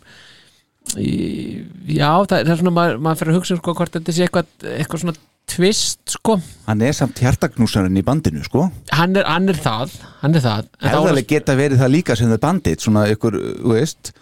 [0.96, 4.54] Já, það, það er svona maður, maður fyrir að hugsa sko hvort þetta sé eitthvað,
[4.78, 6.38] eitthvað svona tvist sko,
[6.68, 8.70] hann er samt hjartaknúsarinn í bandinu, sko.
[8.96, 10.70] Hann er, hann er það hann er það.
[10.84, 14.14] Hefðaleg geta verið það líka sem það bandit svona ykkur, þú veist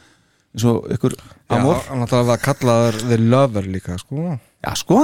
[0.56, 4.32] eins og ykkur Já, amor hann alltaf var kallaður The Lover líka sko
[4.66, 5.02] Já, sko,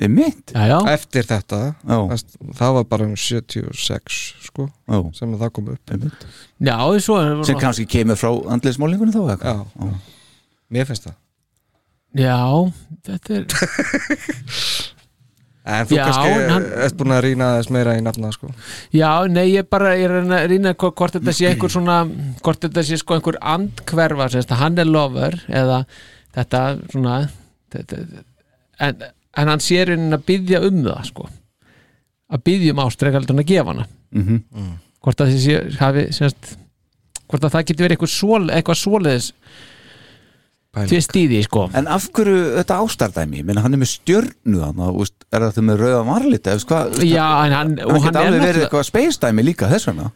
[0.00, 0.78] er mitt já, já.
[0.94, 1.98] Eftir þetta Já.
[2.14, 4.98] Þess- það var bara um 76 sko Já.
[5.18, 6.24] sem að það kom upp Einmitt.
[6.64, 9.94] Já, svo er sem kannski kemur frá andlismálingunum þá eða Já, hvað?
[10.78, 11.20] mér finnst það
[12.14, 12.38] Já,
[13.04, 13.44] þetta er
[15.64, 18.50] En þú Já, kannski hann- ert búin að rýna þess meira í nafna sko.
[18.92, 22.04] Já, nei, ég bara, ég er að reyna- reyna hvort, þetta sé einhver svona,
[22.44, 25.86] hvort þetta sé sko einhver andkverfa, hann er lover eða
[26.36, 26.60] þetta
[26.92, 27.30] svona
[27.72, 28.02] þetta,
[28.80, 29.02] en,
[29.36, 31.28] en hann sé reynin að byggja um það sko.
[32.30, 33.86] Að byggja um ástrekaldur að gefa hana.
[34.12, 34.42] Mhm.
[35.04, 36.56] hvort að þessi hafi sérst,
[37.28, 39.32] hvort að það getur verið eitthvað, svol, eitthvað svoleiðis
[40.90, 43.44] tvist í því sko En af hverju þetta ástardæmi?
[43.46, 47.00] Menna, hann er með stjörnu þannig að er þetta með rauða varlit eða hvað?
[47.06, 50.10] Já, en hann, og hann er alveg verið náttúrulega- eitthvað space dæmi líka þess vegna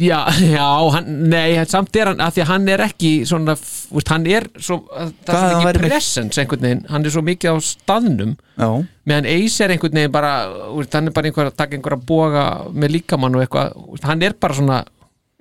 [0.00, 0.24] Já,
[0.56, 3.52] já, hann, nei, hann- samt er hann að því að hann er ekki svona,
[3.92, 6.80] úst, hann er svo, það Hvað er svo hann væri mikið með- presence einhvern veginn,
[6.88, 8.68] hann er svo mikið á staðnum Já,
[9.12, 10.32] meðan Ace er einhvern veginn bara,
[10.80, 14.08] úst, hann er bara einhver að taka einhver að boga með líkamann og eitthvað, úst,
[14.08, 14.78] hann er bara svona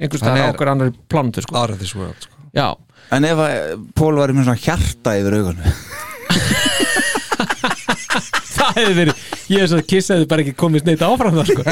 [0.01, 1.55] einhver Hann staðar á er- okkur annar plántu, sko.
[1.55, 2.35] Out of this world sko.
[2.51, 2.67] Já,
[3.11, 5.79] En ef að Pól var með svona hjarta yfir augunum?
[8.51, 9.21] Það hefði verið,
[9.51, 11.63] ég er svo að kissa hefði bara ekki komist neitt áfram það, sko.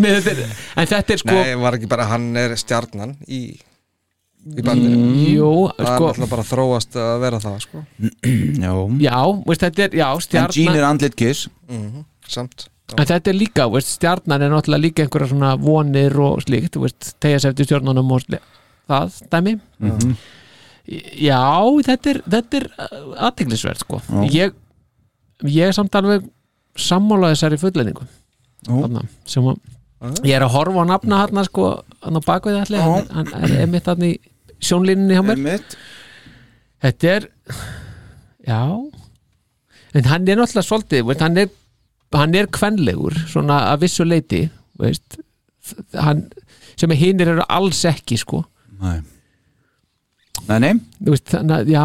[0.00, 0.40] nei, þetta er,
[0.80, 3.40] en þetta er sko, Nei, var ekki bara hann er stjarnan í,
[4.56, 5.10] í bandinu?
[5.28, 7.82] Jú, Það er sko- alltaf bara þróast að vera það sko.
[8.64, 8.72] Já,
[9.04, 9.18] já,
[9.50, 10.56] veist, þetta er, já, En stjarnan.
[10.56, 11.44] Jean er andlit kiss.
[11.70, 12.66] Mhm, Samt.
[12.96, 16.86] En þetta er líka, veist, stjarnan er náttúrulega líka einhverja svona vonir og slíkt, þú
[16.88, 18.48] veist, tegja sér eftir stjörnunum og slíkt,
[18.90, 19.56] það, dæmi.
[19.78, 20.14] Mhm.
[21.22, 21.38] Já,
[21.86, 22.64] þetta er, þetta er
[23.28, 24.00] aðteglisverð, sko.
[24.02, 24.22] Já.
[24.34, 24.56] ég,
[25.46, 26.24] ég samt alveg
[26.78, 28.06] sammála þessari fulleiningu
[28.66, 29.60] þarna, sem að
[30.26, 31.68] ég er að horfa á nafna hann sko,
[32.02, 34.12] hann á bakvið allir hann, hann er einmitt hann í
[34.62, 35.60] sjónlínunni hjá mér.
[36.82, 37.26] Þetta er
[38.48, 38.60] já.
[39.94, 41.50] En hann er náttúrulega svolítið hann er,
[42.16, 44.46] hann er kvenlegur svona að vissu leiti
[44.80, 45.18] veist,
[45.94, 46.24] hann,
[46.80, 48.42] sem hinnir eru alls ekki sko
[48.82, 48.98] Nei.
[50.48, 50.72] Nei, nei.
[50.98, 51.84] Þú veist, þannig já,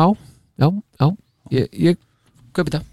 [0.58, 0.70] já,
[1.02, 1.10] já.
[1.54, 2.00] Ég, ég
[2.56, 2.86] kaupi það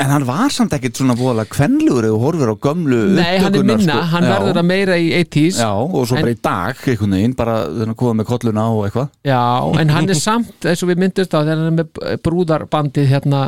[0.00, 3.58] En hann var samt ekkit svona voðalega kvenlugur eða horfir á gömlu Nei, hann er
[3.58, 4.04] upptökurnar, minna, sko.
[4.14, 4.30] hann Já.
[4.32, 7.90] verður að meira í 80s Já, og svo bara í dag einhvern veginn, bara þegar
[7.90, 9.10] hann koma með kolluna og eitthvað.
[9.28, 9.42] Já,
[9.82, 13.42] en hann er samt eins og við myndust á þegar hann er með brúðarbandið hérna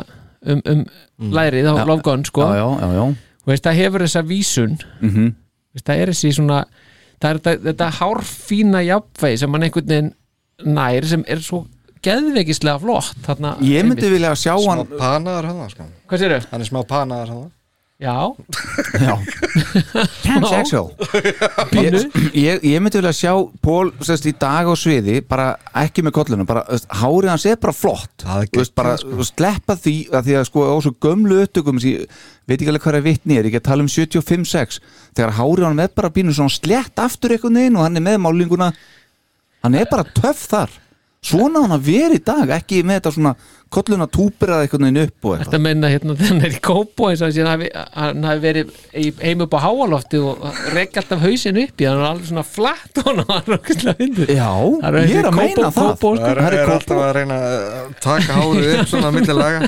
[0.45, 0.85] um, um
[1.33, 1.73] lærið á
[2.05, 2.45] Gun sko.
[2.45, 3.03] Já, já, já, já.
[3.43, 4.77] Og veist, það hefur þessa vísun.
[5.01, 5.33] Mhm.
[5.73, 6.61] veist, það er þessi svona
[7.23, 10.11] það er þetta, þetta hárfína jafnvegi sem hann einhvern veginn
[10.75, 11.63] nær sem er svo
[12.03, 15.85] geðveikislega flott þarna, Ég myndi vilja sjá hann Smá panaðar hann sko.
[16.11, 17.51] Hann er smá panaðar hann
[18.01, 18.33] Já.
[18.99, 19.13] Já.
[20.25, 20.89] Pansexual
[21.77, 21.93] ég,
[22.33, 23.33] ég, ég myndi vilja sjá
[23.63, 25.53] Pól sérst, í dag á sviði bara
[25.83, 28.25] ekki með kollunum bara, veist, hárið hans er bara flott.
[28.25, 28.95] Þú veist, bara
[29.29, 32.83] sleppa því að því að sko á svo gömlu upptökum sem ég veit ekki alveg
[32.87, 34.81] hvað er vitni er, ég get tala um 75-6
[35.13, 38.19] þegar hárið hann er bara pínu svona slett aftur einhvern veginn og hann er með
[38.25, 38.71] málinguna
[39.63, 40.73] hann er bara töff þar
[41.23, 43.33] svona hann að vera í dag ekki með þetta svona
[43.73, 47.07] kolluna túpir að einhvern veginn upp og Þetta menna hérna þegar hann er í kópo
[47.09, 48.73] eins og hann hafi, hann hafi verið
[49.23, 50.43] heim upp á háalofti og
[50.75, 54.33] rekja alltaf hausin upp í hann er alveg svona flatt og hann var okkur fyndur
[54.33, 54.51] Já,
[54.83, 55.89] Það er ég er að meina það.
[56.03, 59.65] Það er, alltaf að reyna að taka hárið upp svona að millilaga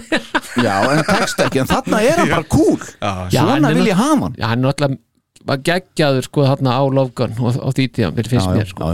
[0.65, 2.77] Já, en tekst ekki, en þarna er hann bara cool.
[3.34, 4.38] Svona vil ég hafa hann.
[4.38, 5.02] Já, hann er náttúrulega
[5.45, 8.72] var geggjaður sko þarna á Love Gun og, og því tíðan, finnst Já, já, mér
[8.72, 8.91] sko.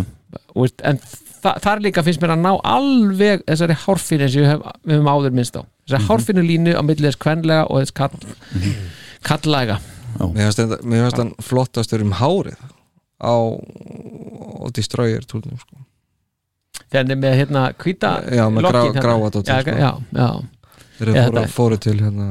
[0.60, 1.00] Og en
[1.44, 5.36] þa þar líka finnst mér að ná alveg þessari hárfinu eins og við höfum, áður
[5.38, 8.16] minnst á þessari hárfinu línu á milli þess kvenlega og þess kall,
[9.28, 9.80] kallæga
[10.22, 12.58] Mér finnst þetta- mér finnst hann flottastur um hárið
[13.22, 13.34] á,
[14.76, 15.78] Destroyer túlnum sko.
[17.12, 19.04] er með hérna hvíta Já, með grá, lokin hérna.
[19.48, 19.72] já, sko.
[19.72, 20.42] já, já.
[21.02, 22.26] Þeir Já, fóru, er- fóru til hérna,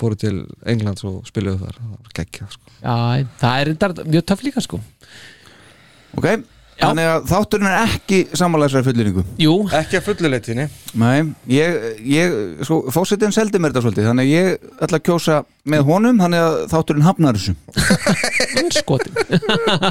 [0.00, 2.72] fóru til Englands og spiluðu þar það var geggjað sko.
[2.82, 3.70] já, það er
[4.16, 4.80] mjög töff líka sko
[6.16, 6.24] Ok,
[6.80, 9.54] þannig að þátturinn er ekki samanlæsar fullýringu Jú.
[9.76, 10.66] Ekki að fulluleitinni
[11.00, 11.22] Nei,
[11.52, 12.34] ég, ég
[12.66, 16.44] sko, fósitin seldi mér þetta svolítið þannig að ég ætla að kjósa með honum þannig
[16.46, 17.54] að þátturinn hafnar þessu.
[18.80, 19.16] Skotin.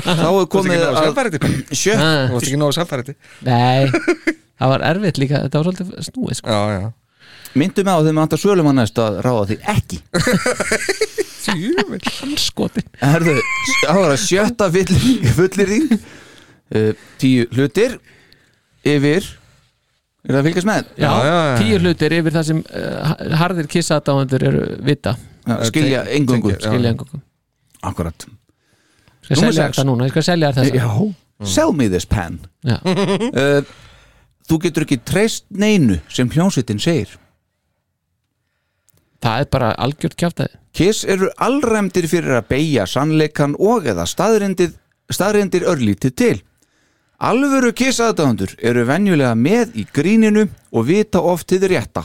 [0.06, 1.10] Þá er komið að
[1.76, 3.90] sjö Þú varst ekki nógu samfæriti Nei,
[4.60, 6.54] það var erfitt líka þetta var svolítið snúið sko.
[6.54, 6.94] Já, já.
[7.56, 9.98] Myndu mig á þeim að anta sölum að næst að ráða því ekki.
[12.42, 12.88] Skotin.
[13.00, 13.36] Herðu,
[13.86, 16.25] það var að sjötta fullýring uh,
[17.22, 18.00] Tíu hlutir
[18.86, 19.28] Yfir.
[20.26, 20.88] Er það að fylgjast með?
[20.98, 21.10] Já,
[21.62, 25.14] tíu hlutir yfir það sem uh, harðir kissaðdáendur eru vita.
[25.46, 27.20] Já, skilja engungu Skilja engungu
[27.86, 28.26] Akkurat.
[29.26, 30.80] Skal Númer selja þetta núna, ég skal selja þessa.
[30.82, 32.40] Já, sell me this pen.
[32.66, 32.80] Já.
[32.82, 33.62] uh,
[34.50, 37.16] Þú getur ekki treyst neinu sem hljónsveitin segir.
[39.26, 44.74] Það er bara algjört kjáftæði Kiss eru allræmdir fyrir að beigja sannleikan og eða staðrindir,
[45.08, 46.36] staðrindir örlítið til.
[47.26, 52.04] Alvöru Kiss aðdáðandur eru venjulega með í gríninu og vita oft til rétta.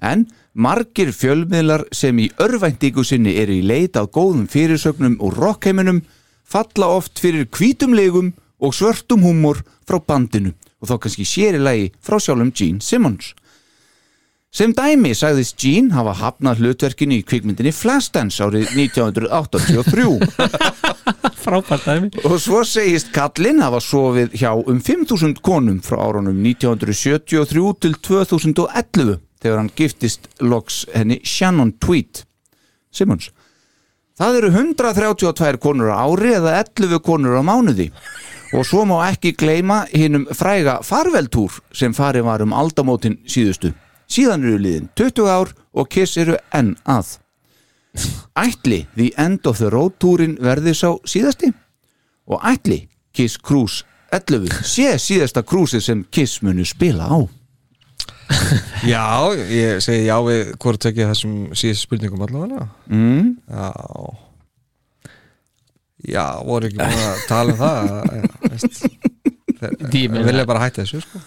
[0.00, 0.24] En
[0.56, 6.00] margir fjölmiðlar sem í örvæntingu sinni eru í leit að góðum fyrirsögnum og rockheiminum
[6.48, 8.32] falla oft fyrir hvítumlegum
[8.64, 13.34] og svörtum húmor frá bandinu og þá kannski sér í lagi frá sjálfum Gene Simmons.
[14.54, 20.93] Sem dæmi sagðist Gene hafa hafnað hlutverkinu í kvikmyndinni Flashdance árið 1983
[21.44, 22.10] Frábært dæmi.
[22.24, 29.18] Og svo segist Kallinn hafa sofið hjá um 5.000 konum frá árunum 1973 til 2011
[29.44, 32.24] þegar hann giftist loks henni Shannon Tweed
[32.94, 33.30] Simmons.
[34.14, 37.90] Það eru 132 konur á ári eða 11 konur á mánuði.
[38.54, 43.72] Og svo má ekki gleyma hinnum fræga farveltúr sem farið var um aldamótin síðustu.
[44.06, 47.16] Síðan eru liðin 20 ár og Kiss eru enn að
[48.38, 51.52] ætli The End of the Road túrin verði sá síðasti?
[52.30, 52.84] Og ætli
[53.14, 53.84] Kiss Cruise
[54.14, 57.18] 11 sé síðasta krúsi sem Kiss munu spila á?
[58.92, 62.66] Já, ég segi já við hvort tekið þessum síðast spurningum allavega.
[62.88, 63.34] Mm.
[63.48, 63.68] Já.
[66.04, 67.78] Já, voru ekki búin að tala um það
[69.94, 71.22] Ég vilja bara hætta þessu sko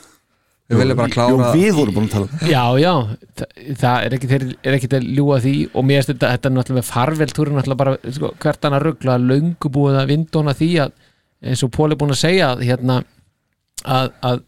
[0.67, 2.93] Þeir vilja bara klára Jú, við vorum búin að tala um það Já, já,
[3.39, 6.49] það, það er ekki þeir er ekki að ljúga því og mér finnst þetta, þetta
[6.49, 10.55] er náttúrulega með farveltúrin náttúrulega bara sko, hvert hann að ruggla löngu búið að vindóna
[10.59, 10.91] því að
[11.47, 12.97] eins og Pól er búin að segja að, hérna,
[13.87, 14.41] að, að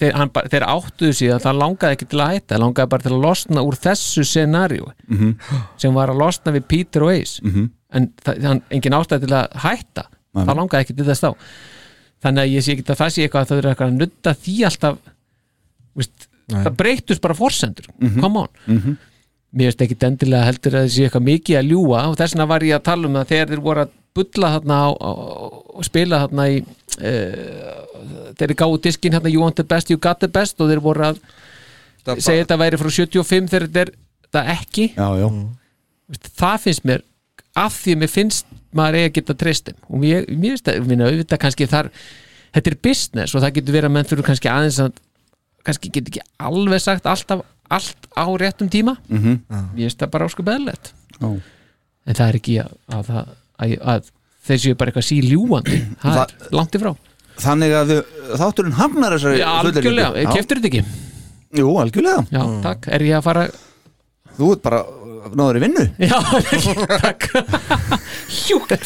[0.00, 3.12] þeir, hann, þeir áttuðu að það langaði ekki til að hætta það langaði bara til
[3.14, 5.34] að losna úr þessu scenaríu Mhm.
[5.76, 7.70] sem var að losna við Peter og Ace Mhm.
[7.92, 10.44] en það, hann, engin ástæði til að hætta Nei.
[10.46, 11.30] það langaði ekki til þess þá
[12.24, 14.34] þannig að ég sé ekki að það sé eitthvað að þau eru eitthvað að nutta
[14.34, 14.98] því alltaf
[15.96, 16.64] veist, Nei.
[16.64, 18.20] það breytust bara forsendur Mhm.
[18.20, 18.96] come on Mhm.
[19.54, 22.46] mér finnst ekki endilega heldur að það sé eitthvað mikið að ljúa og þess vegna
[22.48, 26.44] var ég að tala um það þegar þeir voru að bulla þarna og spila þarna
[26.50, 30.68] í uh, þeir gáðu diskin hérna You want the best, you got the best og
[30.70, 31.18] þeir voru að
[32.00, 33.90] Það segja þetta væri frá 75 þegar þetta er
[34.32, 35.28] það ekki já, já.
[36.10, 37.02] Veist, það finnst mér
[37.60, 40.86] af því að mér finnst maður eigi að geta treystum og mér, mér finnst það,
[40.88, 41.90] minna, auðvitað kannski þar
[42.54, 44.92] þetta er business og það getur verið að menn þurfa kannski aðeins að
[45.66, 48.96] kannski getur ekki alveg sagt alltaf allt á réttum tíma.
[49.08, 49.36] Mhm.
[49.50, 51.28] mér finnst það bara ásku beðlegt Já.
[52.06, 53.12] en það er ekki að, að,
[53.60, 54.10] að, að,
[54.48, 56.94] þeir séu bara eitthvað síljúandi það er langt ifrá
[57.40, 57.90] Þannig að
[58.36, 60.82] þátturinn hafnar þessari Já, algjörlega, keftur þetta ekki?
[61.56, 62.24] Jú, algjörlega.
[62.28, 63.44] Já, takk, er ég að fara
[64.36, 64.82] Þú ert bara
[65.36, 65.84] náður í vinnu.
[66.00, 66.16] Já,
[67.04, 67.28] takk.
[68.44, 68.76] Hjúkt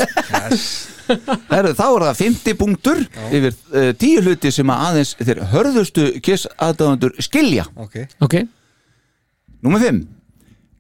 [1.53, 6.09] Herru, þá er það 50 punktur yfir uh, 10 hluti sem að aðeins þeir hörðustu
[6.25, 7.67] Kiss aðdáðandur skilja.
[7.77, 8.49] Ok, okay.
[9.65, 10.05] Númer 5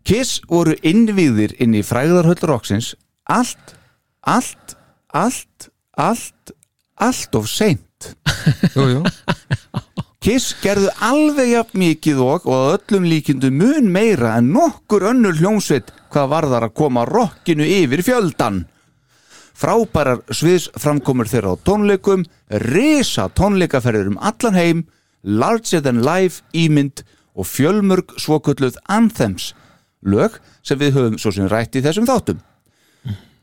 [0.05, 2.93] Kiss voru innvíðir inn í fræðarhöll roxins
[3.25, 3.77] allt,
[4.21, 4.77] allt,
[5.09, 6.53] allt, allt,
[7.01, 8.13] allt of seint.
[8.75, 9.03] Jú, jú.
[10.25, 15.91] Kiss gerðu alveg jafn mikið og og öllum líkindu mun meira en nokkur önnur hljómsveit
[16.13, 18.63] hvað varðar að koma rockinu yfir fjöldan.
[19.55, 24.81] Frábærar sviðsframkomur þeirra á tónleikum, risa tónleikaferðir um allan heim,
[25.23, 27.05] larger than life ímynd
[27.39, 29.53] og fjölmörg svokölluð anthems,
[30.03, 32.43] lög sem við höfum svo sem rætt í þessum þáttum.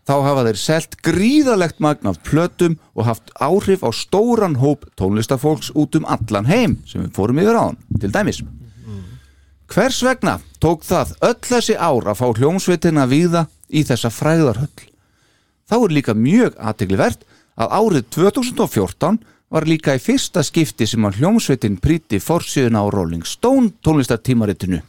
[0.02, 5.72] Þá hafa þeir selt gríðalegt magn af plötum og haft áhrif á stóran hóp tónlistafólks
[5.78, 8.42] út um allan heim sem við fórum yfir á hann, til dæmis.
[9.72, 14.91] Hvers vegna tók það öll þessi ár að fá hljómsveitina víða í þessa fræðarhöll?
[15.72, 17.22] Þá er líka mjög aðteglivert
[17.56, 19.22] að árið 2014
[19.52, 24.82] var líka í fyrsta skipti sem að hljómsveitin príti forsjöðuna á Rolling Stone tónlistartímaritinu.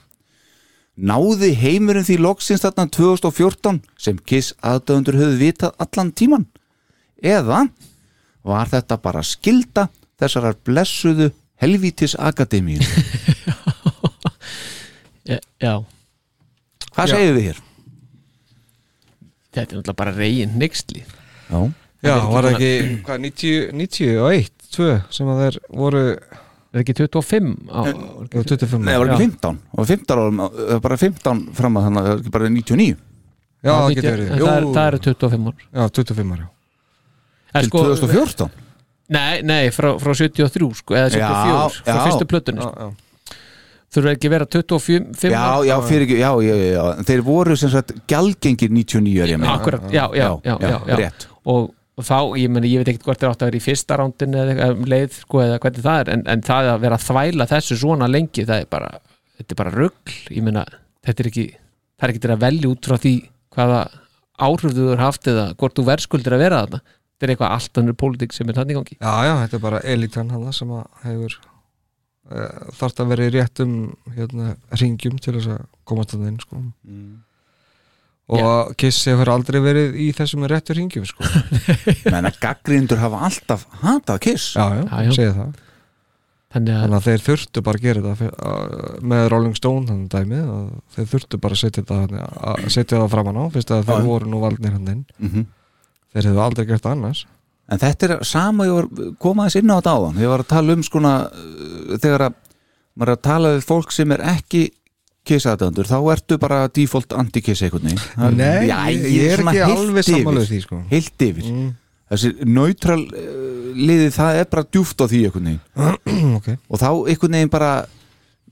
[0.99, 6.51] Náði heimurinn því loksins þarna 2014 sem Kiss aðdöfundur höfðu vitað allan tíman?
[7.23, 7.65] Eða
[8.43, 9.87] var þetta bara skilda
[10.19, 11.31] þessarar blessuðu
[11.63, 12.83] helvítis akademíu?
[15.63, 15.79] Já.
[16.93, 17.69] Hvað segir við hér?
[19.53, 21.59] Þetta er náttúrulega bara reygin nextli Já.
[22.03, 22.71] Já, var það ekki,
[23.07, 26.05] hvað, 90, 91, 2 sem að þeir voru
[26.73, 30.41] Er ekki 25 á Jú, 25 Nei, það var ekki 15 og 15 árum,
[30.87, 32.97] bara 15 fram að þannig að það var ekki bara 99
[33.63, 34.31] Já, það getur verið.
[34.33, 35.59] það er, það eru 25 ár.
[35.69, 36.49] Já, 25 ára
[37.53, 38.49] En Til 2014?
[39.13, 42.05] Nei, nei, frá, frá 73 sko, eða 74, Já, frá já.
[42.09, 42.87] fyrstu plötunni sko.
[43.93, 46.83] Þurfa ekki að vera 25 Já, já, fyrir ekki, já, já, já, já.
[47.11, 49.55] Þeir voru sem sagt gjaldgengir 99 er ég meina.
[49.59, 50.97] Akkurat, já, já, já, já, já.
[50.97, 51.27] Rétt.
[51.53, 51.71] Og,
[52.01, 54.71] þá, ég meni, ég veit ekkert hvort þeir átt að vera í fyrsta rándin eða
[54.73, 57.75] um leið, sko, eða hvernig það er en, en það að vera að þvæla þessu
[57.83, 58.89] svona lengi það er bara,
[59.37, 60.65] þetta er bara rugl ég meina,
[61.05, 63.15] þetta er ekki það er ekki til að velja út frá því
[63.53, 63.81] hvaða
[64.43, 66.81] áhrif þú er haft eða hvort þú verðskuldir að vera þarna.
[67.13, 67.75] Þetta er eitthvað allt
[72.31, 73.73] elitan hann sem að að vera í réttum
[74.17, 76.61] hérna, ringjum til þess að komast að þeim sko.
[78.33, 81.27] og Kiss hefur aldrei verið í þessum réttu ringjum sko.
[82.13, 84.53] Menn að gaggrindur hafa alltaf hatað Kiss.
[84.57, 85.53] Já, já, Já, segja það.
[86.53, 90.09] Þannig að, Þannig að þeir þurftu bara að gera þetta að- með Rolling Stone þannig
[90.13, 90.41] dæmi
[90.97, 94.29] þeir þurftu bara að setja þetta að setja það framan á fyrst að þeir voru
[94.29, 95.05] nú valdnir hann inn.
[95.19, 95.47] Mhm.
[96.13, 97.23] þeir hefðu aldrei gert það annars
[97.71, 98.89] En þetta er sama ég var
[99.23, 102.35] komaðis inn á þetta áðan ég var að tala um skona uh, þegar að
[102.99, 104.63] maður er að tala við fólk sem er ekki
[105.25, 107.63] kissaðdöndur, þá ertu bara default anti-kiss
[108.17, 110.05] Það- Nei, Já, ég- ég er ekki alveg
[110.43, 110.81] við því, sko.
[110.91, 111.71] Heilt yfir Mm.
[112.13, 115.61] Þessi neutral uh, liðið, það er bara djúft á því veginn
[116.37, 116.57] okay.
[116.69, 117.71] og þá einhvern veginn bara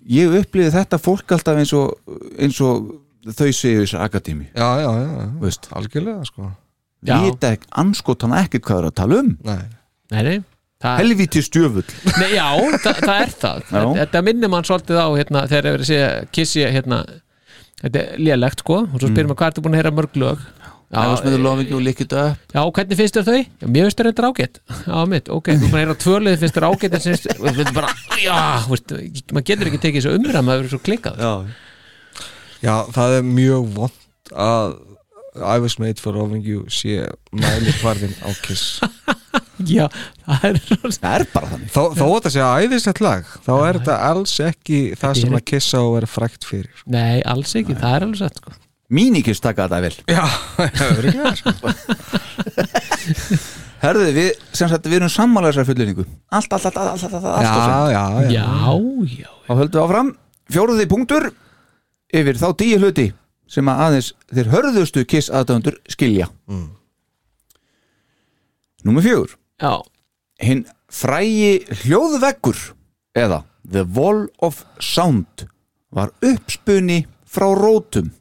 [0.09, 1.91] ég upplýði þetta fólk alltaf eins og,
[2.41, 2.87] eins og
[3.37, 5.27] þau séu þessu akademi Já, já, já, já.
[5.43, 5.69] Veist.
[5.77, 6.49] algjörlega sko.
[7.01, 9.31] Vita ekki anskotan ekkert hvað það er að tala um.
[9.49, 9.61] Nei,
[10.13, 10.37] nei, nei
[10.81, 11.87] það, Helvíti stjöfull
[12.21, 12.47] nei, Já,
[12.85, 13.65] það, það er það.
[13.71, 17.01] Þetta, þetta minnir mann svolítið á hérna, þegar ég verið að segja kissi hérna,
[17.83, 18.83] þetta er lélegt sko.
[18.87, 20.45] Og svo spyrir maður hvað ertu búin að heyra mörg lög?
[20.91, 22.39] Já, upp.
[22.51, 23.37] Já, hvernig finnst þér þau?
[23.39, 26.57] Já, mér finnst þér þetta ágætt Já, mitt, ok, þú bara er á tvölið finnst
[26.57, 28.95] þér ágætt en finnst þér bara, já, veist,
[29.31, 31.23] maður getur ekki tekið þessu umræð maður verður svo klikkað.
[31.23, 31.31] Já,
[32.61, 34.75] Já, það er mjög vond að
[35.37, 38.81] I was made for loving you sé mæli hvarðin á Kiss.
[39.71, 39.85] Já,
[40.25, 41.69] það er Það er bara þannig.
[41.71, 45.71] Þó, þó þetta sé æðislegt lag þá er þetta alls ekki það sem að Kiss
[45.77, 46.83] á að vera frækt fyrir.
[46.91, 48.57] Nei, alls ekki, það er alveg sett sko.
[48.91, 50.25] Mínikiss taka þetta vel Já,
[50.99, 51.53] örugglega, sko.
[53.85, 56.05] Herðu, við, sem sagt, við erum sammála þessar fulleringu
[56.35, 57.53] Allt, allt, allt, allt, allt, allt, allt Já,
[57.95, 58.49] já, já, Já,
[59.23, 60.11] já Þá höldum við áfram.
[60.51, 61.29] Fjóruði punktur
[62.11, 63.07] yfir þá tíu hluti
[63.51, 66.29] sem að aðeins þeir hörðustu kiss aðdöndur skilja.
[66.51, 66.69] Mm.
[68.87, 69.35] Númer fjögur.
[69.61, 69.83] Já,
[70.41, 72.61] Hinn frægi hljóðveggur
[73.19, 75.45] eða The Wall of Sound
[75.93, 78.13] var uppspunni frá rótum.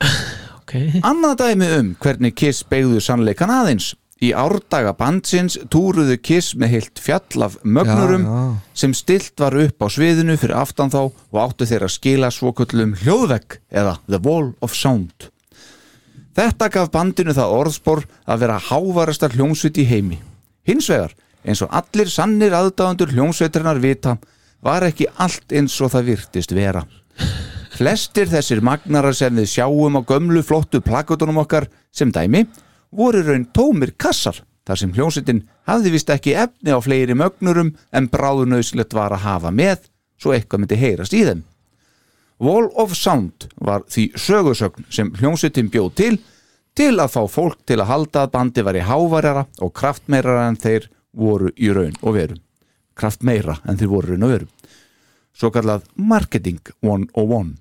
[0.70, 0.76] Ok.
[1.02, 3.88] Annað dæmi um hvernig Kiss beigðu sannleikan aðeins
[4.20, 8.50] Í árdaga bandsins túruðu Kiss með heilt fjall af mögnurum Já, já.
[8.82, 12.92] sem stilt var upp á sviðinu fyrir aftan þá og áttu þeir að skila svokullum
[13.00, 15.30] hljóðvegg eða The Wall of Sound.
[16.36, 20.20] Þetta gaf bandinu það orðspor að vera hávarasta hljómsveit í heimi.
[20.68, 24.18] Hins vegar, eins og allir sannir aðdáðandur hljómsveitrinnar vita,
[24.60, 26.84] var ekki allt eins og það virtist vera.
[27.72, 32.44] Flestir þessir magnarar sem við sjáum á gömlu flottu plakutunum okkar sem dæmi
[32.90, 38.10] voru raun tómir kassar þar sem hljómsveitin hafði vist ekki efni á fleiri mögnurum en
[38.10, 39.88] bráðunauðslegt var að hafa með
[40.20, 41.42] svo eitthvað myndi heyrast í þeim.
[42.40, 46.14] Wall of Sound var því sögusögn sem hljómsveitin bjóð til
[46.76, 50.58] til að fá fólk til að halda að bandi var í hávarjara og kraftmeirara en
[50.60, 50.86] þeir
[51.16, 52.38] voru í raun og veru.
[52.96, 54.48] Kraftmeira en þeir voru raun og veru.
[55.36, 57.56] Svo kallað Marketing 101.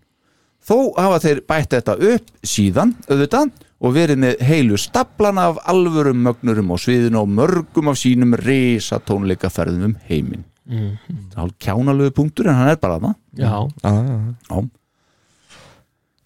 [0.69, 6.19] Þó hafa þeir bætt þetta upp síðan, auðvitað, og verið með heilu staplana af alvörum
[6.26, 10.43] mögnurum á sviðinu og mörgum af sínum risa tónleikaferðum um heiminn.
[10.69, 10.97] Mhm.
[11.31, 13.15] Það er hálf kjánalögu punktur en hann er bara það.
[13.35, 13.49] Já.
[13.84, 14.35] Já, já, já.
[14.49, 14.69] Já.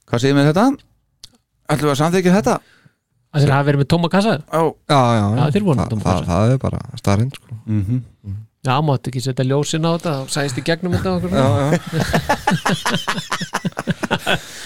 [0.10, 0.66] Hvað segir með þetta?
[1.70, 2.56] Ætlum við að samþykja þetta?
[3.34, 4.60] Það er að vera með tóma kassa Já,
[4.94, 7.56] já, já, Já, þeir voru það, það, það er bara starinn sko.
[7.66, 8.02] mm -hmm.
[8.64, 11.68] Já, máttu ekki setja ljósin á þetta og sæðist í gegnum þetta okkur Já, já.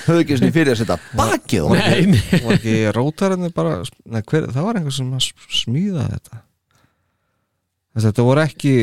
[0.07, 2.21] Höfðu ekki svona fyrir að setja bakið á Nei, nei.
[2.43, 3.71] var ekki rótarinn bara
[4.05, 5.23] nei, hver, það var einhver sem að
[5.63, 6.35] smíða þetta
[7.97, 8.73] Þess, þetta voru ekki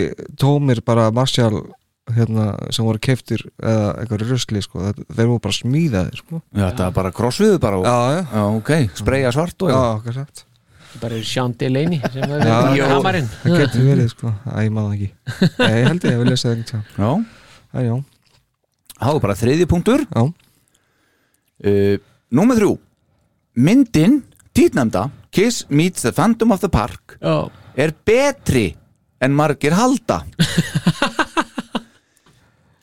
[0.43, 1.61] tómir bara Marshall
[2.13, 4.77] hérna, sem voru keiftir eða einhverju rusli sko.
[5.15, 6.41] þeir voru bara smíðaðir sko.
[6.51, 8.23] Já, þetta er bara krossviðu bara og, já, já.
[8.35, 10.37] já, ok, spreyja svart og já, okkar sagt
[11.03, 14.33] bara er Sean Delaney sem er Já, við já, hamarinn það getur verið sko.
[14.47, 15.09] Æ, ég maður ekki.
[15.59, 17.27] Nei, ég held ég að vilja segja einhvern
[17.75, 17.95] Já,
[19.01, 20.05] það var bara þriðji punktur.
[20.15, 20.23] Já.
[21.71, 21.97] uh,
[22.35, 22.73] Númer þrjú.
[23.55, 24.21] Myndin,
[24.57, 27.51] títnæmda Kiss meets the Phantom of the Park Já.
[27.77, 28.69] er betri
[29.23, 30.21] en margir halda.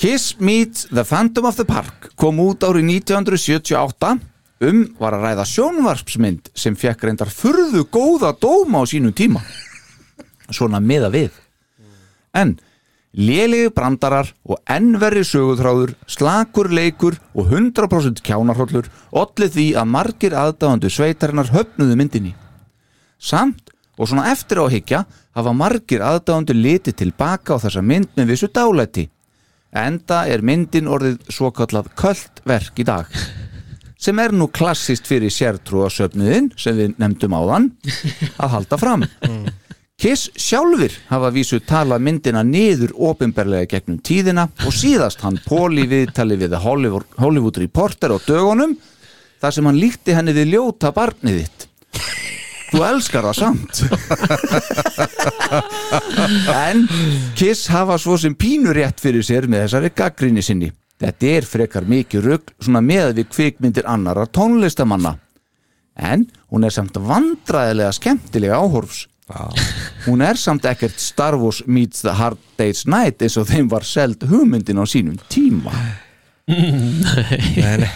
[0.02, 4.31] Kiss meets the Phantom of the Park kom út árið 1978
[4.62, 9.42] um var að ræða sjónvarpsmynd sem fekk reyndar furðu góða dóma á sínum tíma
[10.52, 11.32] svona miða við
[12.38, 12.58] en
[13.12, 20.92] lélegi brandarar og ennverri sögutráður, slakur leikur og 100% kjánarhóllur ollið því að margir aðdáðandu
[20.92, 22.32] sveitarinnar höfnuðu myndinni.
[23.20, 25.04] Samt og svona eftir á að hyggja
[25.36, 29.10] hafa margir aðdáðandu litið tilbaka á þessa mynd með vissu dálæti.
[29.72, 33.08] Enda er myndin orðið svo kallað köld verk í dag
[34.02, 37.68] sem er nú klassist fyrir sértrúasöfnuðin sem við nefndum áðan
[38.41, 39.06] að halda fram.
[40.02, 46.40] Kiss sjálfur hafa vísu talað myndina niður opinberlega gegnum tíðina og síðast hann Póli viðtali
[46.41, 48.73] við Hollywood, Hollywood Reporter á dögunum
[49.41, 51.68] þar sem hann líkti henni við ljóta barnið þitt.
[52.72, 53.73] Þú elskar það samt.
[56.56, 56.88] En
[57.38, 60.72] Kiss hafa svo sem pínur rétt fyrir sér með þessari gaggrinni sinni
[61.02, 65.15] Þetta er frekar mikið rugg svona með við kvikmyndir annara tónlistamanna.
[65.98, 69.07] En hún er samt vandræðilega skemmtilega áhorfs.
[70.06, 73.86] Hún er samt ekkert Star Wars meets the Hard Day's Night eins og þeim var
[73.88, 75.73] seld hugmyndin á sínum tíma.
[76.52, 77.88] Nei.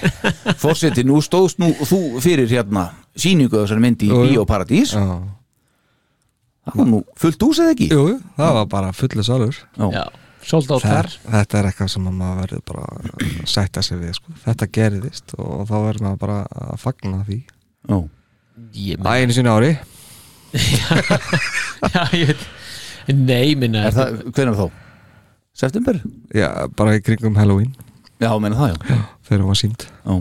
[0.62, 4.14] Fórseti, nú stóðst nú þú fyrir hérna síningu þessar myndi í.
[4.32, 4.94] Bíóparadís.
[4.96, 5.20] Já.
[6.66, 7.88] Það var nú fullt hús eða ekki?
[7.94, 8.06] Jú,
[8.40, 9.58] það var bara fullu salur.
[9.78, 10.06] Já,
[10.46, 14.14] sold out þar Þetta, er eitthvað sem að maður verður bara að sætta sig við
[14.20, 14.36] sko.
[14.46, 17.98] Þetta gerðist og þá verður maður bara að fagna því Já.
[18.86, 19.74] Ég Æ, einu sinni á ári
[20.56, 22.46] Já, ég veit
[23.16, 24.70] Nei, minna Er það, hvernig þá?
[25.56, 26.00] September?
[26.36, 27.76] Já, bara í kringum Halloween
[28.22, 28.98] Já, meina það, já,
[29.28, 30.16] Þegar hún var sínd já.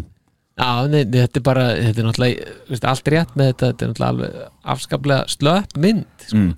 [0.55, 3.85] Já, nei, nei, þetta er bara þetta er náttúrulega, veist, allt rétt með þetta þetta
[3.87, 4.37] er náttúrulega alveg
[4.75, 6.39] afskaplega slöpp mynd sko.
[6.39, 6.53] Mm.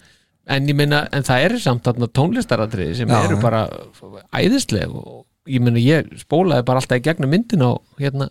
[0.46, 3.66] En ég meina, en það eru samt þarna tónlistaratriði sem Já, eru bara
[4.36, 8.28] æðisleg og ég meina, ég spólaði bara alltaf í gegnum myndin og hérna,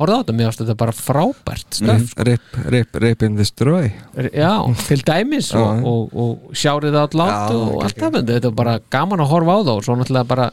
[0.00, 0.36] horfði á þetta.
[0.38, 3.90] Mér þetta bara frábært stöf Rip, rip, rip in this destroy.
[4.32, 4.54] Já,
[4.88, 8.26] til dæmis og, og, og sjárið átt látt Já, og allt það, okay.
[8.32, 10.50] þetta er bara gaman að horfa á það og svo náttúrulega bara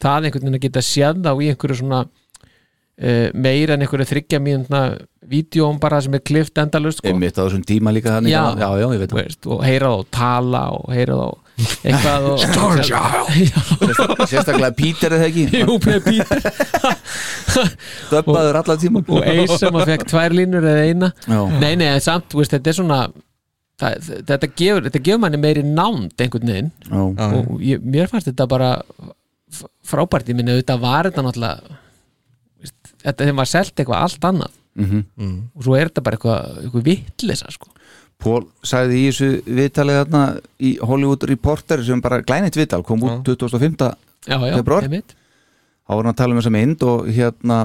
[0.00, 4.42] það einhvern veginn að geta séð þá í einhverju svona uh, meira en einhverju þryggja
[4.42, 4.84] mínuna
[5.30, 7.08] vídjóm bara sem er klift endalust sko.
[7.10, 8.32] Einmitt á þessum tíma líka þannig.
[8.34, 8.42] Já.
[8.58, 9.20] já, já, ég veit það.
[9.22, 11.28] Veist, og heyra þá tala og heyra þá
[11.60, 15.44] eitthvað og Sérstaklega- Sérstaklega Peter eða ekki?
[15.60, 16.38] Jú, með Peter
[18.10, 21.10] Döbbaður allan tíma og eins sem að fekk tvær línur eða eina.
[21.26, 21.40] Já.
[21.60, 23.00] nei, nei, en samt, þú veist, þetta er svona
[23.80, 26.72] það, þetta, gefur, þetta gefur manni meiri nánd einhvern veginn.
[26.88, 27.02] Já.
[27.28, 28.70] og ég, mér fannst þetta bara
[29.90, 31.78] frábært, ég minni auðvitað var þetta náttúrulega
[32.60, 35.50] veist, þetta þeim var selt eitthvað allt annað Mhm.
[35.56, 37.68] og svo er þetta bara eitthvað, eitthvað vittlisa sko.
[38.20, 40.22] Pól sagði í þessu viðtalið þarna
[40.60, 43.94] í Hollywood Reporter sem bara glænit viðtal kom út 25.
[44.28, 45.14] Já, já, februar einmitt.
[45.88, 47.58] þá var hann að tala um þessa mynd og hérna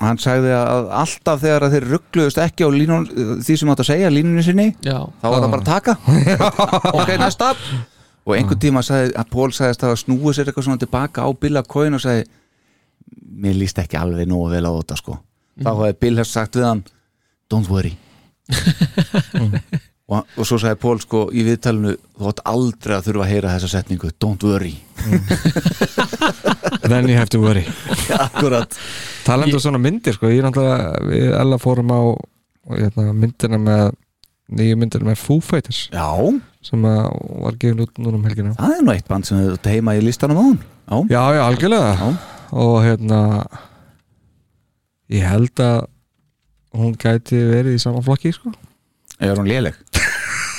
[0.00, 3.06] hann sagði að alltaf þegar að þeir ruggluðust ekki á línun,
[3.44, 5.04] því sem átt að segja línunni sinni, Já.
[5.20, 5.96] þá var það bara að taka
[7.02, 7.50] ok, næsta
[8.24, 11.60] og einhvern tíma sagði, að Pól sagðist að snúi sér eitthvað svona tilbaka á Bill
[11.68, 12.24] Coin og sagði
[13.40, 15.18] mér líst ekki alveg nógu vel á þetta sko
[15.60, 16.82] þá hafði Bill hefði sagt við hann
[17.50, 17.94] don't worry.
[20.10, 23.52] Og, og svo sagði Pól sko í viðtalinu þú átt aldrei að þurfa að heyra
[23.54, 24.08] þessa setningu.
[24.18, 24.72] Don't worry.
[26.82, 27.62] Then you have to worry.
[28.16, 28.74] Akkurat.
[29.22, 32.00] Talandi um svona myndir sko, ég er náttúrulega við alla fórum á
[32.74, 33.92] hérna, myndina með
[34.58, 35.84] nýju myndina með Foo Fighters.
[35.94, 36.10] Já.
[36.66, 37.06] Sem að
[37.46, 38.56] var gefin út núna um helgina.
[38.58, 40.58] Það er nú eitt band sem hefur heima í listanum á hún
[41.06, 41.94] Já, já, algjörlega.
[41.94, 42.08] Já.
[42.50, 43.20] og hérna
[45.10, 45.78] ég held að
[46.80, 48.52] hún gæti verið í sama flokki sko
[49.20, 49.74] Er hún léleg?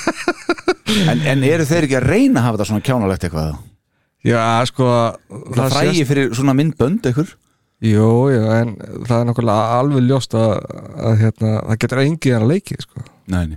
[1.10, 3.54] en, en eru þeir ekki að reyna að hafa þetta svona kjánalegt eitthvað?
[4.22, 4.88] Já, sko
[5.56, 7.32] Það frægi sést- fyrir svona myndbönd eitthvað
[7.82, 8.76] Jú, jú, en
[9.08, 10.52] það er nákvæmlega alveg ljóst að,
[11.02, 13.02] að hérna, það getur engið að leiki sko.
[13.34, 13.56] Nei.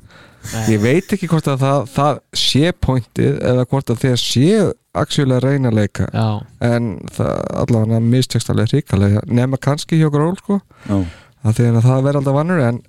[0.72, 4.66] Ég veit ekki hvort að það, það sé pointið eða hvort að þeir séu
[4.96, 6.28] actually að reyna að leika Já.
[6.64, 7.32] en það
[7.66, 10.98] allavega mistekst alveg ríkalega nema kannski hjá ról sko Já.
[11.46, 12.82] að því að það verður alltaf vannur en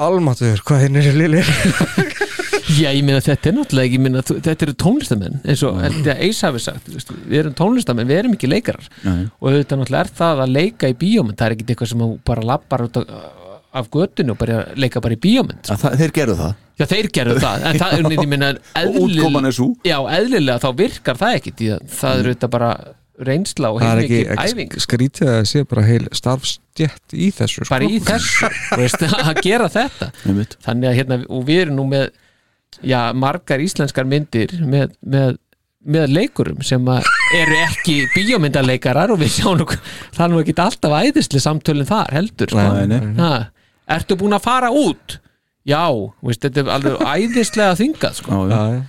[0.00, 1.48] almatur, hvað hinn er lilir
[2.70, 6.44] Já, ég meina þetta er náttúrulega ég þú- þetta eru tónlistamenn eins og að Ace
[6.46, 9.24] hafi sagt þú veist, við erum tónlistamenn, við erum ekki leikarar Nei.
[9.40, 12.46] og þetta náttúrulega er það að leika í bíómynd það er ekki eitthvað sem bara
[12.52, 13.10] lappar út af,
[13.76, 17.10] af göttinu og bara leika bara í bíómynd Að það, Þeir gerðu það Já, þeir
[17.12, 18.48] gerðu það, en það er, ég meina
[19.02, 19.66] útkoman er sú.
[19.84, 22.70] Já, eðlilega þá virkar það ekki því að það er auðvitað bara
[23.20, 27.28] reynsla og það heil ekki, mikið æfing ekki skrítið að sé bara heil starfstjætt í
[27.36, 27.74] þessu sko.
[27.74, 31.86] bara í þessu, þú veist, að gera þetta þannig að hérna, og við erum nú
[31.90, 32.08] með
[32.80, 35.36] já, margar íslenskar myndir með, með,
[35.84, 40.56] með leikurum sem að eru ekki bíómyndaleikarar og við sjáum nú það er nú ekki
[40.64, 42.68] alltaf æðisli samtölinn þar heldur sko.
[42.80, 43.10] Nei, nei.
[43.90, 45.18] Ertu búin að fara út?
[45.68, 48.30] Já, þú veist, þetta er alveg æðislega þingað sko.
[48.50, 48.80] Já, já.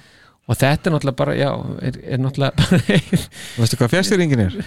[0.48, 1.50] og þetta er náttúrulega bara, já,
[1.90, 2.76] er, er náttúrulega bara
[3.62, 4.54] Veistu hvað fjastýringin er?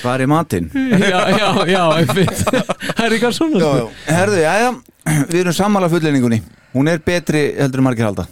[0.00, 0.66] Hvað er í matinn?
[0.74, 2.38] já, já, já, einmitt.
[2.48, 3.84] það er eitthvað svona Já, já.
[4.16, 4.70] Herðu, já, já,
[5.28, 6.38] við erum sammála fullinningunni
[6.74, 8.24] Hún er betri heldur en margir halda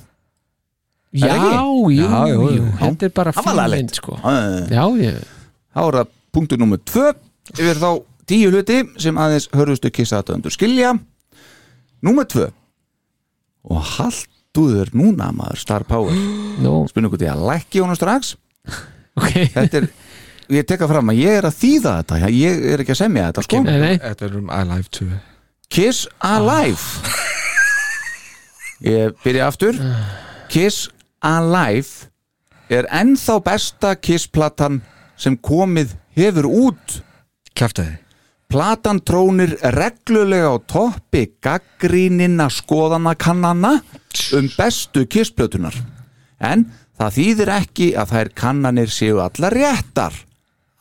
[1.13, 1.53] Já, Er það ekki?
[1.59, 2.65] jú, Já, jú, jú, jú.
[2.81, 3.83] þetta er bara Það var fín laglegt.
[3.83, 4.13] mynd sko.
[4.23, 4.33] Já,
[4.73, 5.19] já, ég
[5.77, 7.07] Þá er það punktur nummer tvö
[7.53, 7.91] Yfir þá
[8.33, 10.95] tíu hluti sem aðeins hörðustu kissa þetta undur skilja.
[12.03, 12.49] Númer tvö.
[13.69, 16.17] Og halduður núna maður Star Power.
[16.63, 16.83] No.
[16.91, 18.35] Spynnum hvort ég að lækki honum strax.
[19.13, 19.45] Okay.
[19.53, 19.87] Þetta er
[20.53, 22.31] Ég tek það fram að ég er að þýða þetta.
[22.33, 23.61] Ég er ekki að semja þetta sko.
[23.65, 23.93] Nei, nei.
[24.03, 25.09] Þetta er um Alive 2
[25.73, 27.13] Kiss Alive.
[28.85, 29.79] Ég byrja aftur.
[30.53, 30.91] Kiss
[31.25, 32.11] Alive
[32.73, 34.83] er ennþá besta Kiss-platan
[35.17, 37.01] sem komið hefur út.
[37.57, 38.02] Kæftæði
[38.53, 43.71] Platan trónir reglulega á toppi gaggrínina skoðanakannana
[44.37, 45.73] um bestu Kiss-plötunar
[46.37, 46.67] en
[47.01, 50.13] það þýðir ekki að þær kannanir séu allar réttar.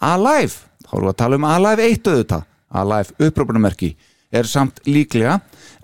[0.04, 2.44] Alive, þá erum við að tala um Alive 1 auðvitað,
[2.82, 3.90] Alive upprópunamerki
[4.36, 5.38] er samt líklega.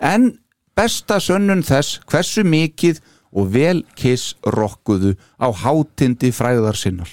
[0.04, 0.34] En
[0.76, 3.00] besta sönnun þess hversu mikið
[3.32, 7.08] og vel Kiss rokkuðu á hátindi fræðar sinnar.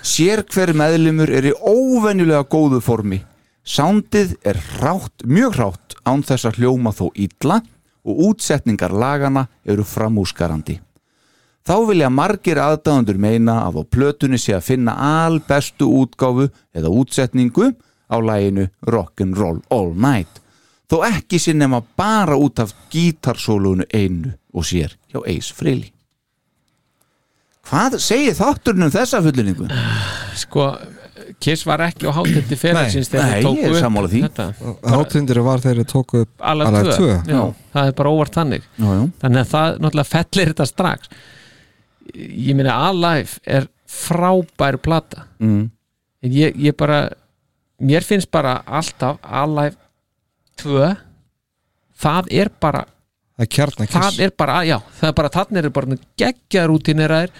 [0.00, 3.20] Sér hver meðlumur er í óvenjulega góðu formi
[3.62, 7.60] Sándið er hrátt, mjög hrátt án þess að hljóma þó illa
[8.02, 10.80] og útsetningar lagana eru framúskarandi.
[11.62, 17.70] Þá vilja margir aðdáðundur meina að á plötunni sé að finna albestu útgáfu eða útsetningu
[18.10, 20.42] á læginu Rock'n'Roll All Night
[20.90, 25.92] þó ekki sé nema bara út af gítarsólunu einu og sér hjá Ace Frehley.
[27.62, 29.70] Hvað segir þátturinn um þessa fullinningu?
[30.36, 30.66] sko,
[31.42, 34.46] Kiss var ekki á hátindi félagsins þegar þeir tóku ég er upp þetta.
[34.94, 37.42] Hátindir var þegar þeir tóku upp 2, 2 Já,
[37.74, 38.66] það er bara óvart þannig.
[38.78, 39.04] Já, já.
[39.24, 41.12] þannig að það náttúrulega fellir þetta strax.
[42.12, 45.26] Ég meina Alive er frábær plata.
[45.42, 45.70] Mm.
[46.22, 47.08] en ég, ég bara
[47.82, 49.74] mér finnst bara alltaf Alive
[50.62, 50.92] 2
[52.02, 52.86] það er bara
[53.32, 53.48] Það er
[54.22, 57.30] er bara, já, það er bara þannig er bara geggja rútineraðir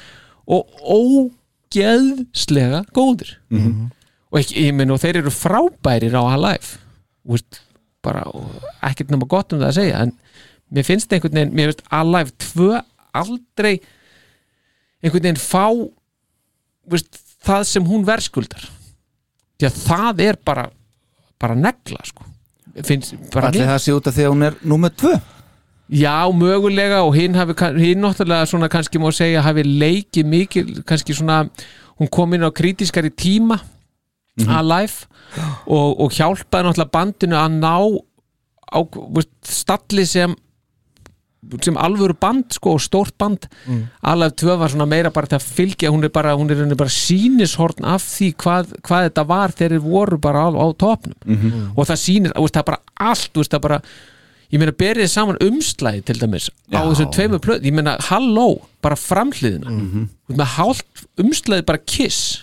[0.50, 0.80] og
[1.72, 3.36] ógeðslega góðir.
[3.50, 3.90] Mhm.
[4.32, 6.78] og ekki, ég minn og þeir eru frábærir á Alive
[7.22, 7.60] Þú veist,
[8.02, 8.50] bara og
[8.82, 10.12] ekkert nema gott um það að segja en
[10.72, 12.70] mér finnst einhvern veginn, mér finnst Alive 2
[13.14, 13.74] aldrei
[15.02, 15.68] einhvern veginn fá
[16.90, 18.66] veist, það sem hún verðskuldar
[19.60, 20.70] því að það er bara
[21.42, 22.24] bara negla sko.
[22.86, 25.12] Finnst, bara Allir það sé út af því að hún er númer tvö
[25.90, 31.12] Já, mögulega og hinn hafi hinn náttúrulega svona kannski má segja hafi leikið mikil, kannski
[31.14, 31.48] svona
[32.00, 33.60] hún kom inn á kritískari tíma
[34.38, 34.48] Mhm.
[34.48, 35.04] alive
[35.66, 37.76] og, og hjálpaði náttúrulega bandinu að ná
[38.72, 38.78] á
[39.44, 40.34] stalli sem
[41.60, 43.88] sem alvöru band sko og stórt band Mm.
[44.02, 46.88] Alive 2 var svona meira bara til að fylgja hún er bara, hún er bara
[46.88, 51.72] sýnishorn af því hvað, hvað þetta var þegar þeir voru bara á, á topnum Mhm.
[51.76, 51.98] og það
[52.32, 53.82] veist, það er bara allt það er bara,
[54.52, 56.82] ég meina berið saman umslæði til dæmis á Já.
[56.90, 58.48] þessum tveimur plöð, ég meina halló
[58.84, 59.86] bara framhliðina, mm.
[59.92, 60.36] -hmm.
[60.36, 62.38] með hálft umslæði bara kiss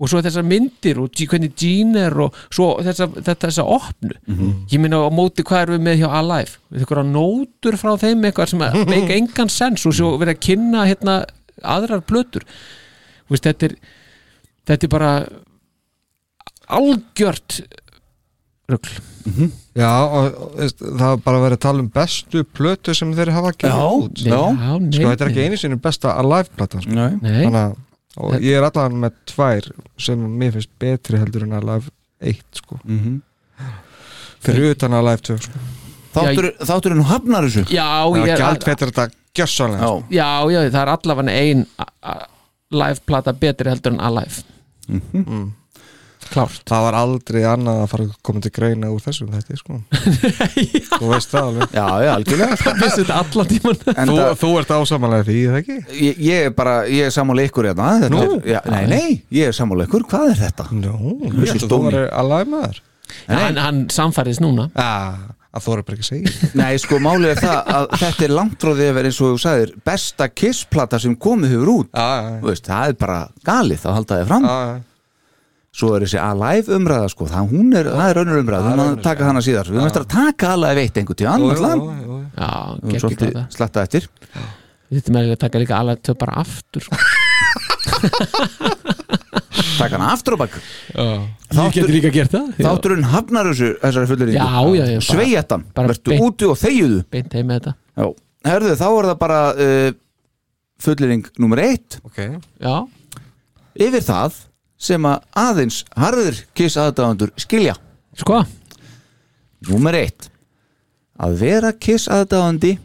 [0.00, 4.66] og svo þessar myndir og hvernig Gene er og svo þessa, þetta, þessa opnu Mhm.
[4.70, 8.24] ég meina á móti hvað erum við með hjá Alive við eitthvað nótur frá þeim
[8.24, 11.24] eitthvað sem að make engan sens og svo verið að kynna hérna
[11.62, 12.02] aðrar
[13.28, 13.76] veist, þetta er
[14.66, 15.12] þetta er bara
[16.70, 17.60] algjört
[18.74, 18.94] rugl
[19.76, 23.52] Já, og og, það er bara verið að tala um bestu plötu sem þeir hafa
[23.52, 24.30] gefið Já, út já.
[24.32, 26.96] Já, nei, Sko, þetta er ekki einu sinni besta Alive-platan sko.
[27.22, 27.78] Þannig að
[28.20, 29.68] og ég er allan með tvær
[30.02, 31.92] sem mér finnst betri heldur en Alive
[32.32, 32.80] 1 sko.
[32.84, 33.20] Mhm.
[34.42, 35.62] fyrir utan Alive 2 sko.
[36.10, 37.86] Þáttur, þátturinn hafnar þessu Já,
[38.18, 40.02] ég er gælt betur þetta gjössanlega sko.
[40.10, 42.26] já, já, það er allavega ein a- a-
[42.70, 44.42] live plata betri heldur en Alive
[44.88, 45.52] mm.
[46.30, 46.60] Klárt.
[46.68, 49.78] Það var aldrei annað að fara að koma til greina úr þessum þetta sko.
[51.00, 51.74] þú veist það alveg.
[51.78, 52.60] Já, já, algjörlega.
[52.60, 53.80] Það vissi þetta allan tíman
[54.10, 55.78] þú, þú ert ásamanlega því, er það ekki?
[56.04, 57.90] ég, ég er bara, ég er sammála ykkur hérna.
[58.04, 59.10] Er, já, Nei, nei,
[59.40, 60.68] ég er sammála ykkur, hvað er þetta?
[60.70, 62.80] Þessi ég held að þú var Alive maður.
[63.30, 64.68] Hann, hann samfærist núna.
[64.78, 68.26] Ah, að þú eru bara ekki að segja Nei, sko, málið er það að þetta
[68.26, 71.72] er langt frá því að vera eins og þú sagðir besta kissplata sem komið hefur
[71.74, 71.90] út.
[71.90, 73.18] Já, já, Þú veist, það er bara
[73.50, 74.46] galið að halda þið fram.
[74.46, 74.78] Já, já.
[75.70, 78.96] Svo er þessi Alive umræða, sko það, hún er, það er önnur umræða, við máum
[79.04, 79.68] taka hana síðar.
[79.70, 81.26] Við máum taka Alive eitt einhvern jú.
[82.34, 82.48] já,
[82.80, 84.08] Við geggjum svolítið slatta eftir.
[84.90, 86.98] Þetta með að taka líka Alive 2 bara aftur sko.
[89.80, 90.58] Taka hana aftur á bak.
[90.96, 92.50] Ég geti líka gert það.
[92.58, 96.58] Þátturinn hafnar þessu, þessari fullir Já, já, já, bara- Sveiatan, bara vertu beint- úti og
[96.60, 97.74] þegiðu beint heim með þetta.
[97.96, 98.06] Já,
[98.50, 99.90] herðu, þá er það bara uh,
[100.80, 102.00] fullering nummer eitt.
[102.10, 102.34] Okay.
[102.60, 102.76] já,
[103.80, 104.40] Yfir það
[104.80, 107.74] sem að aðeins harður kiss aðdáðandur skilja.
[108.18, 108.40] Sko?
[109.68, 110.30] Númer eitt.
[111.20, 112.78] Að vera kiss aðdáðandi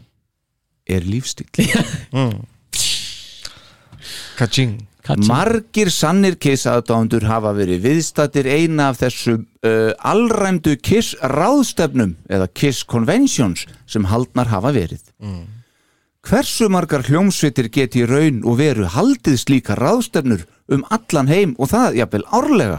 [0.92, 1.48] er lífstíl
[2.16, 2.44] Mm.
[4.36, 4.76] Kaching.
[5.06, 5.26] Kaching.
[5.30, 12.48] Margir sannir kiss aðdáðandur hafa verið viðstattir eina af þessum uh, allræmdu kiss ráðstefnum eða
[12.52, 15.00] kiss conventions sem haldnar hafa verið
[16.26, 20.40] Hversu margar hljómsveitir geti í raun og veru haldið slíka ráðstefnur
[20.74, 22.78] um allan heim og það jafnvel árlega?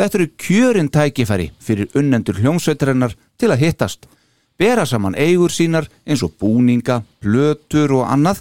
[0.00, 4.06] Þetta eru kjörin tækifæri fyrir unnendur hljómsveitarinnar til að hittast,
[4.56, 8.40] bera saman eigur sínar eins og búninga, plötur og annað,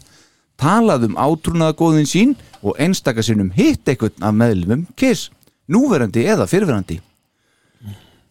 [0.55, 5.33] talað um átrúnaðagóðin sín og einstaka sinnum hitt einhvern af meðlumum kiss,
[5.67, 7.01] núverandi eða fyrverandi.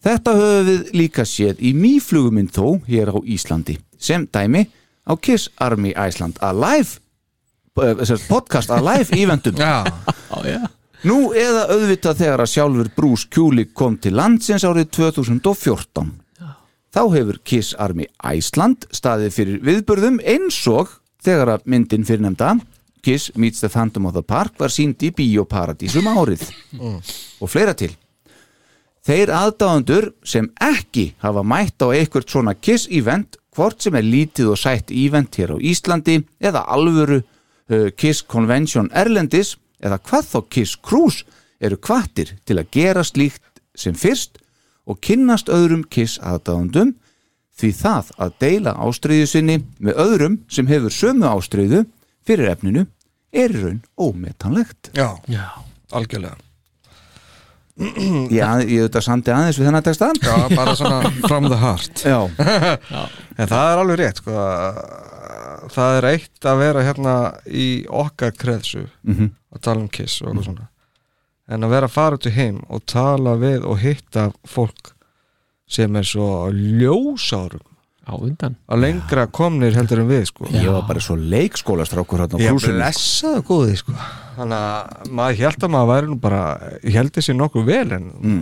[0.01, 4.65] Þetta höfum við líka séð í mýfluguminn þó hér á Íslandi sem dæmi
[5.07, 6.99] á Kiss Army Iceland Alive
[7.81, 9.55] eh, podcast Alive eventum.
[9.55, 9.83] Já,
[11.07, 16.15] Nú eða auðvitað þegar að sjálfur Bruce Kulik kom til landsins árið 2014
[16.97, 22.55] Þá hefur Kiss Army Iceland staðið fyrir viðburðum eins og þegar að myndin fyrirnemda
[23.05, 26.47] Kiss Meets the Phantom of the Park var sínd í Bíóparadísum árið.
[27.39, 27.91] Og fleira til.
[29.07, 34.53] Þeir aðdáðandur sem ekki hafa mætt á eitthvað svona Kiss event hvort sem er lítið
[34.53, 40.39] og sætt event hér á Íslandi eða alvöru uh, Kiss Convention Erlendis eða hvað þá
[40.53, 41.25] Kiss Cruise
[41.59, 44.37] eru kvattir til að gera slíkt sem fyrst
[44.87, 46.95] og kynnast öðrum Kiss aðdáðandum
[47.57, 51.85] því það að deila ástriðu sinni með öðrum sem hefur sömu ástriðu
[52.27, 52.85] fyrir efninu
[53.33, 54.93] er í raun ómetanlegt.
[54.93, 55.49] já, já,
[55.91, 56.46] algjörlega
[57.77, 60.07] Já, ég auðvitað samti aðeins við þennan texta.
[60.23, 62.17] Já, bara svona from the heart Já.
[63.37, 64.33] En það er alveg rétt sko.
[65.73, 67.13] Það er eitt að vera hérna
[67.49, 69.29] í okkar kreðsu Mhm.
[69.55, 70.67] að tala um kiss og eitthvað svona
[71.49, 74.91] en að vera að fara út í heim og tala við og hitta fólk
[75.69, 77.63] sem er svo ljósárum
[78.07, 78.55] á undan.
[78.71, 80.47] Að lengra komnir heldur en við sko.
[80.53, 83.97] Ég var bara svo leikskólastrákur hérna á Ég blessaði góði sko.
[84.37, 86.41] Þannig að maður held að maður væri nú bara
[86.83, 88.41] Ég held þessi nokkuð vel en mm.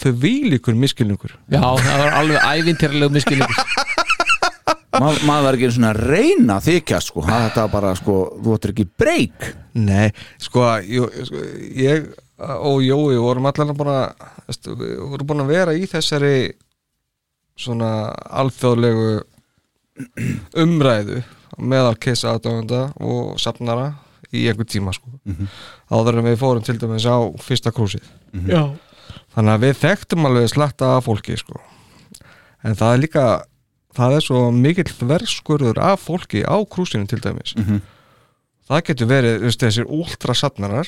[0.00, 3.62] þau vílíkur miskilningur Já, það var alveg ævintýralegu miskilningur
[4.98, 8.54] Ma, maður var ekki svona að reyna þykja sko, það þetta var bara sko, þú
[8.56, 10.08] ættir ekki breyk Nei,
[10.42, 10.64] sko,
[11.28, 11.42] sko
[11.78, 12.08] ég
[12.38, 16.34] og Jói vorum veistu, við vorum búin að vera í þessari
[17.58, 17.90] svona
[18.38, 19.08] alþjóðlegu
[20.58, 21.22] umræðu
[21.58, 23.88] meðal kissa aðdöfunda og safnara
[24.30, 25.48] í einhver tíma sko Mhm.
[25.90, 28.46] áður en við fórum til dæmis á fyrsta krúsið Mhm.
[28.50, 28.76] Já.
[29.34, 31.60] þannig að við þekktum alveg slatta af fólki sko
[32.64, 33.42] en það er líka
[33.94, 37.80] það er svo mikill verðskurður af fólki á krúsinu til dæmis Mhm.
[38.68, 40.86] það getur verið þessir ultrasatnarar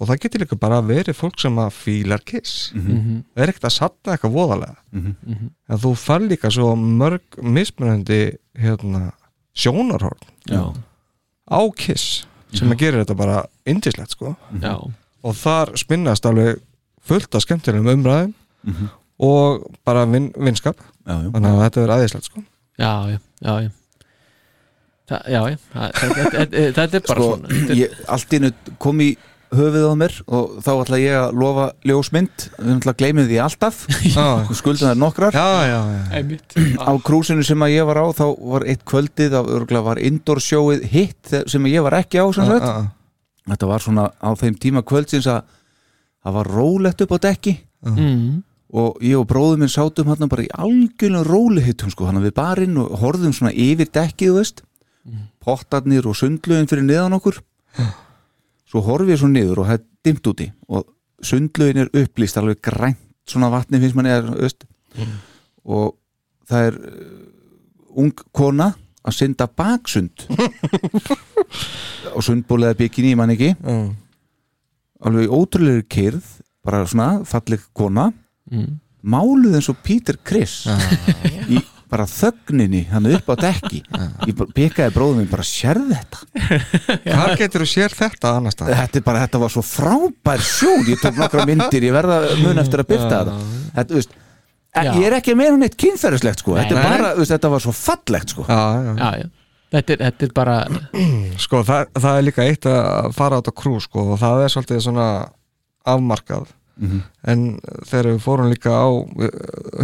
[0.00, 3.24] og það getur líka bara verið fólk sem að fílar kiss Mhm.
[3.36, 5.14] það er ekkert að satna eitthvað voðalega Mhm.
[5.26, 5.50] Mhm.
[5.68, 9.12] en þú far líka svo mörg mismunandi hérna,
[9.54, 10.74] sjónarhorn Já.
[11.50, 12.74] á kiss sem Já.
[12.74, 14.74] að gera þetta bara indislegt sko Já.
[15.22, 16.60] og þar spinnast alveg
[17.02, 18.88] fullt af skemmtilegum umræðum Mhm.
[19.20, 21.30] og bara vin, vinskap Já, já.
[21.30, 22.42] þannig að þetta er aðeinslegt sko
[22.78, 23.70] Já, já, já, já
[25.08, 29.00] Það, já, já, það, þetta, þetta, þetta er bara sko, svona ég, allt einu kom
[29.02, 29.08] í
[29.56, 32.46] höfuð á mér og þá ætla ég að lofa ljósmynd.
[32.58, 33.80] Við ætla að gleyma því alltaf.
[34.60, 35.36] Skuldum þær nokkrar.
[35.36, 36.78] Já, já, já.
[36.82, 40.42] Á krúsinu sem að ég var á þá var eitt kvöldið af örgulega var indoor
[40.42, 42.70] sjóið hitt sem ég var ekki á sem sagt.
[43.52, 45.44] Þetta var svona á þeim tíma kvöldsins að
[46.22, 47.58] það var rólegt upp á dekki.
[47.82, 48.42] Mm.
[48.72, 52.78] og ég og bróður minn sátum hann bara í algjörlega rólihittum sko, hann við barinn
[52.78, 54.62] og horfðum svona yfir dekkið þú veist,
[55.42, 57.42] pottarnir og sundlögin fyrir niðan okkur
[58.72, 60.86] svo horfið ég svo niður og það er dimmt úti og
[61.22, 64.64] sundlögin er upplýst alveg grænt svona vatni finnst manni er, þú veist,
[65.62, 65.92] og
[66.50, 67.18] það er uh,
[68.02, 68.72] ung kona
[69.02, 70.26] að synda baksund.
[72.12, 73.52] Og sundbólega bygginni í mann ekki.
[73.62, 73.92] Mm.
[75.02, 76.26] alveg ótrúlega kyrð
[76.62, 78.10] bara svona falleg kona.
[78.52, 78.78] Mm.
[79.02, 80.66] máluð eins og Peter Criss
[81.50, 81.58] í
[81.92, 83.82] bara þögninni hann upp á dekki.
[84.28, 86.22] Ég pekaði bróðum minn bara sérð þetta?
[87.04, 90.86] Hvað getur þú sér þetta annars það þetta, er bara, þetta var svo frábær sjón.
[90.88, 93.36] Ég tók nokkra myndir, ég verða mun eftir að byrta þetta.
[93.76, 94.18] Þetta, veist
[94.72, 94.88] Já.
[94.96, 96.56] ég er ekki meira neitt kynferðislegt sko.
[96.56, 96.96] Þetta, er Nei.
[96.96, 98.46] bara, veist, þetta var svo fallegt sko.
[98.48, 98.92] Já, já.
[98.96, 99.30] Já, já.
[99.72, 100.56] Þetta er, þetta er bara
[101.44, 104.52] sko það, það er líka eitt að fara á þetta krú sko og það er
[104.52, 105.06] svolítið svona
[105.88, 106.50] afmarkað
[106.82, 107.02] Mhm.
[107.30, 107.42] en
[107.86, 108.88] þegar við fórum líka á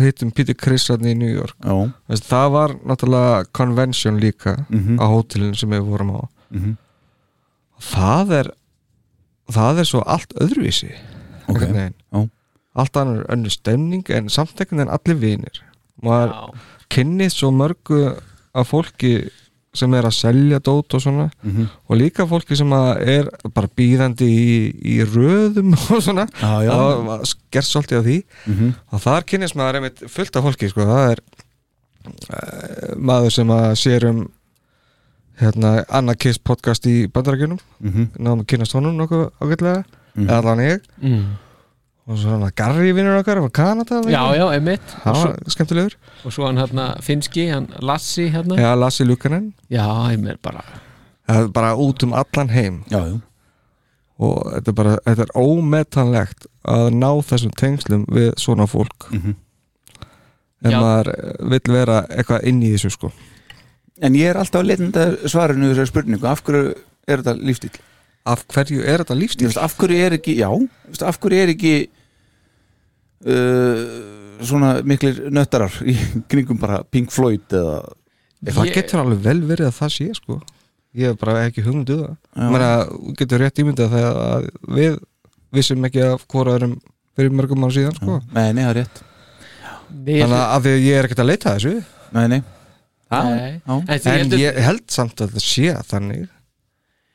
[0.02, 1.92] hittum Peter Criss hérna í New York Já.
[2.08, 4.98] Veist, það var náttúrulega convention líka Mhm.
[4.98, 6.76] á hótelin sem við vorum á Mhm.
[7.80, 8.50] það er
[9.52, 10.90] það er svo allt öðruvísi
[11.48, 11.54] Ok.
[11.56, 11.94] einhvern veginn.
[12.12, 12.30] Já.
[12.76, 15.62] allt annar önnur stemning en samt ekkert en allir vinir
[16.02, 16.54] maður
[16.90, 18.20] kynnið svo mörgu
[18.54, 19.30] af fólki
[19.74, 21.66] sem er að selja dót og svona Mhm.
[21.88, 26.70] og líka fólki sem að er bara býðandi í, í röðum og svona já.
[26.72, 28.16] það gerst svolítið á því
[28.46, 28.74] Mhm.
[28.92, 30.80] og þar kynnist maður einmitt fullt af fólki sko.
[30.88, 31.20] það er
[32.08, 34.28] uh, maður sem að sér um
[35.40, 38.08] hérna, Anna Kiss podcast í bandarækjunum Mhm.
[38.18, 39.84] náðum að kynnast honum nokkuð ágætlega
[40.16, 40.26] Mhm.
[40.28, 40.80] eða allan ég
[42.08, 42.12] mm.
[42.14, 46.32] og svona Garri vinnur okkar frá Kanada Já, já, einmitt það og svo, skemmtilegur og
[46.34, 50.64] svo hann hérna finski, hann Lassi hérna já, Lassi Lukanen Já, einmitt bara
[51.28, 53.18] það er bara út um allan heim já, já.
[54.18, 59.36] og þetta er bara þetta er ómetanlegt að ná þessum tengslum við svona fólk Mhm.
[60.64, 60.80] en Já.
[60.82, 61.12] maður
[61.52, 63.12] vill vera eitthvað inn í þessu sko
[64.02, 66.72] en ég er alltaf að leitenda svarinu þessari spurningu, af hverju
[67.08, 67.70] er þetta lífstíl?
[68.26, 69.52] af hverju er þetta lífstíl?
[69.58, 70.48] Af hverju er ekki, já
[71.06, 71.88] af hverju er ekki
[73.26, 73.80] uh,
[74.46, 75.96] svona miklir nöttarar í
[76.30, 77.80] kringum bara Pink Floyd eða
[78.54, 80.38] það getur alveg vel verið að það sé sko.
[80.98, 82.12] Ég hef bara ekki hugmyndu það.
[82.38, 82.44] Já.
[82.54, 82.68] Menna,
[83.18, 84.46] getur rétt ímyndað þegar að
[84.78, 85.00] við
[85.58, 86.76] vissum ekki af hvora erum
[87.18, 88.20] fyrir mörgum án síðan sko.
[88.36, 89.02] Nei, nei, það er rétt.
[89.88, 91.74] Þannig að að ég er ekkert að leita að þessu.
[92.14, 92.40] Nei, nei,
[93.08, 93.60] Nei.
[93.88, 96.26] En ég held samt að það sé þannig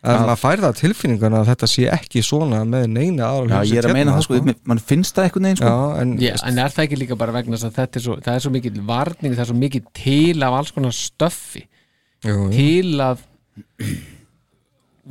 [0.04, 3.80] að maður fær það tilfinninguna að þetta sé ekki svona með neina aðra já, ég
[3.80, 6.62] er að meina það sko, mann finnst það einhvern veginn sko Já, en, Já, en
[6.64, 8.82] er það ekki líka bara vegna þess að þetta er svo, það er svo mikið
[8.90, 12.50] varning, það er svo mikið til af alls konar stöffi jú, jú.
[12.58, 13.24] til að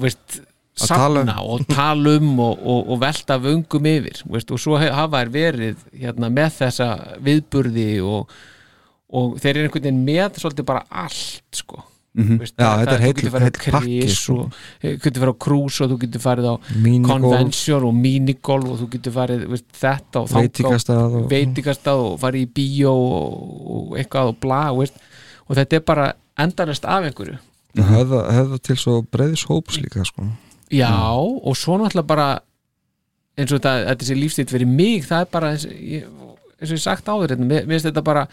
[0.02, 0.40] veist
[0.82, 1.28] tala um.
[1.28, 5.32] safna og tala um og, og, og velta vöngum yfir veist, og svo hafa þær
[5.32, 6.90] verið hérna, með þessa
[7.22, 8.36] viðburði og,
[9.12, 11.82] og þeir eru einhvern veginn með svolítið bara allt sko.
[12.14, 12.38] Mhm.
[12.42, 14.34] Veist, Já, það- þetta er það- heill- þú getur farið á heill pakki, Chris sko.
[14.36, 14.52] og
[14.82, 16.54] eh, getur farið á cruise og þú getur farið á
[17.08, 22.20] convention og minigolf og þú getur farið veist, þetta og þangað Veitingastað og- veitingastað og
[22.20, 23.32] farið í bíó og,
[23.92, 24.94] og eitthvað og bla veist,
[25.48, 27.38] og þetta er bara endanast af einhverju
[27.76, 30.26] hefða, hefða til svo breiðis hóps líka sko.
[30.70, 32.40] Já, og svo náttúrulega bara
[33.38, 36.80] eins og þetta, þetta sé lífstíð fyrir mig, það er bara eins, eins og ég
[36.84, 38.26] sagt áður hérna, mér finnst þetta bara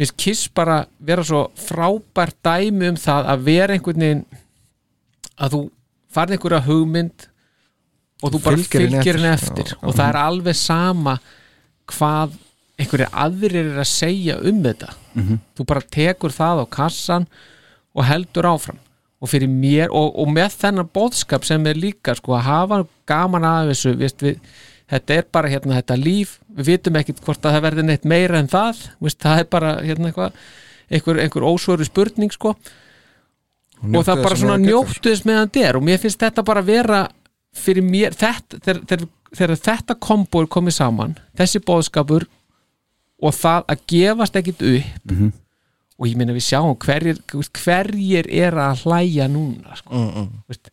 [0.00, 4.24] finnst Kiss bara vera svo frábært dæmi um það að vera einhvern veginn
[5.40, 5.60] að þú
[6.14, 7.26] farið einhverja hugmynd
[8.22, 9.74] og þú bara Fylgir henni eftir.
[9.82, 11.18] og það er alveg sama
[11.90, 12.34] hvað
[12.80, 15.38] einhverju aðrir er að segja um þetta Mhm.
[15.58, 17.26] þú bara tekur það á kassan
[17.96, 18.78] og heldur áfram
[19.20, 22.78] og fyrir mér og, og með þennan bóðskap sem er líka sko að hafa
[23.10, 24.38] gaman af þessu við,
[24.90, 28.38] þetta er bara hérna þetta líf við vitum ekkit hvort að það verði neitt meira
[28.42, 30.32] en það veist, það er bara hérna eitthvað
[30.90, 32.56] einhver, einhver ósvöru spurning sko
[33.80, 34.74] og það bara svona meðan getur.
[34.74, 37.04] njóttu þess meðan er og mér finnst þetta bara vera
[37.56, 39.06] fyrir mér þetta, þegar, þegar,
[39.38, 42.26] þegar þetta kombo er komið saman þessi bóðskapur
[43.20, 45.32] og það að gefast ekkit upp Mhm.
[46.00, 49.92] og ég meina við sjáum hverjir, hverjir er að hlæja núna sko.
[49.92, 50.28] Mm, mm.
[50.48, 50.70] Veist,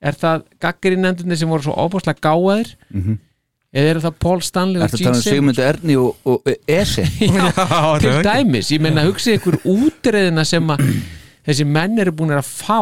[0.00, 3.18] er það gaggrinendunni sem voru svo óbúslega gáðir Mhm.
[3.76, 5.58] Eða eru það Paul Stanley og Gene tala um Simmons?
[5.58, 7.04] Sigmundur Erni og, og Ese?
[7.36, 7.52] Já,
[8.02, 10.82] til dæmis, ég meina hugsið ykkur útreðina sem að
[11.46, 12.80] þessi menn eru búin að fá.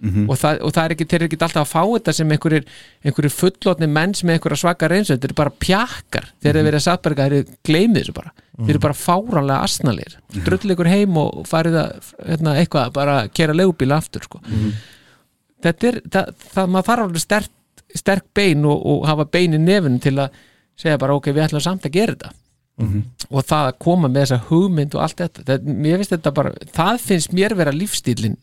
[0.00, 0.30] Mhm.
[0.32, 2.68] og, það, og það er ekki, þeir eru ekki alltaf að fá þetta sem einhverjir,
[3.04, 6.28] einhverjir fullotni menn sem einhverja svaka reynslu, þetta eru bara pjakkar.
[6.40, 8.32] Þeir eru verið að satt bara eitthvað, þeir eru gleymið þessu bara.
[8.60, 13.58] Þeir eru bara fáránlega asnalir drull ykkur heim og farið að hérna, eitthvað, bara kera
[13.60, 14.40] leigubíla aftur sko.
[15.68, 17.52] þetta er, það, það maður þarf alveg sterk,
[17.98, 20.36] sterk bein og, og hafa bein í nefnum til að
[20.80, 22.36] segja bara ok, við ætlum samt að gera þetta.
[22.80, 23.00] Mhm.
[23.28, 26.52] og það að koma með þessa hugmynd og allt þetta, það, mér finnst þetta bara
[26.72, 28.38] það finnst mér vera lífstílin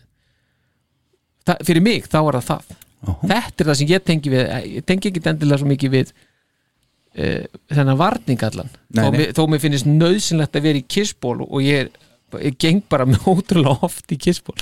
[1.47, 2.75] það, fyrir mig þá er það það.
[3.07, 7.47] Þetta er það sem ég tengi við ég tengi ekki endilega svo mikið við uh,
[7.73, 9.09] þennan varningallan þó,
[9.39, 13.25] þó mér finnst nöðsynlegt að vera í kissból og ég, er, ég geng bara með
[13.33, 14.57] ótrúlega oft í kissból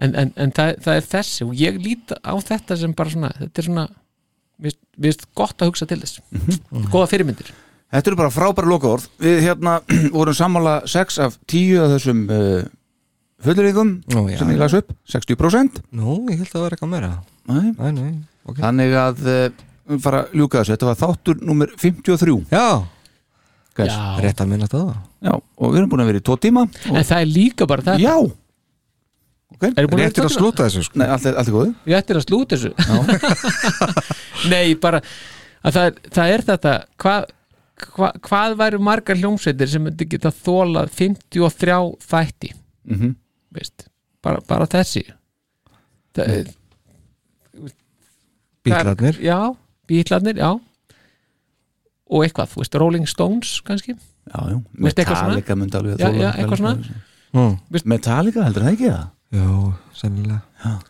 [0.00, 3.32] en, en, en það, það er þessi og ég lít á þetta sem bara svona
[3.38, 3.88] þetta er svona
[4.60, 6.20] mér finnst gott að hugsa til þess.
[6.92, 7.52] Góða fyrirmyndir.
[7.90, 9.08] Þetta eru bara frábæra lokaorð.
[9.22, 9.78] Við hérna
[10.16, 12.60] vorum sammála 6 af 10 af þessum uh,
[13.40, 14.38] já.
[14.38, 14.92] sem ég las upp.
[15.10, 17.10] 60% Nú, ég held að það var eitthvað meira.
[17.50, 17.72] Nei.
[17.74, 18.12] Nei, nei,
[18.46, 18.60] ok.
[18.60, 19.42] Þannig að uh,
[19.90, 20.76] við fara að ljúka þessu.
[20.76, 22.66] Þetta var þáttur nummer 53 Já.
[23.80, 23.96] Já.
[24.20, 24.92] rétt að minna það.
[25.24, 26.78] Já, og við erum búin að vera í tvo tíma og...
[26.90, 28.02] en það er líka bara þetta.
[28.02, 28.39] Já
[29.60, 29.72] okay.
[29.76, 32.16] Að Réttir vera að slúta þessu sko Nei, allt er, allt er góð Ég ættir
[32.20, 32.72] að slúta þessu
[34.52, 35.00] Nei, bara
[35.60, 36.72] að það, er, það er þetta
[37.04, 37.28] hvað
[37.96, 41.76] hva, hvað væru margar hljómsveitir sem myndi geta þólað 53
[42.10, 42.54] þætti
[42.90, 43.10] Mhm.
[43.54, 43.84] veist,
[44.24, 45.02] bara, bara þessi
[46.16, 46.54] það, er-
[48.64, 49.38] Bílarnir er- Já,
[49.88, 50.50] bílarnir, já
[52.10, 54.56] og eitthvað, þú veist, Rolling Stones kannski Já, já?
[54.76, 57.00] Metallica myndi alveg Já, þola já, eitthvað svona.
[57.32, 57.54] mm.
[57.92, 59.06] Metallica heldur það ekki það?
[59.30, 60.40] Jó, sennilega.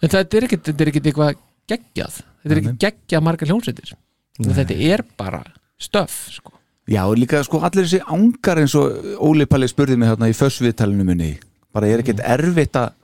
[0.01, 1.35] En þetta er ekkit, þetta er ekkit eitthvað
[1.71, 2.21] geggjað.
[2.41, 3.93] Þetta er ekki geggjað margar hljómsveitir.
[4.41, 5.43] Þetta er bara
[5.81, 6.55] stöff sko.
[6.91, 10.35] Já, og líka sko allir þessi ángar eins og Óli Palli spurði mig hérna í
[10.35, 11.35] fössviðtalinu minni.
[11.71, 12.97] Bara er ekkert erfitt að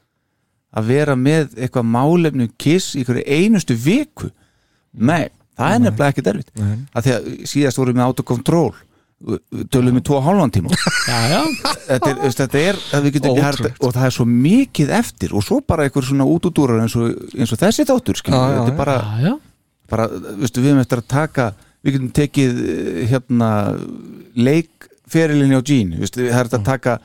[0.76, 4.28] að vera með eitthvað málefnum kiss í hverju einustu viku?
[4.92, 6.50] Nei, það er nefnilega ekkert erfitt.
[6.92, 8.74] Að því að síðast vorum við með autokontról
[9.72, 10.68] tölum við tvo og hálfan tíma.
[11.86, 12.78] Þetta er, þetta er
[13.40, 17.14] hægt og það er svo mikið eftir og svo bara einhver svona útúdúrar eins og,
[17.36, 18.76] eins og þessi þáttur Já, já, þetta er já.
[18.82, 18.96] bara,
[19.88, 20.08] bara
[20.42, 21.46] veistu, við erum eftir að taka
[21.86, 23.50] við getum tekið eh, hérna
[24.36, 25.62] leikferilinni á
[26.02, 26.50] veistu, það er Mm.
[26.50, 26.98] þetta að taka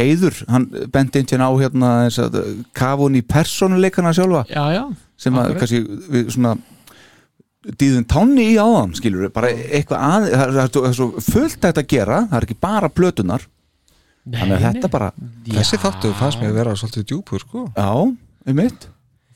[0.00, 2.36] Eyður, hann benti einhvern á hérna að
[2.78, 4.44] kafun í persónuleikana sjálfa.
[4.46, 4.84] Já, já.
[5.18, 5.80] Sem að kannski
[6.14, 6.52] við svona
[7.80, 10.90] dýðum tánni í áðan skilur við, bara eitthvað að það er, það er, svo- það
[10.90, 13.44] er svo fullt að gera það er ekki bara plötunar
[14.30, 15.10] þannig að þetta bara
[15.50, 18.88] Þessi þáttu fannst mér að vera svolítið djúpur sko já, um mitt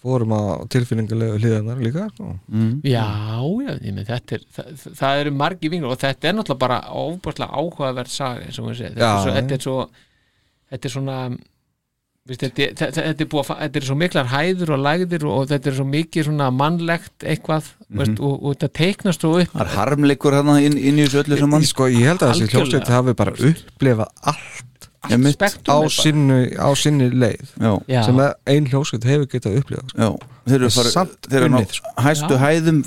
[0.04, 2.34] Fórum á tilfinningalegu hliðanar líka sko.
[2.52, 2.72] mm.
[2.84, 3.04] Já,
[3.64, 4.66] já, ég með þetta er það,
[5.00, 8.80] það eru margi vingur og þetta er náttúrulega bara óbúrslega áhugaverð saga eins og maður
[8.82, 9.38] segir, þetta, Já, er svo, já.
[9.40, 9.78] þetta er svo
[10.74, 11.18] þetta er svona
[12.24, 15.68] Vist, þetta, þetta, þetta, er að þetta er svo miklar hæður og lægðir og þetta
[15.68, 17.66] er svo mikið svona mannlegt eitthvað.
[18.00, 21.22] Veist, og, og þetta teiknast svo upp það er harmleikur hérna inn, inn í þessu
[21.24, 22.60] öllu saman Sko, ég held að þessi Algjörlega.
[22.60, 24.70] hljómsveit hafi bara upplifað allt
[25.04, 25.36] Já, mitt.
[25.36, 28.02] á Spektrum er bara- sinni, á sinni leið já, Já.
[28.06, 29.98] sem að ein hljómsveit hefur getað upplifað sko.
[30.00, 30.08] já,
[30.48, 31.92] þeir eru er farið samt þeir eru ná unnið, sko.
[32.06, 32.40] hæstu Já.
[32.44, 32.78] hæðum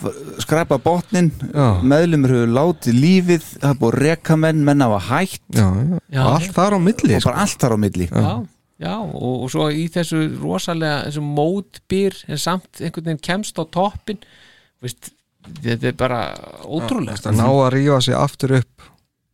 [0.42, 1.68] skræpa botnin, Já.
[1.84, 6.00] meðlumur hefur látið lífið, það er búið að reka menn menn hafa hætt já, já.
[6.18, 6.24] Já.
[6.34, 7.30] allt þar á milli og sko.
[7.30, 8.46] bara allt þar á milli Já,
[8.78, 13.66] Já, og, og svo í þessu rosalega þessu mótbyr en samt einhvern veginn kemst á
[13.74, 14.20] toppin
[14.84, 15.10] veist,
[15.64, 16.20] þetta er bara
[16.66, 18.86] ótrúlega Það ná að rífa sig aftur upp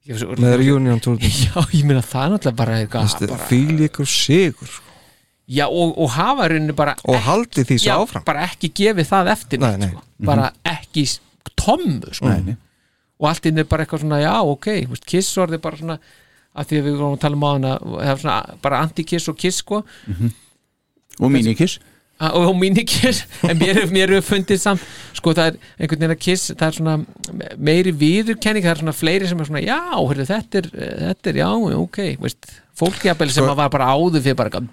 [0.03, 3.85] Já, svo- með reunion túrnum Já, ég meina það er náttúrulega bara eitthvað bara, Fíl
[3.87, 4.89] ykkur sigur sko.
[5.53, 9.07] Já, og, og hafa rauninni bara Og haldi því svo já, áfram bara ekki gefið
[9.09, 9.89] það eftir Nei, nei.
[9.91, 10.03] Sko.
[10.29, 11.19] bara ekki s-
[11.59, 12.27] tommu sko.
[12.31, 12.55] Nei, nei.
[13.19, 15.97] og allt inn er bara eitthvað svona já, ok, þú veist, kiss orðið bara svona
[16.53, 17.73] að því að við vorum að tala um á hana
[18.21, 19.79] svona, bara anti-kiss og kiss sko
[21.19, 21.77] og minikiss
[22.21, 24.83] og, og minikiss en mér, er- mér er fundið samt
[25.17, 26.95] sko það er einhvern veginn að kiss það er svona
[27.69, 30.69] meiri viðurkenning það er svona fleiri sem er svona já, heyrðu, þetta er,
[31.07, 31.49] þetta er já,
[31.79, 34.63] ok veist, fólk jafnvel sem Sko- var bara áður fyrir bara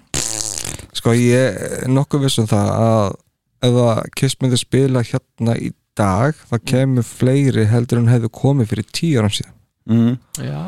[1.01, 3.13] Sko ég er nokkuð viss um það að
[3.65, 8.69] ef að Kiss myndi spila hérna í dag þá kemur fleiri heldur en hefðu komið
[8.71, 9.55] fyrir tíu árum síðan.
[9.91, 10.13] Mm.
[10.45, 10.59] já,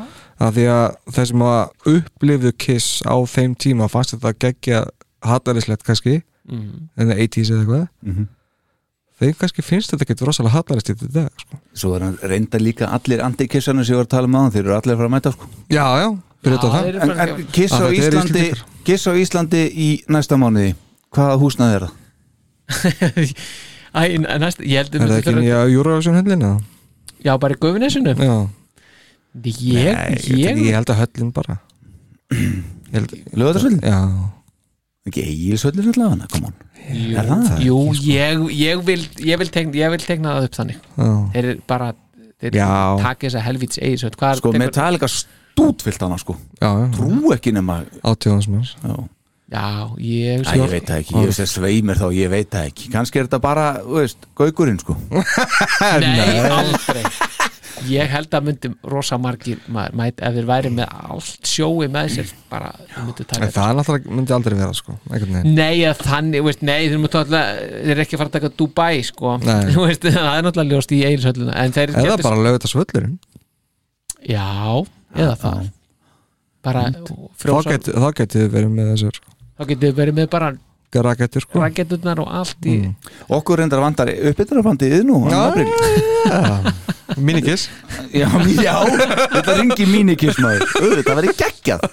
[0.41, 4.81] að því að þeir sem að upplifðu Kiss á þeim tíma fannst þetta geggja
[5.23, 6.17] hattarislegt kannski
[6.49, 6.89] Mhm.
[6.97, 8.27] en það 80s eða eitthvað Mhm.
[9.21, 11.59] þeim kannski finnst þetta ekki rosalega hattarist í þetta dag sko.
[11.73, 14.63] Svo er hann reynda líka allir antikissarnir sem ég var að tala um á þeir
[14.65, 15.47] eru allir að fara að mæta sko.
[15.69, 16.09] Já, já,
[16.43, 18.45] fyrir þetta það En, en kiss á Íslandi.
[18.83, 20.73] Kiss á Íslandi í næsta mánuði
[21.13, 21.93] Hvaða húsnaði er það?
[23.93, 26.61] Æ, næst, ég held Er það ekki nýja Eurovision höllin eða?
[27.23, 28.49] já, bara í Gufinesinu Já
[29.45, 31.59] ég, Nei, ég, ég, ég held að höllin bara
[33.33, 33.81] Lögðarsvöldin?
[33.85, 33.99] Já
[35.03, 36.53] Ekki eigilsvöldin allavega, come on.
[36.83, 37.49] Jú, Er það?
[37.63, 37.77] jú
[38.07, 40.77] ég, ég, vil, ég, vil tegna, ég vil tegna það upp þannig.
[40.95, 41.09] Já.
[41.33, 41.89] þeir eru bara
[42.43, 42.57] þeir
[43.03, 46.37] taka þess að helvits eigi Sko Metallica stútfyllt hana sko.
[46.59, 46.87] Já, já.
[46.95, 48.95] Trú ekki nema Átjóðansmanns Já.
[49.53, 49.65] Já,
[50.01, 52.87] ég, Æ, ég veit það ekki, ég veist að sveimir þá, ég veit það ekki.
[52.89, 54.95] Kannski er þetta bara, þú veist, gaukurinn sko.
[55.13, 57.03] Nei, aldrei
[57.89, 62.09] Ég held að myndi rosa margir ma- mæt, ef þeir væri með allt sjói með
[62.15, 64.97] sér bara, myndu taka það er náttúrulega myndi aldrei vera sko
[65.43, 68.51] Nei, að þannig, veist, nei, þeir myndu alltaf þeir eru ekki að fara að taka
[68.63, 69.35] Dubai, sko.
[69.83, 73.15] Veist, það er náttúrulega ljóst í en þeir Eða bara lögðu þetta svöllurinn
[74.23, 74.47] Já,
[75.19, 75.63] eða það.
[76.63, 79.17] Bara Þá frjósa Þá getið þið verið með þessar.
[79.53, 80.51] Þá getur við verið með bara
[81.01, 81.61] rakettur sko.
[81.63, 82.77] Raketturnar og allt í
[83.33, 85.41] Okkur reyndar vandar uppbyttarabandið nú Já.
[87.17, 87.69] Minikiss?
[88.13, 88.29] Já,
[88.61, 88.75] já,
[89.33, 90.65] þetta ringi mínikiss maður.
[90.97, 91.83] Þetta verið geggjað.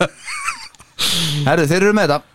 [1.46, 2.26] Herðu, þeir eru með þetta.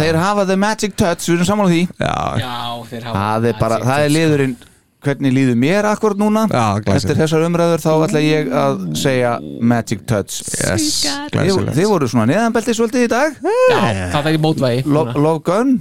[0.00, 1.82] Þeir hafa the magic touch, við erum saman á því.
[2.00, 2.56] Já, Já,
[2.90, 4.58] þeir hafa Það er bara, það er liðurinn.
[5.00, 6.42] Hvernig líður mér akkur núna?
[6.52, 6.98] Já, glæsilegt.
[6.98, 9.30] Eftir þessar umræður þá ætla ég að segja
[9.72, 10.42] magic touch.
[10.60, 10.90] Yes,
[11.32, 11.72] glæsilegt.
[11.78, 13.38] þið voru svona neðanbelti svolítið í dag.
[13.40, 13.80] Já,
[14.12, 14.82] það er í mótvægi.
[14.92, 15.72] Lo, Love Gun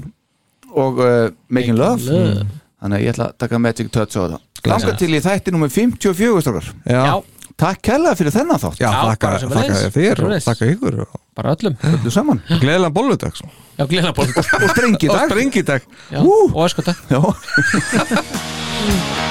[0.76, 2.04] og uh, Making Love.
[2.06, 2.46] Love.
[2.80, 4.40] Þannig að ég ætla að taka magic touch á það.
[4.70, 7.14] Langa til í þætti nummer 54 strókar Já, Já,
[7.60, 8.80] Takk kærlega fyrir þennan þátt.
[8.80, 11.76] Já þakka, þakka þér og þakka ykkur og bara öllum.
[11.94, 12.40] Öllu saman.
[12.64, 13.52] Gleðilega bolludag sko.
[13.80, 15.82] Já, glena bólt Og sprengi Og dag sprengidag
[16.20, 17.20] og öskota Já